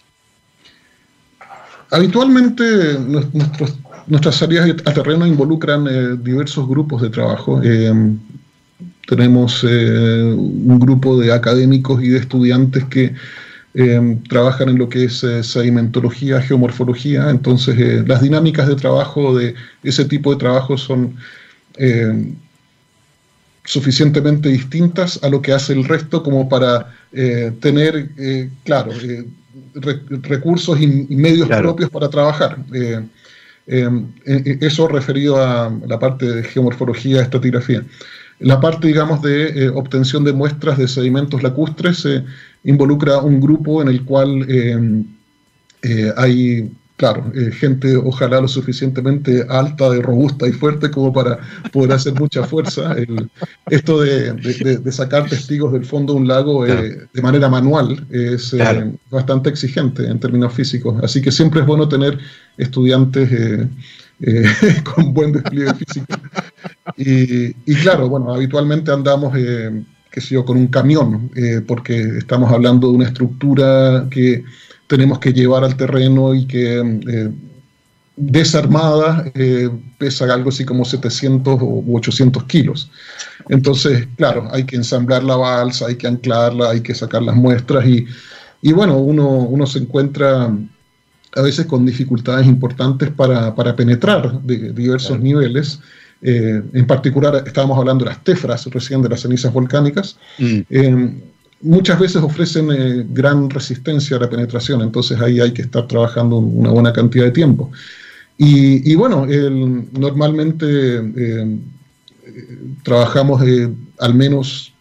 Habitualmente 1.91 2.65
nuestras 4.07 4.35
salidas 4.35 4.69
a 4.85 4.93
terreno 4.93 5.25
involucran 5.25 6.21
diversos 6.21 6.67
grupos 6.67 7.01
de 7.03 7.09
trabajo 7.09 7.61
tenemos 9.05 9.63
eh, 9.67 10.33
un 10.33 10.79
grupo 10.79 11.19
de 11.19 11.31
académicos 11.31 12.01
y 12.03 12.09
de 12.09 12.19
estudiantes 12.19 12.83
que 12.85 13.13
eh, 13.73 14.17
trabajan 14.29 14.69
en 14.69 14.77
lo 14.77 14.89
que 14.89 15.05
es 15.05 15.23
eh, 15.23 15.43
sedimentología, 15.43 16.41
geomorfología, 16.41 17.29
entonces 17.29 18.07
las 18.07 18.21
dinámicas 18.21 18.67
de 18.67 18.75
trabajo 18.75 19.37
de 19.37 19.53
ese 19.83 20.05
tipo 20.05 20.31
de 20.33 20.39
trabajo 20.39 20.77
son 20.77 21.15
suficientemente 23.65 24.47
distintas 24.47 25.21
a 25.23 25.29
lo 25.29 25.41
que 25.41 25.51
hace 25.51 25.73
el 25.73 25.83
resto 25.83 26.23
como 26.23 26.47
para 26.47 26.93
tener, 27.59 28.11
claro, 28.63 28.91
recursos 30.21 30.79
y, 30.79 30.87
medios 30.87 31.49
propios 31.49 31.89
para 31.89 32.09
trabajar. 32.09 32.59
eso 33.67 34.87
referido 34.87 35.35
a 35.43 35.69
la 35.85 35.99
parte 35.99 36.25
de 36.25 36.43
geomorfología, 36.43 37.23
estratigrafía. 37.23 37.83
La 38.39 38.59
parte, 38.59 38.87
digamos, 38.87 39.21
de 39.21 39.69
obtención 39.69 40.23
de 40.23 40.33
muestras 40.33 40.77
de 40.77 40.87
sedimentos 40.87 41.41
lacustres 41.41 42.07
involucra 42.63 43.19
un 43.19 43.39
grupo 43.39 43.81
en 43.81 43.87
el 43.87 44.03
cual 44.03 44.45
hay 46.17 46.71
claro, 46.97 47.31
eh, 47.35 47.51
gente 47.51 47.95
ojalá 47.97 48.41
lo 48.41 48.47
suficientemente 48.47 49.45
alta, 49.49 49.95
y 49.95 50.01
robusta 50.01 50.47
y 50.47 50.51
fuerte 50.51 50.89
como 50.89 51.11
para 51.11 51.39
poder 51.71 51.93
hacer 51.93 52.13
mucha 52.13 52.43
fuerza. 52.43 52.95
esto 53.69 54.01
de, 54.01 54.91
sacar 54.91 55.27
testigos 55.29 55.73
del 55.73 55.85
fondo 55.85 56.13
de 56.13 56.19
un 56.19 56.27
lago 56.27 56.65
eh, 56.65 57.07
de 57.13 57.21
manera 57.21 57.49
manual 57.49 58.05
es 58.09 58.53
eh, 58.53 58.91
bastante 59.09 59.49
exigente 59.49 60.07
en 60.07 60.19
términos 60.19 60.53
físicos. 60.53 60.95
Así 61.03 61.21
que 61.21 61.31
siempre 61.31 61.61
es 61.61 61.67
bueno 61.67 61.87
tener 61.89 62.17
estudiantes 62.57 63.67
con 64.83 65.13
buen 65.13 65.33
despliegue 65.33 65.73
físico. 65.73 66.05
Y, 66.97 67.47
y, 67.65 67.75
claro, 67.81 68.09
bueno, 68.09 68.33
habitualmente 68.33 68.91
andamos 68.91 69.33
qué 69.33 70.21
sé 70.21 70.35
yo, 70.35 70.45
con 70.45 70.57
un 70.57 70.67
camión, 70.67 71.29
porque 71.67 71.99
estamos 72.17 72.51
hablando 72.51 72.89
de 72.89 72.95
una 72.95 73.07
estructura 73.07 74.07
que 74.09 74.45
tenemos 74.87 75.19
que 75.19 75.33
llevar 75.33 75.63
al 75.63 75.75
terreno 75.75 76.33
y 76.33 76.45
que 76.45 76.79
eh, 76.79 77.31
desarmada 78.15 79.29
eh, 79.33 79.69
pesa 79.97 80.31
algo 80.33 80.49
así 80.49 80.63
como 80.63 80.85
700 80.85 81.59
u 81.61 81.97
800 81.97 82.43
kilos. 82.45 82.91
Entonces, 83.49 84.07
claro, 84.15 84.47
hay 84.51 84.63
que 84.65 84.75
ensamblar 84.75 85.23
la 85.23 85.35
balsa, 85.35 85.87
hay 85.87 85.95
que 85.95 86.07
anclarla, 86.07 86.71
hay 86.71 86.81
que 86.81 86.95
sacar 86.95 87.21
las 87.23 87.35
muestras 87.35 87.85
y, 87.85 88.05
y 88.61 88.73
bueno, 88.73 88.97
uno, 88.97 89.27
uno 89.27 89.65
se 89.65 89.79
encuentra 89.79 90.55
a 91.35 91.41
veces 91.41 91.65
con 91.65 91.85
dificultades 91.85 92.47
importantes 92.47 93.09
para, 93.11 93.53
para 93.53 93.75
penetrar 93.75 94.41
de, 94.41 94.71
diversos 94.71 95.19
niveles. 95.19 95.79
Eh, 96.21 96.61
en 96.73 96.87
particular, 96.87 97.43
estábamos 97.45 97.77
hablando 97.77 98.05
de 98.05 98.11
las 98.11 98.23
tefras, 98.23 98.65
recién 98.65 99.01
de 99.01 99.09
las 99.09 99.21
cenizas 99.21 99.51
volcánicas. 99.53 100.17
Mm 100.39 101.07
muchas 101.65 101.99
veces 101.99 102.21
ofrecen 102.21 102.71
eh, 102.71 103.05
gran 103.09 103.49
resistencia 103.49 104.17
a 104.17 104.19
la 104.21 104.29
penetración, 104.29 104.81
entonces 104.81 105.19
ahí 105.19 105.39
hay 105.39 105.51
que 105.51 105.63
estar 105.63 105.87
trabajando 105.87 106.37
una 106.37 106.69
buena 106.69 106.93
cantidad 106.93 107.25
de 107.25 107.31
tiempo. 107.31 107.71
Y, 108.37 108.93
bueno, 108.95 109.25
normalmente 109.93 110.65
eh, 110.65 111.57
trabajamos 112.83 113.41
eh, 113.43 113.73
al 113.99 114.13
menos 114.13 114.73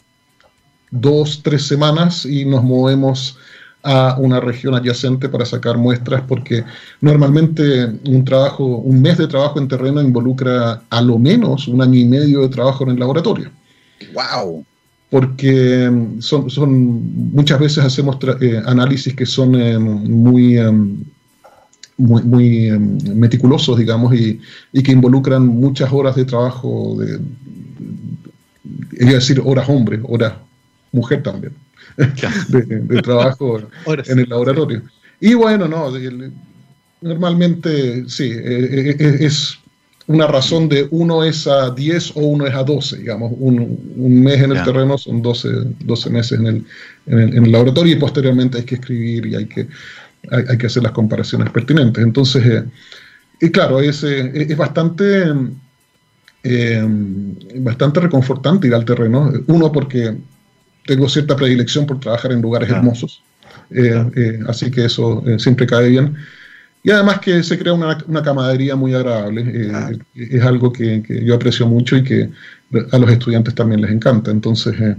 dos, 0.90 1.40
tres 1.40 1.62
semanas 1.64 2.26
y 2.26 2.44
nos 2.44 2.64
movemos 2.64 3.38
a 3.84 4.16
una 4.18 4.40
región 4.40 4.74
adyacente 4.74 5.28
para 5.28 5.44
sacar 5.44 5.76
muestras 5.76 6.22
porque 6.26 6.64
normalmente 7.00 7.84
un 8.08 8.24
trabajo, 8.24 8.64
un 8.64 9.02
mes 9.02 9.18
de 9.18 9.28
trabajo 9.28 9.58
en 9.58 9.68
terreno 9.68 10.00
involucra 10.00 10.82
a 10.88 11.00
lo 11.02 11.18
menos 11.18 11.68
un 11.68 11.82
año 11.82 11.98
y 11.98 12.04
medio 12.06 12.40
de 12.40 12.48
trabajo 12.48 12.84
en 12.84 12.90
el 12.90 12.98
laboratorio. 12.98 13.50
¡Wow! 14.14 14.64
porque 15.14 15.88
mm, 15.88 16.20
son, 16.20 16.50
son 16.50 17.30
muchas 17.32 17.60
veces 17.60 17.84
hacemos 17.84 18.18
eh, 18.40 18.60
análisis 18.66 19.14
que 19.14 19.24
son 19.24 19.54
eh, 19.54 19.78
muy, 19.78 20.58
em, 20.58 21.04
muy, 21.98 22.22
muy 22.24 22.66
em, 22.66 22.98
meticulosos, 23.14 23.78
digamos, 23.78 24.12
y, 24.12 24.40
y, 24.72 24.82
que 24.82 24.90
involucran 24.90 25.46
muchas 25.46 25.92
horas 25.92 26.16
de 26.16 26.24
trabajo, 26.24 26.96
de, 26.98 27.20
iba 28.98 29.10
a 29.10 29.14
decir 29.14 29.40
horas 29.44 29.68
hombre, 29.68 30.00
horas 30.02 30.32
mujer 30.90 31.22
también, 31.22 31.52
de, 32.48 33.02
trabajo 33.02 33.60
en 33.86 34.18
el 34.18 34.28
laboratorio. 34.28 34.82
Y 35.20 35.34
bueno, 35.34 35.68
no, 35.68 35.92
normalmente 37.00 38.08
sí, 38.08 38.30
eh, 38.32 38.96
es 39.20 39.58
una 40.06 40.26
razón 40.26 40.68
de 40.68 40.86
uno 40.90 41.24
es 41.24 41.46
a 41.46 41.70
10 41.70 42.16
o 42.16 42.20
uno 42.20 42.46
es 42.46 42.54
a 42.54 42.62
12, 42.62 42.98
digamos, 42.98 43.32
un, 43.38 44.22
mes 44.22 44.42
en 44.42 44.52
el 44.52 44.62
terreno 44.62 44.98
son 44.98 45.22
12, 45.22 45.48
12 45.80 46.10
meses 46.10 46.38
en 46.38 46.46
el, 46.46 46.64
en 47.06 47.44
el, 47.44 47.52
laboratorio 47.52 47.94
y 47.94 47.98
posteriormente 47.98 48.58
hay 48.58 48.64
que 48.64 48.74
escribir 48.74 49.26
y 49.26 49.34
hay 49.34 49.46
que, 49.46 49.66
hay, 50.30 50.58
que 50.58 50.66
hacer 50.66 50.82
las 50.82 50.92
comparaciones 50.92 51.50
pertinentes. 51.50 52.04
Entonces, 52.04 52.44
eh, 52.44 52.64
y 53.40 53.50
claro, 53.50 53.80
es, 53.80 54.04
eh, 54.04 54.30
es 54.34 54.56
bastante, 54.56 55.24
eh, 56.42 56.86
bastante 57.56 58.00
reconfortante 58.00 58.66
ir 58.66 58.74
al 58.74 58.84
terreno, 58.84 59.32
uno 59.46 59.72
porque 59.72 60.14
tengo 60.86 61.08
cierta 61.08 61.36
predilección 61.36 61.86
por 61.86 62.00
trabajar 62.00 62.32
en 62.32 62.42
lugares 62.42 62.70
hermosos, 62.70 63.22
así 64.46 64.70
que 64.70 64.84
eso 64.84 65.22
siempre 65.38 65.66
cae 65.66 65.88
bien. 65.88 66.16
Y 66.84 66.90
además 66.90 67.18
que 67.20 67.42
se 67.42 67.58
crea 67.58 67.72
una, 67.72 67.98
una 68.06 68.22
camaradería 68.22 68.76
muy 68.76 68.94
agradable. 68.94 69.42
Eh, 69.42 69.98
es 70.14 70.42
algo 70.42 70.70
que, 70.70 71.02
yo 71.24 71.34
aprecio 71.34 71.66
mucho 71.66 71.96
y 71.96 72.04
que 72.04 72.30
a 72.92 72.98
los 72.98 73.10
estudiantes 73.10 73.54
también 73.54 73.80
les 73.80 73.90
encanta. 73.90 74.30
Entonces, 74.30 74.78
eh, 74.78 74.96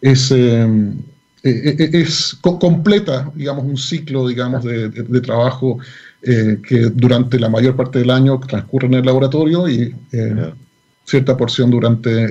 es, 0.00 0.30
eh, 0.30 0.94
es 1.42 2.38
completa, 2.40 3.32
digamos, 3.34 3.64
un 3.64 3.76
ciclo, 3.76 4.28
digamos, 4.28 4.64
de, 4.64 5.20
trabajo 5.20 5.78
que 6.22 6.90
durante 6.92 7.38
la 7.38 7.48
mayor 7.48 7.76
parte 7.76 8.00
del 8.00 8.10
año 8.10 8.40
transcurre 8.40 8.86
en 8.86 8.94
el 8.94 9.06
laboratorio 9.06 9.68
y 9.68 9.94
cierta 11.06 11.36
porción 11.36 11.70
durante 11.70 12.28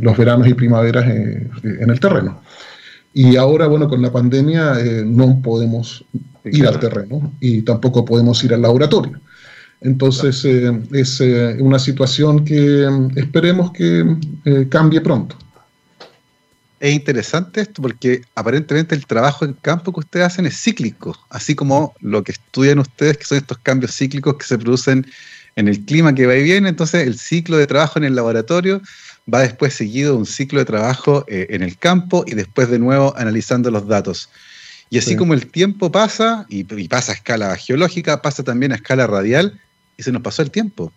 los 0.00 0.16
veranos 0.16 0.46
y 0.46 0.54
primaveras 0.54 1.06
en 1.06 1.90
el 1.90 1.98
terreno. 1.98 2.42
Y 3.14 3.36
ahora, 3.36 3.66
bueno, 3.66 3.88
con 3.88 4.00
la 4.00 4.12
pandemia 4.12 4.76
no 5.04 5.40
podemos 5.42 6.04
ir 6.44 6.66
al 6.66 6.78
terreno 6.78 7.32
y 7.40 7.62
tampoco 7.62 8.04
podemos 8.04 8.42
ir 8.44 8.54
al 8.54 8.62
laboratorio. 8.62 9.20
Entonces 9.82 10.44
eh, 10.44 10.80
es 10.92 11.20
eh, 11.20 11.56
una 11.58 11.78
situación 11.78 12.44
que 12.44 12.88
mm, 12.88 13.18
esperemos 13.18 13.72
que 13.72 14.16
eh, 14.44 14.66
cambie 14.68 15.00
pronto. 15.00 15.36
Es 16.78 16.92
interesante 16.92 17.60
esto 17.60 17.82
porque 17.82 18.22
aparentemente 18.34 18.94
el 18.94 19.06
trabajo 19.06 19.44
en 19.44 19.52
campo 19.54 19.92
que 19.92 20.00
ustedes 20.00 20.26
hacen 20.26 20.46
es 20.46 20.60
cíclico, 20.60 21.16
así 21.30 21.54
como 21.54 21.94
lo 22.00 22.24
que 22.24 22.32
estudian 22.32 22.80
ustedes, 22.80 23.18
que 23.18 23.24
son 23.24 23.38
estos 23.38 23.58
cambios 23.58 23.96
cíclicos 23.96 24.36
que 24.36 24.44
se 24.44 24.58
producen 24.58 25.06
en 25.56 25.68
el 25.68 25.84
clima 25.84 26.14
que 26.14 26.26
va 26.26 26.34
y 26.34 26.42
viene. 26.42 26.68
Entonces 26.68 27.06
el 27.06 27.18
ciclo 27.18 27.56
de 27.56 27.66
trabajo 27.66 27.98
en 27.98 28.04
el 28.04 28.14
laboratorio 28.14 28.82
va 29.32 29.40
después 29.40 29.74
seguido 29.74 30.12
de 30.12 30.18
un 30.18 30.26
ciclo 30.26 30.58
de 30.58 30.64
trabajo 30.64 31.24
en 31.28 31.62
el 31.62 31.76
campo 31.78 32.24
y 32.26 32.34
después 32.34 32.68
de 32.70 32.78
nuevo 32.78 33.14
analizando 33.16 33.70
los 33.70 33.86
datos. 33.86 34.28
Y 34.92 34.98
así 34.98 35.16
como 35.16 35.32
el 35.32 35.46
tiempo 35.46 35.90
pasa, 35.90 36.44
y, 36.50 36.64
pasa 36.86 37.12
a 37.12 37.14
escala 37.14 37.56
geológica, 37.56 38.20
pasa 38.20 38.42
también 38.42 38.72
a 38.72 38.74
escala 38.74 39.06
radial, 39.06 39.58
y 39.96 40.02
se 40.02 40.12
nos 40.12 40.20
pasó 40.20 40.42
el 40.42 40.50
tiempo. 40.50 40.92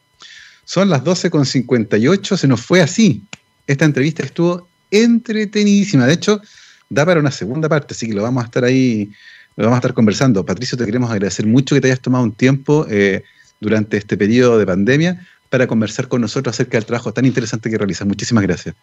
Son 0.66 0.90
las 0.90 1.02
12.58, 1.06 2.36
se 2.36 2.46
nos 2.46 2.60
fue 2.60 2.82
así. 2.82 3.24
Esta 3.68 3.86
entrevista 3.86 4.22
estuvo 4.24 4.68
entretenidísima. 4.92 6.06
De 6.08 6.14
hecho, 6.14 6.42
da 6.90 7.06
para 7.06 7.22
una 7.22 7.32
segunda 7.32 7.70
parte, 7.70 7.94
así 7.94 8.06
que 8.08 8.14
lo 8.14 8.22
vamos 8.22 8.44
a 8.44 8.48
estar 8.48 8.66
ahí, 8.66 9.12
lo 9.56 9.64
vamos 9.64 9.78
a 9.78 9.80
estar 9.80 9.94
conversando. 9.94 10.46
Patricio, 10.46 10.78
te 10.78 10.84
queremos 10.86 11.10
agradecer 11.10 11.46
mucho 11.46 11.74
que 11.74 11.80
te 11.80 11.88
hayas 11.88 12.02
tomado 12.02 12.26
un 12.26 12.34
tiempo 12.34 12.86
eh, 12.90 13.24
durante 13.60 13.98
este 13.98 14.18
periodo 14.18 14.58
de 14.58 14.66
pandemia 14.66 15.26
para 15.50 15.68
conversar 15.68 16.08
con 16.08 16.22
nosotros 16.22 16.56
acerca 16.56 16.78
del 16.78 16.86
trabajo 16.86 17.14
tan 17.14 17.26
interesante 17.26 17.70
que 17.70 17.78
realizas. 17.78 18.08
Muchísimas 18.08 18.44
gracias. 18.44 18.76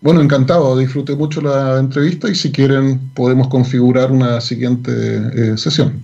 Bueno, 0.00 0.20
encantado, 0.20 0.76
disfruté 0.76 1.16
mucho 1.16 1.40
la 1.40 1.78
entrevista 1.78 2.28
y 2.28 2.34
si 2.34 2.52
quieren 2.52 2.98
podemos 3.14 3.48
configurar 3.48 4.12
una 4.12 4.40
siguiente 4.40 4.92
eh, 4.92 5.56
sesión. 5.56 6.00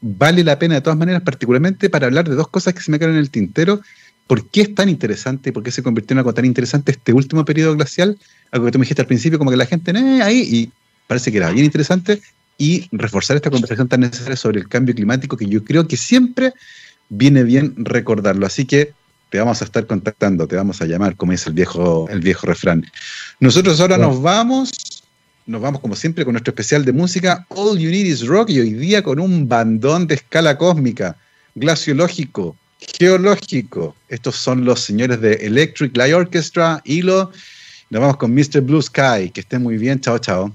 Vale 0.00 0.44
la 0.44 0.58
pena 0.58 0.76
de 0.76 0.80
todas 0.80 0.98
maneras, 0.98 1.22
particularmente 1.22 1.90
para 1.90 2.06
hablar 2.06 2.28
de 2.28 2.34
dos 2.34 2.48
cosas 2.48 2.74
que 2.74 2.80
se 2.80 2.90
me 2.90 2.98
quedaron 2.98 3.16
en 3.16 3.22
el 3.22 3.30
tintero. 3.30 3.80
¿Por 4.26 4.48
qué 4.48 4.62
es 4.62 4.74
tan 4.74 4.88
interesante 4.88 5.50
y 5.50 5.52
por 5.52 5.62
qué 5.62 5.70
se 5.70 5.82
convirtió 5.82 6.14
en 6.14 6.18
algo 6.18 6.32
tan 6.32 6.44
interesante 6.44 6.92
este 6.92 7.12
último 7.12 7.44
periodo 7.44 7.74
glacial? 7.74 8.18
Algo 8.50 8.66
que 8.66 8.72
tú 8.72 8.78
me 8.78 8.84
dijiste 8.84 9.02
al 9.02 9.08
principio, 9.08 9.38
como 9.38 9.50
que 9.50 9.56
la 9.56 9.66
gente, 9.66 9.90
eh, 9.90 10.22
ahí, 10.22 10.40
y 10.40 10.70
parece 11.06 11.32
que 11.32 11.38
era 11.38 11.50
bien 11.50 11.64
interesante. 11.64 12.20
Y 12.58 12.86
reforzar 12.92 13.36
esta 13.36 13.50
conversación 13.50 13.88
tan 13.88 14.00
necesaria 14.00 14.36
sobre 14.36 14.60
el 14.60 14.68
cambio 14.68 14.94
climático 14.94 15.36
que 15.36 15.46
yo 15.46 15.64
creo 15.64 15.88
que 15.88 15.96
siempre 15.96 16.52
viene 17.12 17.44
bien 17.44 17.74
recordarlo. 17.76 18.46
Así 18.46 18.64
que 18.64 18.92
te 19.30 19.38
vamos 19.38 19.60
a 19.62 19.64
estar 19.64 19.86
contactando, 19.86 20.46
te 20.46 20.56
vamos 20.56 20.80
a 20.82 20.86
llamar, 20.86 21.16
como 21.16 21.32
dice 21.32 21.50
el 21.50 21.54
viejo, 21.54 22.08
el 22.10 22.20
viejo 22.20 22.46
refrán. 22.46 22.84
Nosotros 23.38 23.80
ahora 23.80 23.98
nos 23.98 24.20
vamos, 24.20 24.70
nos 25.46 25.60
vamos 25.60 25.80
como 25.80 25.94
siempre 25.94 26.24
con 26.24 26.32
nuestro 26.32 26.50
especial 26.50 26.84
de 26.84 26.92
música, 26.92 27.46
All 27.48 27.78
You 27.78 27.90
Need 27.90 28.06
Is 28.06 28.26
Rock, 28.26 28.50
y 28.50 28.60
hoy 28.60 28.72
día 28.72 29.02
con 29.02 29.20
un 29.20 29.48
bandón 29.48 30.06
de 30.06 30.16
escala 30.16 30.56
cósmica, 30.56 31.16
glaciológico, 31.54 32.56
geológico. 32.98 33.94
Estos 34.08 34.36
son 34.36 34.64
los 34.64 34.80
señores 34.80 35.20
de 35.20 35.34
Electric 35.34 35.96
Light 35.96 36.14
Orchestra, 36.14 36.80
Hilo. 36.84 37.30
Nos 37.90 38.00
vamos 38.00 38.16
con 38.16 38.34
Mr. 38.34 38.62
Blue 38.62 38.82
Sky. 38.82 39.30
Que 39.32 39.40
estén 39.40 39.62
muy 39.62 39.76
bien. 39.76 40.00
Chao, 40.00 40.18
chao. 40.18 40.54